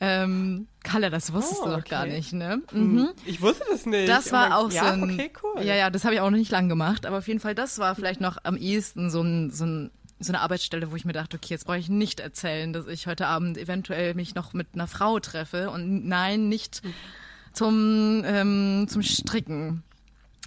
ähm, 0.01 0.67
Kalle, 0.83 1.11
das 1.11 1.33
wusstest 1.33 1.61
Oh, 1.63 1.67
du 1.67 1.77
doch 1.77 1.85
gar 1.85 2.07
nicht, 2.07 2.33
ne? 2.33 2.63
Mhm. 2.73 3.11
Ich 3.25 3.41
wusste 3.43 3.65
das 3.71 3.87
nicht. 3.87 4.09
Das 4.09 4.33
war 4.33 4.59
auch 4.59 4.73
ja, 4.73 4.83
so 4.83 5.03
ein. 5.03 5.03
okay, 5.05 5.31
cool. 5.43 5.63
Ja, 5.63 5.75
ja, 5.75 5.91
das 5.91 6.05
habe 6.05 6.15
ich 6.15 6.21
auch 6.21 6.31
noch 6.31 6.39
nicht 6.39 6.51
lang 6.51 6.69
gemacht, 6.69 7.07
aber 7.07 7.19
auf 7.19 7.29
jeden 7.29 7.41
Fall, 7.41 7.55
das 7.55 7.79
war 7.79 7.95
vielleicht 7.95 8.21
noch 8.21 8.39
am 8.43 8.57
ehesten 8.57 9.11
so 9.11 9.21
ein, 9.23 9.51
so 9.51 9.65
ein 9.67 9.91
so 10.19 10.33
eine 10.33 10.41
Arbeitsstelle, 10.41 10.91
wo 10.91 10.97
ich 10.97 11.05
mir 11.05 11.13
dachte, 11.13 11.37
okay, 11.37 11.49
jetzt 11.51 11.67
brauche 11.67 11.77
ich 11.77 11.91
nicht 11.91 12.21
erzählen, 12.21 12.73
dass 12.73 12.87
ich 12.87 13.07
heute 13.07 13.27
Abend 13.27 13.59
eventuell 13.59 14.15
mich 14.15 14.35
noch 14.35 14.55
mit 14.55 14.69
einer 14.73 14.87
Frau 14.87 15.21
treffe 15.21 15.69
und 15.71 16.07
nein, 16.07 16.49
nicht 16.49 16.81
zum 17.57 18.23
ähm, 18.25 18.87
zum 18.89 19.03
Stricken. 19.03 19.83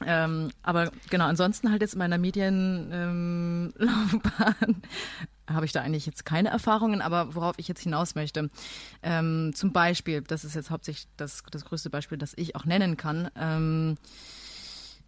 Ähm, 0.06 0.52
aber 0.64 0.92
genau, 1.10 1.26
ansonsten 1.26 1.72
halt 1.72 1.82
jetzt 1.82 1.94
in 1.94 2.00
meiner 2.00 2.18
Medienlaufbahn 2.18 3.74
ähm, 4.62 4.82
habe 5.50 5.66
ich 5.66 5.74
da 5.74 5.82
eigentlich 5.82 6.06
jetzt 6.06 6.26
keine 6.26 6.50
Erfahrungen, 6.50 7.02
aber 7.02 7.36
worauf 7.36 7.56
ich 7.58 7.68
jetzt 7.68 7.82
hinaus 7.82 8.16
möchte, 8.16 8.50
ähm, 9.04 9.52
zum 9.56 9.74
Beispiel, 9.74 10.22
das 10.22 10.46
ist 10.46 10.56
jetzt 10.56 10.70
hauptsächlich 10.70 11.10
das, 11.18 11.44
das 11.52 11.66
größte 11.66 11.90
Beispiel, 11.90 12.18
das 12.18 12.34
ich 12.38 12.56
auch 12.56 12.64
nennen 12.64 12.96
kann, 12.96 13.30
ähm, 13.36 13.98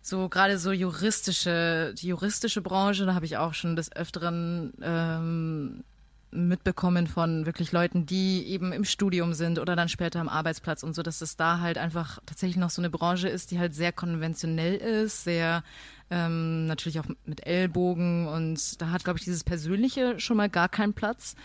so 0.01 0.29
gerade 0.29 0.57
so 0.57 0.71
juristische, 0.71 1.93
die 1.95 2.07
juristische 2.07 2.61
Branche, 2.61 3.05
da 3.05 3.13
habe 3.13 3.25
ich 3.25 3.37
auch 3.37 3.53
schon 3.53 3.75
des 3.75 3.95
Öfteren 3.95 4.73
ähm, 4.81 5.83
mitbekommen 6.31 7.07
von 7.07 7.45
wirklich 7.45 7.71
Leuten, 7.71 8.05
die 8.05 8.47
eben 8.47 8.71
im 8.71 8.85
Studium 8.85 9.33
sind 9.33 9.59
oder 9.59 9.75
dann 9.75 9.89
später 9.89 10.19
am 10.19 10.29
Arbeitsplatz 10.29 10.83
und 10.83 10.95
so, 10.95 11.03
dass 11.03 11.21
es 11.21 11.35
da 11.35 11.59
halt 11.59 11.77
einfach 11.77 12.19
tatsächlich 12.25 12.57
noch 12.57 12.69
so 12.69 12.81
eine 12.81 12.89
Branche 12.89 13.27
ist, 13.27 13.51
die 13.51 13.59
halt 13.59 13.73
sehr 13.73 13.91
konventionell 13.91 14.75
ist, 14.75 15.23
sehr 15.23 15.63
ähm, 16.09 16.67
natürlich 16.67 16.99
auch 16.99 17.05
mit 17.25 17.45
Ellbogen 17.45 18.27
und 18.27 18.81
da 18.81 18.91
hat, 18.91 19.03
glaube 19.03 19.19
ich, 19.19 19.25
dieses 19.25 19.43
Persönliche 19.43 20.19
schon 20.19 20.37
mal 20.37 20.49
gar 20.49 20.69
keinen 20.69 20.93
Platz, 20.93 21.35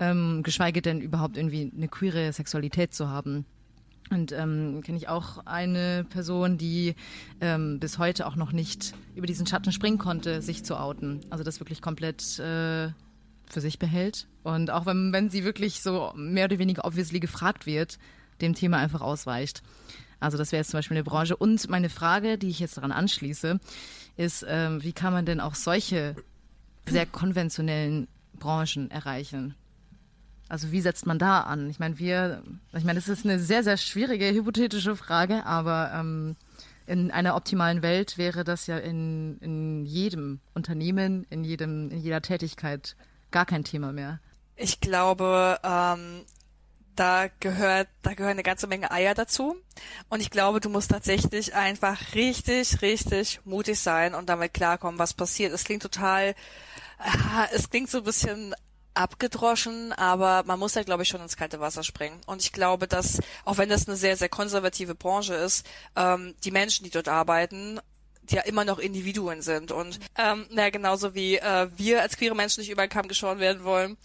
ähm, 0.00 0.42
geschweige 0.42 0.82
denn 0.82 1.00
überhaupt 1.00 1.36
irgendwie 1.36 1.72
eine 1.76 1.88
queere 1.88 2.32
Sexualität 2.32 2.94
zu 2.94 3.08
haben. 3.08 3.44
Und 4.10 4.32
ähm, 4.32 4.80
kenne 4.82 4.96
ich 4.96 5.08
auch 5.08 5.44
eine 5.44 6.06
Person, 6.08 6.56
die 6.56 6.94
ähm, 7.42 7.78
bis 7.78 7.98
heute 7.98 8.26
auch 8.26 8.36
noch 8.36 8.52
nicht 8.52 8.94
über 9.14 9.26
diesen 9.26 9.46
Schatten 9.46 9.70
springen 9.70 9.98
konnte, 9.98 10.40
sich 10.40 10.64
zu 10.64 10.78
outen. 10.80 11.20
Also 11.28 11.44
das 11.44 11.60
wirklich 11.60 11.82
komplett 11.82 12.38
äh, 12.38 12.88
für 13.52 13.60
sich 13.60 13.78
behält. 13.78 14.26
Und 14.42 14.70
auch 14.70 14.86
wenn, 14.86 15.12
wenn 15.12 15.30
sie 15.30 15.44
wirklich 15.44 15.82
so 15.82 16.12
mehr 16.16 16.46
oder 16.46 16.58
weniger 16.58 16.84
obviously 16.84 17.20
gefragt 17.20 17.66
wird, 17.66 17.98
dem 18.40 18.54
Thema 18.54 18.78
einfach 18.78 19.00
ausweicht. 19.00 19.62
Also 20.20 20.36
das 20.36 20.52
wäre 20.52 20.60
jetzt 20.60 20.70
zum 20.70 20.78
Beispiel 20.78 20.96
eine 20.96 21.04
Branche. 21.04 21.36
Und 21.36 21.68
meine 21.68 21.88
Frage, 21.88 22.38
die 22.38 22.48
ich 22.48 22.60
jetzt 22.60 22.76
daran 22.76 22.92
anschließe, 22.92 23.60
ist, 24.16 24.44
ähm, 24.48 24.82
wie 24.82 24.92
kann 24.92 25.12
man 25.12 25.26
denn 25.26 25.40
auch 25.40 25.54
solche 25.54 26.16
sehr 26.86 27.06
konventionellen 27.06 28.08
Branchen 28.38 28.90
erreichen? 28.90 29.54
Also 30.48 30.72
wie 30.72 30.80
setzt 30.80 31.06
man 31.06 31.18
da 31.18 31.42
an? 31.42 31.68
Ich 31.68 31.78
meine, 31.78 31.98
wir, 31.98 32.42
ich 32.74 32.84
meine, 32.84 32.98
das 32.98 33.08
ist 33.08 33.24
eine 33.24 33.38
sehr, 33.38 33.62
sehr 33.62 33.76
schwierige 33.76 34.32
hypothetische 34.32 34.96
Frage, 34.96 35.44
aber 35.44 35.92
ähm, 35.94 36.36
in 36.86 37.10
einer 37.10 37.36
optimalen 37.36 37.82
Welt 37.82 38.16
wäre 38.16 38.44
das 38.44 38.66
ja 38.66 38.78
in, 38.78 39.36
in 39.40 39.84
jedem 39.84 40.40
Unternehmen, 40.54 41.26
in 41.28 41.44
jedem, 41.44 41.90
in 41.90 42.00
jeder 42.00 42.22
Tätigkeit 42.22 42.96
gar 43.30 43.46
kein 43.46 43.64
Thema 43.64 43.92
mehr. 43.92 44.20
Ich 44.56 44.80
glaube, 44.80 45.58
ähm, 45.62 46.24
da 46.98 47.28
gehört, 47.40 47.88
da 48.02 48.14
gehören 48.14 48.32
eine 48.32 48.42
ganze 48.42 48.66
Menge 48.66 48.90
Eier 48.90 49.14
dazu. 49.14 49.56
Und 50.08 50.20
ich 50.20 50.30
glaube, 50.30 50.60
du 50.60 50.68
musst 50.68 50.90
tatsächlich 50.90 51.54
einfach 51.54 52.14
richtig, 52.14 52.82
richtig 52.82 53.40
mutig 53.44 53.78
sein 53.78 54.14
und 54.14 54.28
damit 54.28 54.54
klarkommen, 54.54 54.98
was 54.98 55.14
passiert. 55.14 55.52
Es 55.52 55.64
klingt 55.64 55.82
total, 55.82 56.34
es 57.52 57.70
klingt 57.70 57.90
so 57.90 57.98
ein 57.98 58.04
bisschen 58.04 58.54
abgedroschen, 58.94 59.92
aber 59.92 60.42
man 60.44 60.58
muss 60.58 60.74
ja, 60.74 60.82
glaube 60.82 61.04
ich, 61.04 61.08
schon 61.08 61.20
ins 61.20 61.36
kalte 61.36 61.60
Wasser 61.60 61.84
springen. 61.84 62.20
Und 62.26 62.42
ich 62.42 62.52
glaube, 62.52 62.88
dass, 62.88 63.20
auch 63.44 63.58
wenn 63.58 63.68
das 63.68 63.86
eine 63.86 63.96
sehr, 63.96 64.16
sehr 64.16 64.28
konservative 64.28 64.96
Branche 64.96 65.34
ist, 65.34 65.64
ähm, 65.94 66.34
die 66.42 66.50
Menschen, 66.50 66.82
die 66.82 66.90
dort 66.90 67.08
arbeiten, 67.08 67.78
ja 68.32 68.42
immer 68.42 68.64
noch 68.64 68.78
Individuen 68.78 69.42
sind 69.42 69.72
und 69.72 70.00
ähm, 70.16 70.46
na 70.50 70.70
genauso 70.70 71.14
wie 71.14 71.36
äh, 71.36 71.68
wir 71.76 72.02
als 72.02 72.16
queere 72.16 72.34
Menschen 72.34 72.60
nicht 72.60 72.70
über 72.70 72.86
den 72.86 72.90
Kamm 72.90 73.08
geschoren 73.08 73.38
werden 73.38 73.64
wollen, 73.64 73.96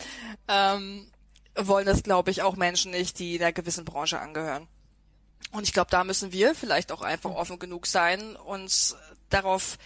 ähm, 0.48 1.08
wollen 1.56 1.86
das 1.86 2.04
glaube 2.04 2.32
ich 2.32 2.42
auch 2.42 2.56
Menschen 2.56 2.92
nicht, 2.92 3.20
die 3.20 3.40
einer 3.40 3.54
gewissen 3.54 3.86
Branche 3.86 4.20
angehören. 4.20 4.68
Und 5.52 5.64
ich 5.64 5.74
glaube, 5.74 5.92
da 5.92 6.04
müssen 6.04 6.32
wir 6.32 6.56
vielleicht 6.56 6.92
auch 6.92 7.02
einfach 7.02 7.30
offen 7.30 7.60
genug 7.60 7.86
sein 7.86 8.36
und 8.36 8.96
darauf 9.30 9.78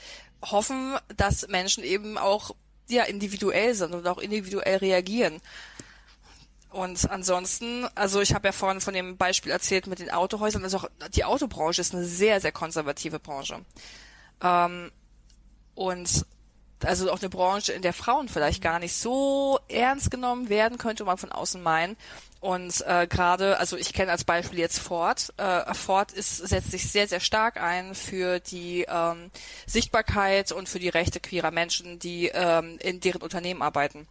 hoffen, 0.41 0.97
dass 1.15 1.47
Menschen 1.47 1.83
eben 1.83 2.17
auch 2.17 2.55
ja 2.89 3.03
individuell 3.03 3.73
sind 3.73 3.93
und 3.93 4.07
auch 4.07 4.17
individuell 4.17 4.77
reagieren. 4.77 5.41
Und 6.69 7.09
ansonsten, 7.09 7.87
also 7.95 8.21
ich 8.21 8.33
habe 8.33 8.49
ja 8.49 8.51
vorhin 8.51 8.81
von 8.81 8.93
dem 8.93 9.17
Beispiel 9.17 9.51
erzählt 9.51 9.87
mit 9.87 9.99
den 9.99 10.11
Autohäusern, 10.11 10.63
also 10.63 10.77
auch 10.77 10.89
die 11.13 11.23
Autobranche 11.23 11.81
ist 11.81 11.93
eine 11.93 12.03
sehr, 12.03 12.41
sehr 12.41 12.51
konservative 12.51 13.19
Branche. 13.19 13.61
Ähm, 14.41 14.91
und 15.75 16.25
also 16.83 17.11
auch 17.11 17.19
eine 17.19 17.29
Branche, 17.29 17.73
in 17.73 17.81
der 17.81 17.93
Frauen 17.93 18.29
vielleicht 18.29 18.61
gar 18.61 18.79
nicht 18.79 18.93
so 18.93 19.59
ernst 19.67 20.11
genommen 20.11 20.49
werden, 20.49 20.77
könnte 20.77 21.03
man 21.05 21.17
von 21.17 21.31
außen 21.31 21.61
meinen. 21.61 21.97
Und 22.39 22.85
äh, 22.85 23.07
gerade, 23.07 23.57
also 23.57 23.77
ich 23.77 23.93
kenne 23.93 24.11
als 24.11 24.23
Beispiel 24.23 24.59
jetzt 24.59 24.79
Ford. 24.79 25.33
Äh, 25.37 25.73
Ford 25.73 26.11
ist, 26.11 26.37
setzt 26.37 26.71
sich 26.71 26.91
sehr, 26.91 27.07
sehr 27.07 27.19
stark 27.19 27.59
ein 27.59 27.95
für 27.95 28.39
die 28.39 28.85
ähm, 28.87 29.31
Sichtbarkeit 29.65 30.51
und 30.51 30.69
für 30.69 30.79
die 30.79 30.89
Rechte 30.89 31.19
queerer 31.19 31.51
Menschen, 31.51 31.97
die 31.97 32.27
ähm, 32.27 32.77
in 32.79 32.99
deren 32.99 33.23
Unternehmen 33.23 33.63
arbeiten. 33.63 34.07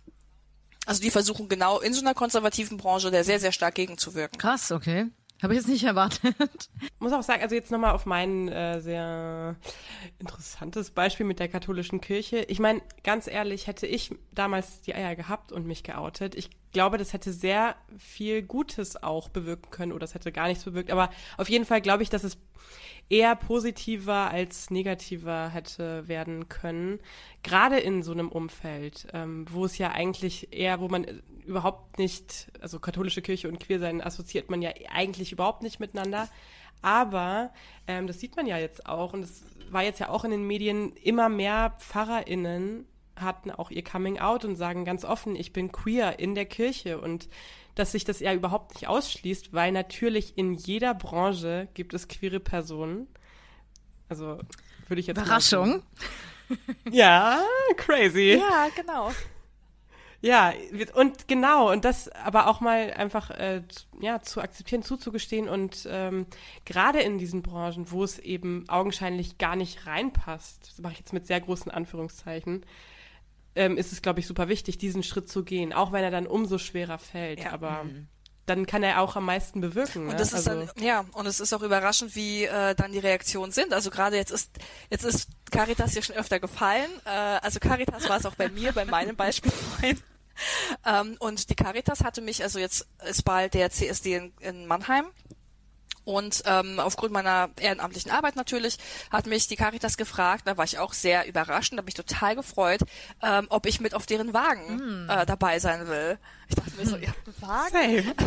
Also 0.87 1.01
die 1.01 1.11
versuchen 1.11 1.49
genau 1.49 1.81
in 1.81 1.95
so 1.95 2.01
einer 2.01 2.14
konservativen 2.14 2.79
Branche 2.79 3.11
der 3.11 3.24
sehr, 3.24 3.41
sehr 3.41 3.53
stark 3.53 3.77
gegenzuwirken. 3.77 4.39
Krass, 4.39 4.72
okay. 4.72 5.07
Habe 5.43 5.53
ich 5.53 5.61
jetzt 5.61 5.68
nicht 5.68 5.84
erwartet. 5.84 6.34
muss 6.99 7.12
auch 7.12 7.22
sagen, 7.22 7.43
also 7.43 7.55
jetzt 7.55 7.70
nochmal 7.70 7.93
auf 7.93 8.07
mein 8.07 8.49
äh, 8.49 8.80
sehr 8.80 9.57
interessantes 10.18 10.91
Beispiel 10.91 11.26
mit 11.26 11.39
der 11.39 11.49
katholischen 11.49 12.01
Kirche. 12.01 12.39
Ich 12.49 12.59
meine, 12.59 12.80
ganz 13.05 13.26
ehrlich, 13.26 13.66
hätte 13.66 13.87
ich 13.87 14.14
damals 14.32 14.80
die 14.80 14.95
Eier 14.95 15.14
gehabt 15.14 15.53
und 15.53 15.66
mich 15.66 15.82
geoutet, 15.82 16.34
ich 16.34 16.51
glaube, 16.72 16.97
das 16.97 17.12
hätte 17.12 17.32
sehr 17.32 17.76
viel 17.99 18.43
Gutes 18.43 19.03
auch 19.03 19.28
bewirken 19.28 19.70
können 19.70 19.93
oder 19.93 20.05
es 20.05 20.14
hätte 20.14 20.32
gar 20.32 20.49
nichts 20.49 20.64
bewirkt. 20.64 20.91
Aber 20.91 21.11
auf 21.37 21.51
jeden 21.51 21.66
Fall 21.66 21.82
glaube 21.82 22.03
ich, 22.03 22.09
dass 22.09 22.24
es 22.24 22.39
eher 23.09 23.37
positiver 23.37 24.30
als 24.30 24.70
negativer 24.70 25.51
hätte 25.51 26.09
werden 26.09 26.49
können. 26.49 26.99
Gerade 27.43 27.78
in 27.78 28.03
so 28.03 28.12
einem 28.12 28.28
Umfeld, 28.28 29.07
ähm, 29.12 29.47
wo 29.51 29.64
es 29.64 29.78
ja 29.78 29.93
eigentlich 29.93 30.53
eher, 30.53 30.80
wo 30.80 30.89
man 30.89 31.07
überhaupt 31.47 31.99
nicht, 31.99 32.51
also 32.61 32.79
katholische 32.79 33.23
Kirche 33.23 33.49
und 33.49 33.61
Queersein 33.61 34.01
assoziiert 34.03 34.51
man 34.51 34.63
ja 34.63 34.71
eigentlich 34.93 35.33
überhaupt 35.33 35.63
nicht 35.63 35.81
miteinander. 35.81 36.29
Aber 36.83 37.53
ähm, 37.87 38.07
das 38.07 38.21
sieht 38.21 38.37
man 38.37 38.47
ja 38.47 38.59
jetzt 38.59 38.87
auch 38.87 39.13
und 39.13 39.23
es 39.23 39.43
war 39.71 39.83
jetzt 39.83 40.01
ja 40.01 40.09
auch 40.09 40.25
in 40.25 40.31
den 40.31 40.47
Medien 40.47 40.95
immer 40.97 41.29
mehr 41.29 41.75
PfarrerInnen 41.79 42.87
hatten 43.17 43.51
auch 43.51 43.71
ihr 43.71 43.83
Coming 43.83 44.19
Out 44.19 44.45
und 44.45 44.57
sagen 44.57 44.85
ganz 44.85 45.05
offen, 45.05 45.37
ich 45.37 45.53
bin 45.53 45.73
queer 45.73 46.19
in 46.19 46.35
der 46.35 46.45
Kirche 46.45 47.01
und 47.01 47.29
dass 47.75 47.93
sich 47.93 48.05
das 48.05 48.21
ja 48.21 48.33
überhaupt 48.33 48.75
nicht 48.75 48.89
ausschließt, 48.89 49.53
weil 49.53 49.73
natürlich 49.73 50.37
in 50.37 50.55
jeder 50.55 50.95
Branche 50.95 51.69
gibt 51.75 51.95
es 51.95 52.09
queere 52.09 52.41
Personen. 52.41 53.07
Also 54.09 54.39
würde 54.89 55.01
ich 55.01 55.07
jetzt 55.07 55.19
Überraschung. 55.19 55.83
Ja, 56.91 57.41
crazy. 57.77 58.39
Ja, 58.39 58.69
genau. 58.77 59.11
Ja, 60.23 60.53
und 60.95 61.29
genau, 61.29 61.71
und 61.71 61.85
das 61.85 62.09
aber 62.09 62.49
auch 62.49 62.61
mal 62.61 62.93
einfach 62.95 63.31
äh, 63.31 63.62
ja, 64.01 64.21
zu 64.23 64.41
akzeptieren, 64.41 64.83
zuzugestehen 64.83 65.49
und 65.49 65.87
ähm, 65.91 66.27
gerade 66.64 67.01
in 67.01 67.19
diesen 67.19 67.43
Branchen, 67.43 67.91
wo 67.91 68.03
es 68.03 68.19
eben 68.19 68.64
augenscheinlich 68.69 69.39
gar 69.39 69.57
nicht 69.57 69.87
reinpasst, 69.87 70.71
das 70.71 70.79
mache 70.79 70.95
ich 70.95 70.99
jetzt 70.99 71.12
mit 71.12 71.27
sehr 71.27 71.41
großen 71.41 71.71
Anführungszeichen, 71.71 72.64
ähm, 73.55 73.77
ist 73.77 73.93
es, 73.93 74.03
glaube 74.03 74.21
ich, 74.21 74.27
super 74.27 74.49
wichtig, 74.49 74.79
diesen 74.79 75.03
Schritt 75.03 75.29
zu 75.29 75.45
gehen, 75.45 75.73
auch 75.73 75.93
wenn 75.93 76.05
er 76.05 76.11
dann 76.11 76.27
umso 76.27 76.59
schwerer 76.59 76.99
fällt. 76.99 77.41
Ja. 77.41 77.53
Aber 77.53 77.85
dann 78.47 78.67
kann 78.67 78.83
er 78.83 79.01
auch 79.01 79.17
am 79.17 79.25
meisten 79.25 79.61
bewirken. 79.61 80.03
Und 80.03 80.13
ne? 80.13 80.17
das 80.17 80.29
ist 80.29 80.49
also, 80.49 80.67
dann, 80.67 80.85
ja, 80.85 81.05
und 81.13 81.27
es 81.27 81.41
ist 81.41 81.53
auch 81.53 81.63
überraschend, 81.63 82.15
wie 82.15 82.45
äh, 82.45 82.75
dann 82.75 82.93
die 82.93 82.99
Reaktionen 82.99 83.53
sind. 83.53 83.73
Also 83.73 83.91
gerade 83.91 84.17
jetzt 84.17 84.31
ist, 84.31 84.51
jetzt 84.91 85.05
ist 85.05 85.29
Caritas 85.51 85.93
hier 85.93 86.03
schon 86.03 86.17
öfter 86.17 86.41
gefallen. 86.41 86.91
Äh, 87.05 87.11
also 87.11 87.61
Caritas 87.61 88.09
war 88.09 88.19
es 88.19 88.27
auch 88.27 88.35
bei 88.35 88.49
mir, 88.49 88.73
bei 88.73 88.85
meinem 88.85 89.17
Beispiel 89.17 89.51
vorhin. 89.77 90.01
Ähm, 90.85 91.17
und 91.19 91.51
die 91.51 91.55
Caritas 91.55 92.05
hatte 92.05 92.21
mich, 92.21 92.43
also 92.43 92.59
jetzt 92.59 92.87
ist 93.09 93.25
bald 93.25 93.55
der 93.55 93.71
CSD 93.71 94.15
in, 94.15 94.33
in 94.41 94.67
Mannheim. 94.67 95.07
Und 96.07 96.45
ähm, 96.47 96.79
aufgrund 96.79 97.13
meiner 97.13 97.51
ehrenamtlichen 97.59 98.13
Arbeit 98.13 98.37
natürlich 98.37 98.79
hat 99.11 99.27
mich 99.27 99.49
die 99.49 99.57
Caritas 99.57 99.97
gefragt, 99.97 100.45
da 100.47 100.57
war 100.57 100.65
ich 100.65 100.79
auch 100.79 100.93
sehr 100.93 101.27
überrascht 101.27 101.73
und 101.73 101.79
habe 101.79 101.87
mich 101.87 101.95
total 101.95 102.37
gefreut, 102.37 102.81
ähm, 103.25 103.47
ob 103.51 103.67
ich 103.67 103.81
mit 103.81 103.93
auf 103.93 104.07
deren 104.07 104.33
Wagen 104.33 105.09
äh, 105.09 105.27
dabei 105.27 105.59
sein 105.59 105.89
will. 105.89 106.17
Ich 106.49 106.55
dachte 106.55 106.71
mir 106.77 106.87
so, 106.87 106.97
ihr 106.97 107.09
habt 107.09 107.27
einen 107.27 107.43
Wagen? 107.43 108.15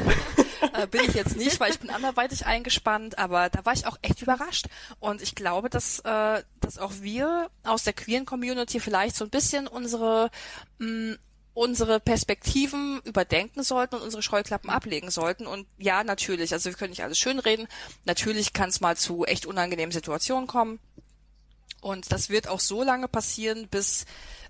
Äh, 0.74 0.88
bin 0.88 1.02
ich 1.08 1.14
jetzt 1.14 1.38
nicht, 1.38 1.58
weil 1.62 1.72
ich 1.72 1.80
bin 1.80 1.90
anderweitig 1.90 2.46
eingespannt, 2.46 3.18
aber 3.18 3.50
da 3.50 3.64
war 3.64 3.72
ich 3.72 3.88
auch 3.88 3.98
echt 4.02 4.22
überrascht. 4.22 4.68
Und 5.00 5.22
ich 5.22 5.34
glaube, 5.34 5.70
dass, 5.70 6.00
äh, 6.00 6.44
dass 6.60 6.78
auch 6.78 6.92
wir 7.00 7.50
aus 7.64 7.86
der 7.86 7.94
queeren 7.94 8.26
Community 8.26 8.82
vielleicht 8.82 9.16
so 9.16 9.24
ein 9.24 9.30
bisschen 9.30 9.68
unsere 9.68 10.30
mh, 10.80 11.16
unsere 11.60 12.00
Perspektiven 12.00 13.02
überdenken 13.04 13.64
sollten 13.64 13.96
und 13.96 14.02
unsere 14.02 14.24
Scheuklappen 14.24 14.70
ablegen 14.70 15.12
sollten. 15.12 15.46
Und 15.46 15.68
ja, 15.78 16.06
natürlich, 16.06 16.54
also 16.54 16.70
wir 16.70 16.78
können 16.78 16.92
nicht 16.92 17.04
alles 17.04 17.20
schönreden. 17.20 17.68
Natürlich 18.06 18.54
kann 18.54 18.70
es 18.70 18.80
mal 18.80 18.96
zu 18.96 19.26
echt 19.26 19.46
unangenehmen 19.46 19.92
Situationen 19.92 20.48
kommen. 20.48 20.80
Und 21.82 22.14
das 22.14 22.30
wird 22.30 22.48
auch 22.48 22.62
so 22.62 22.82
lange 22.82 23.10
passieren, 23.10 23.68
bis 23.68 24.06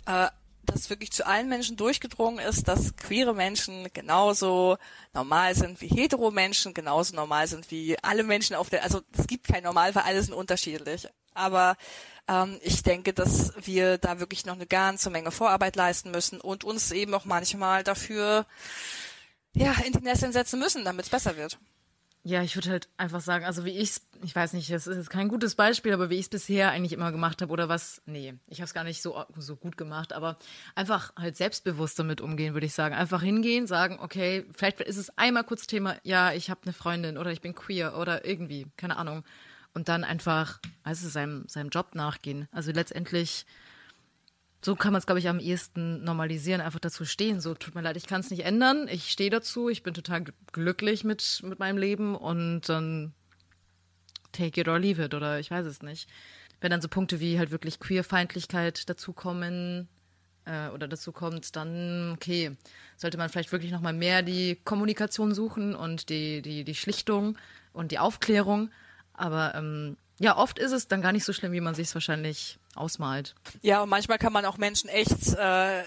äh, 0.06 0.28
das 0.66 0.92
wirklich 0.92 1.12
zu 1.12 1.26
allen 1.26 1.50
Menschen 1.50 1.78
durchgedrungen 1.78 2.38
ist, 2.46 2.68
dass 2.68 2.96
queere 2.96 3.34
Menschen 3.34 3.88
genauso 3.92 4.78
normal 5.12 5.56
sind 5.56 5.82
wie 5.82 5.88
hetero 5.88 6.30
Menschen, 6.30 6.76
genauso 6.76 7.16
normal 7.16 7.48
sind 7.48 7.72
wie 7.72 7.98
alle 8.04 8.22
Menschen 8.22 8.56
auf 8.56 8.70
der, 8.70 8.84
also 8.84 9.02
es 9.18 9.26
gibt 9.26 9.48
kein 9.48 9.64
Normal, 9.64 9.96
weil 9.96 10.04
alle 10.04 10.22
sind 10.22 10.36
unterschiedlich. 10.36 11.08
Aber 11.34 11.78
ähm, 12.28 12.60
ich 12.62 12.84
denke, 12.84 13.14
dass 13.14 13.54
wir 13.66 13.98
da 13.98 14.20
wirklich 14.20 14.46
noch 14.46 14.56
eine 14.56 14.68
ganze 14.68 15.10
Menge 15.10 15.32
Vorarbeit 15.32 15.76
leisten 15.76 16.12
müssen 16.12 16.40
und 16.40 16.64
uns 16.64 16.92
eben 16.92 17.14
auch 17.14 17.26
manchmal 17.26 17.84
dafür 17.84 18.46
ja, 19.54 19.74
in 19.86 19.94
die 19.94 20.04
Nesseln 20.04 20.32
setzen 20.32 20.60
müssen, 20.60 20.86
damit 20.86 21.06
es 21.06 21.12
besser 21.12 21.38
wird. 21.38 21.58
Ja, 22.24 22.44
ich 22.44 22.56
würde 22.56 22.70
halt 22.70 22.90
einfach 22.98 23.22
sagen, 23.22 23.46
also 23.46 23.64
wie 23.64 23.78
ich's, 23.78 24.02
ich 24.22 24.36
weiß 24.36 24.52
nicht, 24.52 24.70
das 24.70 24.88
ist 24.88 25.10
kein 25.10 25.30
gutes 25.30 25.56
Beispiel, 25.56 25.94
aber 25.94 26.10
wie 26.10 26.16
ich 26.16 26.26
es 26.26 26.30
bisher 26.30 26.70
eigentlich 26.70 26.92
immer 26.92 27.14
gemacht 27.14 27.42
habe 27.42 27.52
oder 27.52 27.70
was, 27.70 28.02
nee, 28.06 28.34
ich 28.48 28.60
habe 28.60 28.66
es 28.66 28.74
gar 28.74 28.84
nicht 28.84 29.02
so, 29.02 29.24
so 29.38 29.56
gut 29.56 29.78
gemacht, 29.78 30.12
aber 30.12 30.38
einfach 30.76 31.16
halt 31.16 31.38
selbstbewusst 31.38 31.98
damit 31.98 32.20
umgehen, 32.20 32.54
würde 32.54 32.66
ich 32.66 32.74
sagen. 32.74 32.94
Einfach 32.94 33.24
hingehen, 33.24 33.68
sagen, 33.68 34.00
okay, 34.02 34.46
vielleicht 34.54 34.82
ist 34.82 34.98
es 34.98 35.18
einmal 35.18 35.46
kurz 35.46 35.66
Thema, 35.66 35.96
ja, 36.04 36.34
ich 36.34 36.50
habe 36.50 36.60
eine 36.64 36.74
Freundin 36.74 37.18
oder 37.18 37.32
ich 37.32 37.40
bin 37.40 37.56
queer 37.56 37.98
oder 37.98 38.26
irgendwie, 38.26 38.68
keine 38.76 38.98
Ahnung. 38.98 39.24
Und 39.74 39.88
dann 39.88 40.04
einfach, 40.04 40.60
also 40.84 41.08
seinem, 41.08 41.48
seinem 41.48 41.70
Job 41.70 41.96
nachgehen. 41.96 42.48
Also 42.52 42.72
letztendlich 42.72 43.46
so 44.62 44.76
kann 44.76 44.92
man 44.92 45.00
es, 45.00 45.06
glaube 45.06 45.20
ich, 45.20 45.30
am 45.30 45.40
ehesten 45.40 46.04
normalisieren, 46.04 46.62
einfach 46.62 46.80
dazu 46.80 47.06
stehen. 47.06 47.40
So, 47.40 47.54
tut 47.54 47.76
mir 47.76 47.82
leid, 47.82 47.96
ich 47.96 48.08
kann 48.08 48.20
es 48.22 48.30
nicht 48.30 48.44
ändern. 48.44 48.88
Ich 48.90 49.10
stehe 49.10 49.30
dazu, 49.30 49.70
ich 49.70 49.84
bin 49.84 49.94
total 49.94 50.26
glücklich 50.52 51.04
mit, 51.04 51.42
mit 51.44 51.60
meinem 51.60 51.78
Leben 51.78 52.16
und 52.16 52.68
dann 52.68 53.14
take 54.32 54.60
it 54.60 54.68
or 54.68 54.80
leave 54.80 55.04
it 55.04 55.14
oder 55.14 55.40
ich 55.40 55.50
weiß 55.50 55.66
es 55.66 55.82
nicht. 55.82 56.10
Wenn 56.60 56.72
dann 56.72 56.82
so 56.82 56.90
Punkte 56.90 57.22
wie 57.22 57.40
halt 57.40 57.52
wirklich 57.52 57.80
Queerfeindlichkeit 57.80 58.90
dazukommen 58.90 59.88
äh, 60.44 60.68
oder 60.70 60.90
dazu 60.90 61.14
kommt, 61.14 61.56
dann 61.56 62.12
okay, 62.14 62.58
sollte 62.98 63.18
man 63.18 63.30
vielleicht 63.30 63.54
wirklich 63.54 63.72
nochmal 63.72 63.94
mehr 63.94 64.24
die 64.24 64.58
Kommunikation 64.66 65.34
suchen 65.34 65.74
und 65.74 66.10
die, 66.10 66.42
die, 66.42 66.66
die 66.66 66.76
Schlichtung 66.76 67.38
und 67.72 67.94
die 67.94 68.00
Aufklärung. 68.00 68.72
Aber 69.20 69.54
ähm, 69.54 69.98
ja, 70.18 70.38
oft 70.38 70.60
ist 70.60 70.72
es 70.72 70.88
dann 70.88 71.02
gar 71.02 71.12
nicht 71.12 71.26
so 71.26 71.34
schlimm, 71.34 71.52
wie 71.52 71.60
man 71.60 71.76
sich 71.76 71.90
es 71.90 71.94
wahrscheinlich 71.94 72.58
ausmalt. 72.74 73.36
Ja, 73.62 73.84
und 73.84 73.90
manchmal 73.90 74.18
kann 74.18 74.32
man 74.32 74.46
auch 74.46 74.58
Menschen 74.58 74.90
echt 74.90 75.34
äh, 75.34 75.84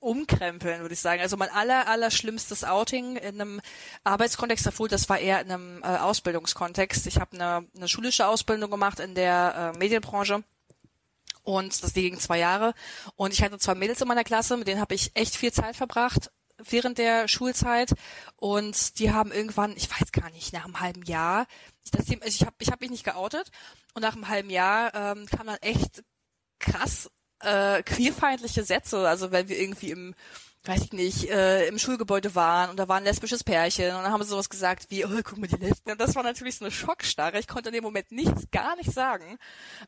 umkrempeln, 0.00 0.80
würde 0.80 0.94
ich 0.94 1.00
sagen. 1.00 1.20
Also 1.20 1.36
mein 1.36 1.50
aller, 1.50 1.88
aller 1.88 2.10
schlimmstes 2.10 2.64
Outing 2.64 3.16
in 3.16 3.40
einem 3.40 3.60
Arbeitskontext, 4.04 4.66
obwohl 4.66 4.88
das 4.88 5.10
war 5.10 5.18
eher 5.18 5.42
in 5.42 5.52
einem 5.52 5.82
äh, 5.82 5.98
Ausbildungskontext. 5.98 7.06
Ich 7.06 7.20
habe 7.20 7.34
eine, 7.34 7.66
eine 7.76 7.88
schulische 7.88 8.26
Ausbildung 8.26 8.70
gemacht 8.70 8.98
in 8.98 9.14
der 9.14 9.72
äh, 9.74 9.78
Medienbranche. 9.78 10.42
Und 11.42 11.82
das 11.82 11.92
ging 11.92 12.18
zwei 12.18 12.38
Jahre. 12.38 12.74
Und 13.16 13.34
ich 13.34 13.42
hatte 13.42 13.58
zwei 13.58 13.74
Mädels 13.74 14.00
in 14.00 14.08
meiner 14.08 14.24
Klasse, 14.24 14.56
mit 14.56 14.68
denen 14.68 14.80
habe 14.80 14.94
ich 14.94 15.10
echt 15.14 15.36
viel 15.36 15.52
Zeit 15.52 15.76
verbracht 15.76 16.30
während 16.68 16.98
der 16.98 17.28
Schulzeit. 17.28 17.94
Und 18.36 18.98
die 18.98 19.12
haben 19.12 19.32
irgendwann, 19.32 19.76
ich 19.76 19.90
weiß 19.90 20.12
gar 20.12 20.30
nicht, 20.30 20.52
nach 20.52 20.64
einem 20.64 20.80
halben 20.80 21.02
Jahr, 21.02 21.46
das 21.92 22.06
Thema, 22.06 22.22
also 22.22 22.34
ich 22.34 22.46
habe 22.46 22.56
ich 22.58 22.70
hab 22.70 22.80
mich 22.80 22.90
nicht 22.90 23.04
geoutet. 23.04 23.50
Und 23.94 24.02
nach 24.02 24.14
einem 24.14 24.28
halben 24.28 24.50
Jahr 24.50 24.94
ähm, 24.94 25.26
kam 25.26 25.46
dann 25.46 25.58
echt 25.60 26.02
krass 26.58 27.10
äh, 27.40 27.82
queerfeindliche 27.82 28.64
Sätze. 28.64 29.08
Also 29.08 29.30
wenn 29.32 29.48
wir 29.48 29.58
irgendwie 29.58 29.90
im 29.90 30.14
weiß 30.64 30.82
ich 30.82 30.92
nicht, 30.92 31.30
äh, 31.30 31.66
im 31.68 31.78
Schulgebäude 31.78 32.34
waren 32.34 32.70
und 32.70 32.76
da 32.76 32.86
war 32.86 32.98
ein 32.98 33.04
lesbisches 33.04 33.42
Pärchen 33.42 33.94
und 33.94 34.02
dann 34.02 34.12
haben 34.12 34.22
sie 34.22 34.28
sowas 34.28 34.50
gesagt 34.50 34.90
wie, 34.90 35.04
oh, 35.06 35.08
guck 35.24 35.38
mal 35.38 35.46
die 35.46 35.56
Lesben. 35.56 35.92
Und 35.92 36.00
das 36.00 36.14
war 36.14 36.22
natürlich 36.22 36.56
so 36.56 36.64
eine 36.64 36.72
Schockstarre. 36.72 37.38
Ich 37.38 37.48
konnte 37.48 37.70
in 37.70 37.74
dem 37.74 37.84
Moment 37.84 38.12
nichts, 38.12 38.50
gar 38.50 38.76
nicht 38.76 38.92
sagen. 38.92 39.38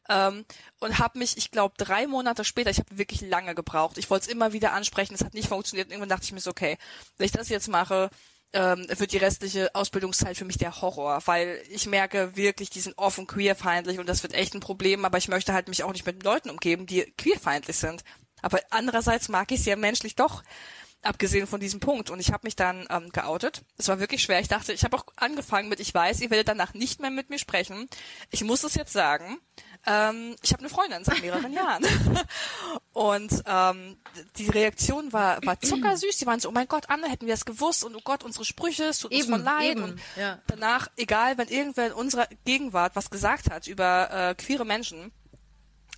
Ähm, 0.08 0.46
und 0.80 0.98
habe 0.98 1.18
mich, 1.18 1.36
ich 1.36 1.50
glaube, 1.50 1.74
drei 1.76 2.06
Monate 2.06 2.44
später, 2.44 2.70
ich 2.70 2.78
habe 2.78 2.96
wirklich 2.96 3.20
lange 3.20 3.54
gebraucht. 3.54 3.98
Ich 3.98 4.08
wollte 4.08 4.26
es 4.26 4.32
immer 4.32 4.54
wieder 4.54 4.72
ansprechen, 4.72 5.14
es 5.14 5.24
hat 5.24 5.34
nicht 5.34 5.48
funktioniert. 5.48 5.88
Und 5.88 5.92
irgendwann 5.92 6.08
dachte 6.08 6.24
ich 6.24 6.32
mir 6.32 6.40
so, 6.40 6.50
okay, 6.50 6.78
wenn 7.18 7.26
ich 7.26 7.32
das 7.32 7.50
jetzt 7.50 7.68
mache, 7.68 8.08
ähm, 8.54 8.86
wird 8.88 9.12
die 9.12 9.18
restliche 9.18 9.74
Ausbildungszeit 9.74 10.36
für 10.36 10.44
mich 10.44 10.58
der 10.58 10.80
Horror, 10.80 11.22
weil 11.26 11.62
ich 11.70 11.86
merke 11.86 12.36
wirklich, 12.36 12.70
die 12.70 12.80
sind 12.80 12.98
offen 12.98 13.26
queerfeindlich 13.26 13.98
und 13.98 14.08
das 14.08 14.22
wird 14.22 14.34
echt 14.34 14.54
ein 14.54 14.60
Problem, 14.60 15.04
aber 15.04 15.18
ich 15.18 15.28
möchte 15.28 15.52
halt 15.54 15.68
mich 15.68 15.84
auch 15.84 15.92
nicht 15.92 16.04
mit 16.04 16.22
Leuten 16.22 16.50
umgeben, 16.50 16.86
die 16.86 17.02
queerfeindlich 17.16 17.76
sind. 17.76 18.04
Aber 18.42 18.60
andererseits 18.70 19.28
mag 19.28 19.50
ich 19.52 19.62
sie 19.62 19.70
ja 19.70 19.76
menschlich 19.76 20.16
doch, 20.16 20.42
abgesehen 21.02 21.46
von 21.46 21.60
diesem 21.60 21.80
Punkt. 21.80 22.10
Und 22.10 22.20
ich 22.20 22.32
habe 22.32 22.46
mich 22.46 22.56
dann 22.56 22.86
ähm, 22.90 23.10
geoutet. 23.10 23.62
Es 23.76 23.88
war 23.88 23.98
wirklich 23.98 24.22
schwer. 24.22 24.40
Ich 24.40 24.48
dachte, 24.48 24.72
ich 24.72 24.84
habe 24.84 24.96
auch 24.96 25.04
angefangen 25.16 25.68
mit, 25.68 25.80
ich 25.80 25.92
weiß, 25.92 26.20
ihr 26.20 26.30
werdet 26.30 26.48
danach 26.48 26.74
nicht 26.74 27.00
mehr 27.00 27.10
mit 27.10 27.30
mir 27.30 27.38
sprechen. 27.38 27.88
Ich 28.30 28.44
muss 28.44 28.64
es 28.64 28.74
jetzt 28.74 28.92
sagen. 28.92 29.38
Ähm, 29.84 30.36
ich 30.42 30.52
habe 30.52 30.60
eine 30.60 30.68
Freundin 30.68 31.02
seit 31.04 31.20
mehreren 31.20 31.52
Jahren. 31.52 31.84
Und 32.92 33.42
ähm, 33.46 33.96
die 34.36 34.48
Reaktion 34.48 35.12
war, 35.12 35.44
war 35.44 35.60
zuckersüß. 35.62 36.18
Die 36.18 36.26
waren 36.26 36.38
so, 36.38 36.48
oh 36.50 36.52
mein 36.52 36.68
Gott, 36.68 36.88
Anne, 36.88 37.10
hätten 37.10 37.26
wir 37.26 37.34
es 37.34 37.44
gewusst. 37.44 37.82
Und 37.82 37.96
oh 37.96 38.00
Gott, 38.04 38.22
unsere 38.22 38.44
Sprüche, 38.44 38.84
es 38.84 39.00
tut 39.00 39.10
uns 39.12 39.24
Eben, 39.24 39.32
voll 39.32 39.42
leid. 39.42 39.70
eben, 39.72 39.82
Und 39.82 40.00
ja. 40.16 40.38
danach, 40.46 40.88
egal, 40.96 41.36
wenn 41.36 41.48
irgendwer 41.48 41.88
in 41.88 41.92
unserer 41.92 42.28
Gegenwart 42.44 42.94
was 42.94 43.10
gesagt 43.10 43.50
hat 43.50 43.66
über 43.66 44.10
äh, 44.30 44.34
queere 44.36 44.64
Menschen, 44.64 45.10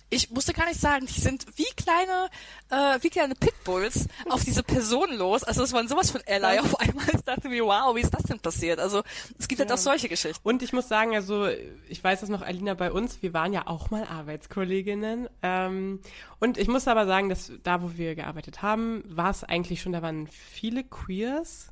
ich 0.09 0.29
musste 0.29 0.53
gar 0.53 0.65
nicht 0.67 0.79
sagen, 0.79 1.07
die 1.07 1.19
sind 1.19 1.45
wie 1.55 1.65
kleine, 1.75 2.29
äh, 2.69 3.01
wie 3.01 3.09
kleine 3.09 3.35
Pitbulls 3.35 4.07
auf 4.29 4.43
diese 4.43 4.63
Person 4.63 5.13
los. 5.17 5.43
Also 5.43 5.63
es 5.63 5.73
waren 5.73 5.87
sowas 5.87 6.11
von 6.11 6.21
Ally 6.27 6.59
auf 6.59 6.79
einmal. 6.79 7.05
Ich 7.13 7.21
dachte 7.21 7.49
mir, 7.49 7.65
wow, 7.65 7.95
wie 7.95 8.01
ist 8.01 8.13
das 8.13 8.23
denn 8.23 8.39
passiert? 8.39 8.79
Also 8.79 9.03
es 9.39 9.47
gibt 9.47 9.59
halt 9.59 9.71
auch 9.71 9.77
solche 9.77 10.07
Geschichten. 10.07 10.39
Und 10.47 10.61
ich 10.61 10.73
muss 10.73 10.87
sagen, 10.87 11.15
also 11.15 11.47
ich 11.89 12.03
weiß 12.03 12.21
das 12.21 12.29
noch, 12.29 12.43
Alina, 12.43 12.75
bei 12.75 12.91
uns, 12.91 13.21
wir 13.21 13.33
waren 13.33 13.51
ja 13.51 13.67
auch 13.67 13.89
mal 13.89 14.03
Arbeitskolleginnen. 14.03 15.27
Ähm, 15.41 15.99
und 16.39 16.57
ich 16.57 16.67
muss 16.67 16.87
aber 16.87 17.07
sagen, 17.07 17.29
dass 17.29 17.51
da, 17.63 17.81
wo 17.81 17.91
wir 17.95 18.15
gearbeitet 18.15 18.61
haben, 18.61 19.03
war 19.07 19.31
es 19.31 19.43
eigentlich 19.43 19.81
schon, 19.81 19.91
da 19.91 20.01
waren 20.01 20.27
viele 20.27 20.83
Queers, 20.83 21.69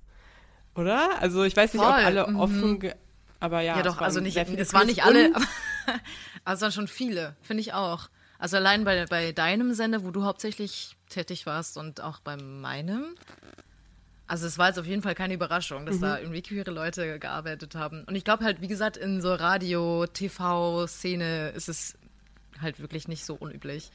oder? 0.75 1.21
Also 1.21 1.43
ich 1.43 1.55
weiß 1.55 1.73
nicht, 1.73 1.83
ob 1.83 1.93
alle 1.93 2.27
mhm. 2.27 2.39
offen, 2.39 2.79
ge 2.79 2.95
aber 3.39 3.59
ja. 3.59 3.73
Ja, 3.73 3.81
es 3.81 3.87
doch, 3.87 3.95
waren 3.97 4.05
also 4.05 4.21
nicht, 4.21 4.35
sehr 4.35 4.45
viele 4.45 4.61
es 4.61 4.73
waren 4.73 4.87
nicht 4.87 5.03
alle, 5.03 5.35
aber 5.35 5.45
es 6.53 6.61
waren 6.61 6.71
schon 6.71 6.87
viele, 6.87 7.35
finde 7.41 7.59
ich 7.59 7.73
auch. 7.73 8.09
Also 8.43 8.57
allein 8.57 8.83
bei, 8.83 9.05
bei 9.05 9.31
deinem 9.31 9.73
Sender, 9.73 10.03
wo 10.03 10.11
du 10.11 10.25
hauptsächlich 10.25 10.97
tätig 11.07 11.45
warst 11.45 11.77
und 11.77 12.01
auch 12.01 12.19
bei 12.19 12.35
meinem. 12.35 13.15
Also 14.27 14.45
es 14.45 14.57
war 14.57 14.67
jetzt 14.67 14.77
auf 14.77 14.85
jeden 14.85 15.01
Fall 15.01 15.15
keine 15.15 15.33
Überraschung, 15.33 15.85
dass 15.85 16.01
da 16.01 16.19
irgendwie 16.19 16.41
queere 16.41 16.69
Leute 16.71 17.19
gearbeitet 17.19 17.75
haben. 17.75 18.03
Und 18.03 18.15
ich 18.15 18.25
glaube 18.25 18.43
halt, 18.43 18.59
wie 18.59 18.67
gesagt, 18.67 18.97
in 18.97 19.21
so 19.21 19.33
Radio, 19.33 20.07
TV-Szene 20.07 21.51
ist 21.51 21.69
es 21.69 21.97
halt 22.61 22.81
wirklich 22.81 23.07
nicht 23.07 23.23
so 23.23 23.35
unüblich. 23.35 23.91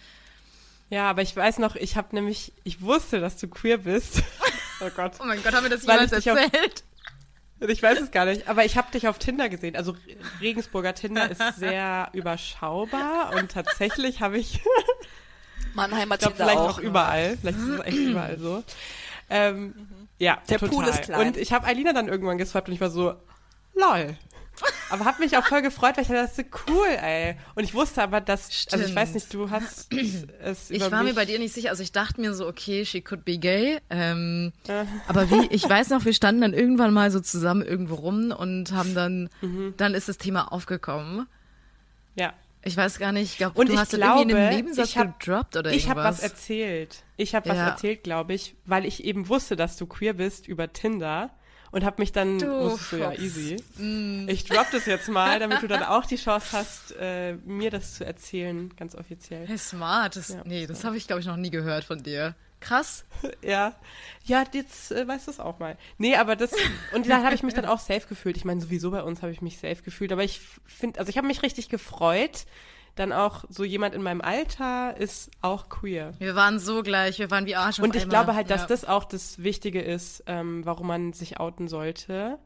Ja, 0.88 1.10
aber 1.10 1.20
ich 1.20 1.36
weiß 1.36 1.58
noch, 1.58 1.76
ich 1.76 1.98
habe 1.98 2.14
nämlich, 2.14 2.54
ich 2.64 2.80
wusste, 2.80 3.20
dass 3.20 3.36
du 3.36 3.48
queer 3.48 3.76
bist. 3.76 4.22
oh 4.80 4.88
Gott. 4.96 5.12
Oh 5.20 5.24
mein 5.26 5.42
Gott, 5.42 5.52
haben 5.52 5.64
wir 5.64 5.70
das 5.70 5.82
jemals 5.82 6.10
dich 6.10 6.30
auf- 6.30 6.38
erzählt? 6.38 6.84
Ich 7.60 7.82
weiß 7.82 8.00
es 8.00 8.10
gar 8.12 8.24
nicht, 8.24 8.46
aber 8.48 8.64
ich 8.64 8.76
habe 8.76 8.90
dich 8.92 9.08
auf 9.08 9.18
Tinder 9.18 9.48
gesehen. 9.48 9.74
Also 9.74 9.96
Regensburger 10.40 10.94
Tinder 10.94 11.30
ist 11.30 11.42
sehr 11.56 12.08
überschaubar 12.12 13.34
und 13.34 13.50
tatsächlich 13.50 14.20
habe 14.20 14.38
ich, 14.38 14.60
Mannheimer 15.74 16.14
ich 16.14 16.20
glaube 16.20 16.36
Tinder 16.36 16.50
vielleicht 16.52 16.58
auch. 16.58 16.78
auch 16.78 16.78
überall, 16.78 17.36
vielleicht 17.40 17.58
ist 17.58 17.68
es 17.68 17.80
echt 17.80 17.96
überall 17.96 18.38
so. 18.38 18.62
Ähm, 19.30 19.74
Ja, 20.18 20.38
Der 20.48 20.58
total. 20.58 20.74
Pool 20.74 20.84
ist 20.86 21.02
klein. 21.02 21.28
Und 21.28 21.36
ich 21.36 21.52
habe 21.52 21.66
Alina 21.66 21.92
dann 21.92 22.08
irgendwann 22.08 22.38
geswappt 22.38 22.68
und 22.68 22.74
ich 22.74 22.80
war 22.80 22.90
so, 22.90 23.14
lol. 23.74 24.16
Aber 24.90 25.04
hab 25.04 25.18
mich 25.18 25.36
auch 25.36 25.44
voll 25.46 25.60
gefreut, 25.62 25.96
weil 25.96 26.02
ich 26.04 26.08
dachte, 26.08 26.44
cool, 26.68 26.86
ey. 27.02 27.36
Und 27.54 27.64
ich 27.64 27.74
wusste 27.74 28.02
aber, 28.02 28.20
dass, 28.20 28.44
also 28.44 28.76
ich 28.78 28.82
Stimmt. 28.92 28.96
weiß 28.96 29.14
nicht, 29.14 29.34
du 29.34 29.50
hast 29.50 29.92
es 30.42 30.70
Ich 30.70 30.90
war 30.90 31.02
mir 31.02 31.14
bei 31.14 31.24
dir 31.26 31.38
nicht 31.38 31.52
sicher. 31.54 31.70
Also 31.70 31.82
ich 31.82 31.92
dachte 31.92 32.20
mir 32.20 32.32
so, 32.34 32.46
okay, 32.46 32.84
she 32.86 33.00
could 33.02 33.24
be 33.24 33.36
gay. 33.38 33.78
Ähm, 33.90 34.52
aber 35.06 35.30
wie, 35.30 35.46
ich 35.50 35.68
weiß 35.68 35.90
noch, 35.90 36.04
wir 36.04 36.14
standen 36.14 36.40
dann 36.40 36.54
irgendwann 36.54 36.94
mal 36.94 37.10
so 37.10 37.20
zusammen 37.20 37.62
irgendwo 37.62 37.96
rum 37.96 38.30
und 38.32 38.72
haben 38.72 38.94
dann, 38.94 39.28
Mhm. 39.42 39.74
dann 39.76 39.94
ist 39.94 40.08
das 40.08 40.16
Thema 40.18 40.52
aufgekommen. 40.52 41.26
ja. 42.16 42.32
Ich 42.64 42.76
weiß 42.76 42.98
gar 42.98 43.12
nicht, 43.12 43.30
ich 43.32 43.36
glaub, 43.38 43.56
Und 43.56 43.68
du 43.68 43.74
ich 43.74 43.78
hast 43.78 43.90
glaube, 43.92 44.20
irgendwie 44.20 44.36
in 44.36 44.42
einem 44.42 44.56
Nebensatz 44.56 44.88
ich 44.90 44.98
hab- 44.98 45.20
gedroppt 45.20 45.56
oder 45.56 45.72
Ich 45.72 45.88
habe 45.88 46.02
was 46.02 46.18
erzählt. 46.20 47.04
Ich 47.16 47.34
habe 47.36 47.48
was 47.48 47.56
Ja. 47.56 47.68
erzählt, 47.68 48.02
glaube 48.02 48.34
ich, 48.34 48.56
weil 48.66 48.84
ich 48.84 49.04
eben 49.04 49.28
wusste, 49.28 49.54
dass 49.54 49.76
du 49.76 49.86
queer 49.86 50.14
bist 50.14 50.48
über 50.48 50.70
Tinder. 50.72 51.30
Und 51.70 51.84
habe 51.84 52.00
mich 52.00 52.12
dann, 52.12 52.38
Du 52.38 52.46
wusstest 52.64 52.92
du 52.92 52.96
ja, 52.98 53.12
easy. 53.12 53.56
Mm. 53.76 54.28
Ich 54.28 54.44
drop 54.44 54.66
das 54.72 54.86
jetzt 54.86 55.08
mal, 55.08 55.38
damit 55.38 55.62
du 55.62 55.68
dann 55.68 55.82
auch 55.84 56.04
die 56.06 56.16
Chance 56.16 56.46
hast, 56.52 56.94
äh, 56.98 57.34
mir 57.44 57.70
das 57.70 57.94
zu 57.94 58.04
erzählen, 58.06 58.74
ganz 58.76 58.94
offiziell. 58.94 59.46
Hey, 59.46 59.58
smart. 59.58 60.16
Das, 60.16 60.28
Ja, 60.28 60.42
nee, 60.44 60.66
das 60.66 60.78
smart. 60.78 60.84
habe 60.86 60.96
ich, 60.96 61.06
glaube 61.06 61.20
ich, 61.20 61.26
noch 61.26 61.36
nie 61.36 61.50
gehört 61.50 61.84
von 61.84 62.02
dir. 62.02 62.34
Krass. 62.60 63.04
Ja, 63.42 63.74
ja, 64.24 64.44
jetzt 64.52 64.92
äh, 64.92 65.06
weißt 65.08 65.26
du 65.26 65.32
es 65.32 65.40
auch 65.40 65.58
mal. 65.58 65.76
Nee, 65.96 66.14
aber 66.16 66.36
das, 66.36 66.52
und 66.92 67.08
da 67.08 67.24
habe 67.24 67.34
ich 67.34 67.42
mich 67.42 67.54
dann 67.54 67.64
auch 67.66 67.80
safe 67.80 68.06
gefühlt. 68.08 68.36
Ich 68.36 68.44
meine, 68.44 68.60
sowieso 68.60 68.90
bei 68.92 69.02
uns 69.02 69.22
habe 69.22 69.32
ich 69.32 69.42
mich 69.42 69.58
safe 69.58 69.82
gefühlt, 69.82 70.12
aber 70.12 70.22
ich 70.22 70.40
finde, 70.66 71.00
also 71.00 71.10
ich 71.10 71.16
habe 71.18 71.26
mich 71.26 71.42
richtig 71.42 71.68
gefreut. 71.68 72.46
Dann 72.98 73.12
auch 73.12 73.44
so 73.48 73.62
jemand 73.64 73.94
in 73.94 74.02
meinem 74.02 74.20
Alter 74.20 74.96
ist 74.96 75.30
auch 75.40 75.68
queer. 75.68 76.14
Wir 76.18 76.34
waren 76.34 76.58
so 76.58 76.82
gleich, 76.82 77.18
wir 77.20 77.30
waren 77.30 77.46
wie 77.46 77.54
Arsch 77.54 77.78
Und 77.78 77.94
ich 77.94 78.02
einmal. 78.02 78.16
glaube 78.24 78.34
halt, 78.34 78.50
dass 78.50 78.62
Ja. 78.62 78.66
das 78.66 78.84
auch 78.84 79.04
das 79.04 79.40
Wichtige 79.42 79.80
ist, 79.80 80.24
ähm, 80.26 80.64
warum 80.66 80.88
man 80.88 81.12
sich 81.12 81.38
outen 81.38 81.68
sollte. 81.68 82.38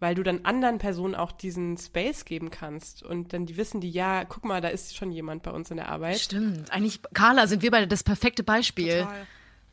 Weil 0.00 0.14
du 0.14 0.22
dann 0.22 0.44
anderen 0.44 0.78
Personen 0.78 1.16
auch 1.16 1.32
diesen 1.32 1.76
Space 1.76 2.24
geben 2.24 2.50
kannst. 2.52 3.02
Und 3.02 3.32
dann 3.32 3.46
die 3.46 3.56
wissen 3.56 3.80
die, 3.80 3.90
ja, 3.90 4.24
guck 4.24 4.44
mal, 4.44 4.60
da 4.60 4.68
ist 4.68 4.96
schon 4.96 5.10
jemand 5.10 5.42
bei 5.42 5.50
uns 5.50 5.72
in 5.72 5.76
der 5.78 5.88
Arbeit. 5.88 6.20
Stimmt. 6.20 6.70
Eigentlich, 6.70 7.00
Carla, 7.14 7.48
sind 7.48 7.62
wir 7.62 7.72
beide 7.72 7.88
das 7.88 8.04
perfekte 8.04 8.44
Beispiel 8.44 9.00
Total. 9.00 9.26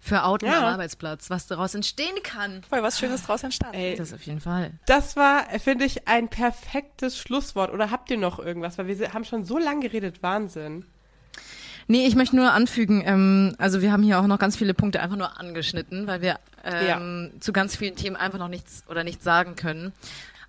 Für 0.05 0.23
Outen 0.23 0.45
Ja. 0.45 0.59
am 0.59 0.65
Arbeitsplatz, 0.65 1.31
was 1.31 1.47
daraus 1.47 1.73
entstehen 1.73 2.15
kann. 2.21 2.61
Voll 2.69 2.83
was 2.83 2.99
Schönes 2.99 3.23
draus 3.23 3.41
entstanden. 3.43 3.75
Ey, 3.75 3.95
Das 3.95 4.13
auf 4.13 4.21
jeden 4.21 4.39
Fall. 4.39 4.71
Das 4.85 5.15
war, 5.15 5.45
finde 5.59 5.85
ich, 5.85 6.07
ein 6.07 6.27
perfektes 6.29 7.17
Schlusswort. 7.17 7.73
Oder 7.73 7.89
habt 7.89 8.11
ihr 8.11 8.17
noch 8.17 8.37
irgendwas? 8.37 8.77
Weil 8.77 8.87
wir 8.87 9.13
haben 9.13 9.25
schon 9.25 9.45
so 9.45 9.57
lange 9.57 9.81
geredet. 9.81 10.21
Wahnsinn. 10.21 10.85
Nee, 11.87 12.05
ich 12.05 12.15
möchte 12.15 12.35
nur 12.35 12.51
anfügen, 12.51 13.03
ähm, 13.05 13.55
also 13.57 13.81
wir 13.81 13.91
haben 13.91 14.03
hier 14.03 14.19
auch 14.19 14.27
noch 14.27 14.39
ganz 14.39 14.55
viele 14.57 14.73
Punkte 14.73 15.01
einfach 15.01 15.17
nur 15.17 15.39
angeschnitten, 15.39 16.07
weil 16.07 16.21
wir 16.21 16.39
ähm, 16.63 17.31
zu 17.39 17.51
ganz 17.53 17.75
vielen 17.75 17.95
Themen 17.95 18.15
einfach 18.15 18.39
noch 18.39 18.47
nichts 18.47 18.83
oder 18.89 19.03
nichts 19.03 19.23
sagen 19.23 19.55
können. 19.55 19.91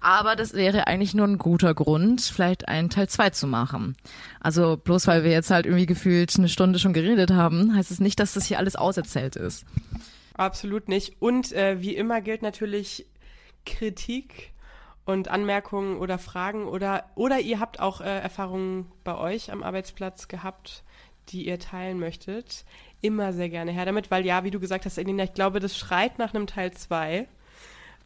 Aber 0.01 0.36
das 0.36 0.55
wäre 0.55 0.86
eigentlich 0.86 1.14
nur 1.14 1.26
ein 1.26 1.38
guter 1.38 1.74
Grund, 1.74 2.20
vielleicht 2.20 2.68
einen 2.68 2.90
Teil 2.90 3.09
zwei 3.09 3.30
zu 3.30 3.47
machen. 3.47 3.97
Also 4.40 4.76
bloß 4.76 5.07
weil 5.07 5.24
wir 5.24 5.30
jetzt 5.30 5.51
halt 5.51 5.66
irgendwie 5.66 5.86
gefühlt 5.86 6.34
eine 6.36 6.49
Stunde 6.49 6.78
schon 6.78 6.92
geredet 6.92 7.30
haben, 7.30 7.74
heißt 7.74 7.90
es 7.90 8.01
nicht, 8.01 8.20
dass 8.20 8.34
das 8.34 8.47
hier 8.47 8.59
alles 8.59 8.76
auserzählt 8.76 9.36
ist. 9.36 9.64
Absolut 10.34 10.88
nicht. 10.88 11.20
Und 11.20 11.53
äh, 11.53 11.80
wie 11.80 11.97
immer 11.97 12.20
gilt 12.20 12.42
natürlich 12.42 13.07
Kritik 13.64 14.53
und 15.07 15.28
Anmerkungen 15.28 15.99
oder 15.99 16.18
Fragen 16.18 16.66
oder 16.66 17.05
oder 17.14 17.40
ihr 17.40 17.61
habt 17.61 17.80
auch 17.80 18.01
äh, 18.01 18.18
Erfahrungen 18.18 18.90
bei 19.05 19.16
euch 19.16 19.53
am 19.53 19.62
Arbeitsplatz 19.62 20.28
gehabt, 20.28 20.84
die 21.28 21.47
ihr 21.47 21.59
teilen 21.59 21.99
möchtet. 21.99 22.64
Immer 23.01 23.32
sehr 23.32 23.49
gerne 23.49 23.72
her 23.72 23.84
damit, 23.86 24.11
weil 24.11 24.26
ja, 24.26 24.44
wie 24.44 24.51
du 24.51 24.61
gesagt 24.61 24.84
hast, 24.84 24.99
Elina, 24.99 25.24
ich 25.24 25.34
glaube, 25.34 25.61
das 25.61 25.76
schreit 25.76 26.18
nach 26.18 26.34
einem 26.34 26.47
Teil 26.47 26.72
2, 26.72 27.28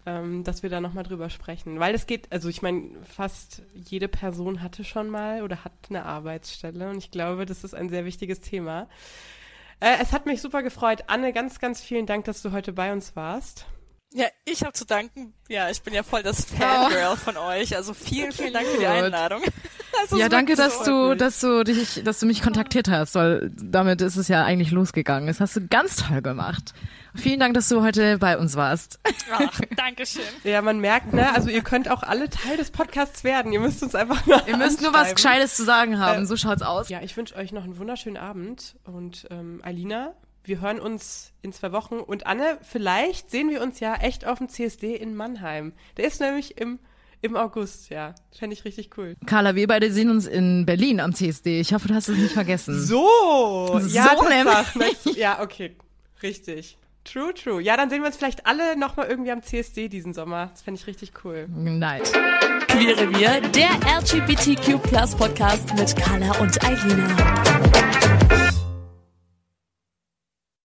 ähm, 0.07 0.45
dass 0.45 0.63
wir 0.63 0.71
da 0.71 0.81
nochmal 0.81 1.05
drüber 1.05 1.31
sprechen. 1.31 1.79
Weil 1.81 1.95
es 1.95 2.07
geht, 2.07 2.31
also 2.33 2.49
ich 2.49 2.63
meine, 2.63 2.91
fast 3.05 3.63
jede 3.75 4.09
Person 4.09 4.63
hatte 4.63 4.85
schon 4.85 5.11
mal 5.11 5.43
oder 5.43 5.65
hat 5.65 5.73
eine 5.89 6.05
Arbeitsstelle 6.05 6.91
und 6.91 6.99
ich 6.99 7.11
glaube, 7.11 7.47
das 7.47 7.65
ist 7.65 7.75
ein 7.75 7.89
sehr 7.89 8.05
wichtiges 8.05 8.41
Thema. 8.41 8.89
Äh, 9.81 9.97
es 10.03 10.13
hat 10.13 10.27
mich 10.27 10.41
super 10.41 10.63
gefreut. 10.63 11.05
Anne, 11.07 11.33
ganz, 11.33 11.59
ganz 11.59 11.81
vielen 11.81 12.07
Dank, 12.07 12.25
dass 12.27 12.43
du 12.43 12.53
heute 12.53 12.73
bei 12.73 12.93
uns 12.93 13.17
warst. 13.17 13.67
Ja, 14.13 14.27
ich 14.45 14.63
habe 14.63 14.73
zu 14.73 14.85
danken. 14.85 15.35
Ja, 15.49 15.71
ich 15.71 15.83
bin 15.83 15.95
ja 15.95 16.03
voll 16.03 16.23
das 16.23 16.45
Fangirl 16.45 17.17
von 17.17 17.37
euch. 17.37 17.77
Also 17.77 17.95
vielen, 17.95 18.33
vielen 18.33 18.53
Dank 18.53 18.67
für 18.67 18.79
die. 18.79 18.87
Einladung. 18.87 19.43
Das 19.93 20.13
ist 20.13 20.19
Ja, 20.19 20.29
danke, 20.29 20.55
dass 20.55 20.85
so. 20.85 21.11
du, 21.11 21.17
dass 21.17 21.41
du 21.41 21.65
dich, 21.65 22.03
dass 22.05 22.21
du 22.21 22.27
mich 22.27 22.43
kontaktiert 22.43 22.89
hast, 22.89 23.17
weil 23.17 23.51
damit 23.61 24.01
ist 24.01 24.17
es 24.17 24.29
ja 24.29 24.45
eigentlich 24.45 24.71
losgegangen. 24.71 25.27
Das 25.27 25.41
hast 25.41 25.57
du 25.57 25.67
ganz 25.67 25.97
toll 25.97 26.23
gemacht. 26.23 26.75
Vielen 27.15 27.41
Dank, 27.41 27.55
dass 27.55 27.69
du 27.69 27.83
heute 27.83 28.19
bei 28.19 28.39
uns 28.39 28.57
warst. 28.57 29.01
Ach, 29.33 29.61
Dankeschön. 29.77 30.23
Ja, 30.45 30.63
man 30.63 30.81
merkt, 30.81 31.13
ne, 31.13 31.33
also 31.35 31.49
ihr 31.51 31.63
könnt 31.63 31.89
auch 31.91 32.03
alle 32.03 32.31
Teil 32.31 32.57
des 32.57 32.71
Podcasts 32.71 33.25
werden. 33.25 33.53
Ihr 33.53 33.61
müsst 33.61 33.83
uns 33.83 33.95
einfach 33.95 34.25
nur 34.27 34.47
Ihr 34.47 34.57
müsst 34.57 34.81
nur 34.83 34.93
was. 34.93 35.15
Gescheites 35.15 35.57
zu 35.57 35.65
sagen 35.65 35.99
haben. 35.99 36.23
Äh, 36.23 36.27
So 36.27 36.37
schaut's 36.37 36.63
aus. 36.63 36.89
Ja, 36.89 37.01
ich 37.03 37.17
wünsche 37.17 37.35
euch 37.37 37.53
noch 37.53 37.65
einen 37.65 37.79
wunderschönen 37.79 38.17
Abend 38.17 38.77
und 38.85 39.27
ähm, 39.31 39.61
Alina, 39.65 40.15
wir 40.45 40.61
hören 40.61 40.81
uns 40.81 41.33
in 41.43 41.53
zwei 41.53 41.73
Wochen 41.73 41.97
und 41.97 42.27
Anne, 42.27 42.59
vielleicht 42.63 43.31
sehen 43.31 43.51
wir 43.51 43.61
uns 43.63 43.81
ja 43.81 43.95
echt 43.97 44.25
auf 44.27 44.39
dem 44.39 44.49
CSD 44.49 44.95
in 44.97 45.15
Mannheim. 45.15 45.73
Der 45.97 46.07
ist 46.07 46.21
nämlich 46.21 46.59
im 46.59 46.79
im 47.23 47.37
August, 47.37 47.91
ja. 47.91 48.15
Fände 48.35 48.55
ich 48.55 48.65
richtig 48.65 48.97
cool. 48.97 49.15
Carla, 49.27 49.55
wir 49.55 49.67
beide 49.67 49.93
sehen 49.93 50.09
uns 50.09 50.27
in 50.27 50.65
Berlin 50.65 51.01
am 51.01 51.15
CSD. 51.15 51.61
Ich 51.61 51.75
hoffe, 51.75 51.87
du 51.89 51.95
hast 51.95 52.09
es 52.09 52.17
nicht 52.17 52.33
vergessen. 52.33 52.81
So, 52.83 53.79
ja, 53.89 54.05
So 54.17 54.25
Tatsache. 54.25 54.79
Nächstes- 54.79 55.17
Ja, 55.17 55.43
okay, 55.43 55.77
richtig. 56.23 56.79
True, 57.05 57.33
true. 57.35 57.63
Ja, 57.63 57.77
dann 57.77 57.91
sehen 57.91 58.03
wir 58.03 58.07
uns 58.07 58.17
vielleicht 58.17 58.47
alle 58.47 58.79
noch 58.79 58.97
mal 58.97 59.07
irgendwie 59.07 59.33
am 59.33 59.43
CSD 59.43 59.89
diesen 59.89 60.13
Sommer. 60.13 60.49
Das 60.53 60.63
fände 60.63 60.81
ich 60.81 60.87
richtig 60.87 61.13
cool. 61.25 61.47
Night. 61.49 62.13
Queere 62.69 63.13
Wir, 63.15 63.41
der 63.41 63.71
LGBTQ 63.99 64.81
Podcast 65.17 65.75
mit 65.75 65.97
Carla 65.97 66.39
und 66.39 66.63
Eilina. 66.63 68.00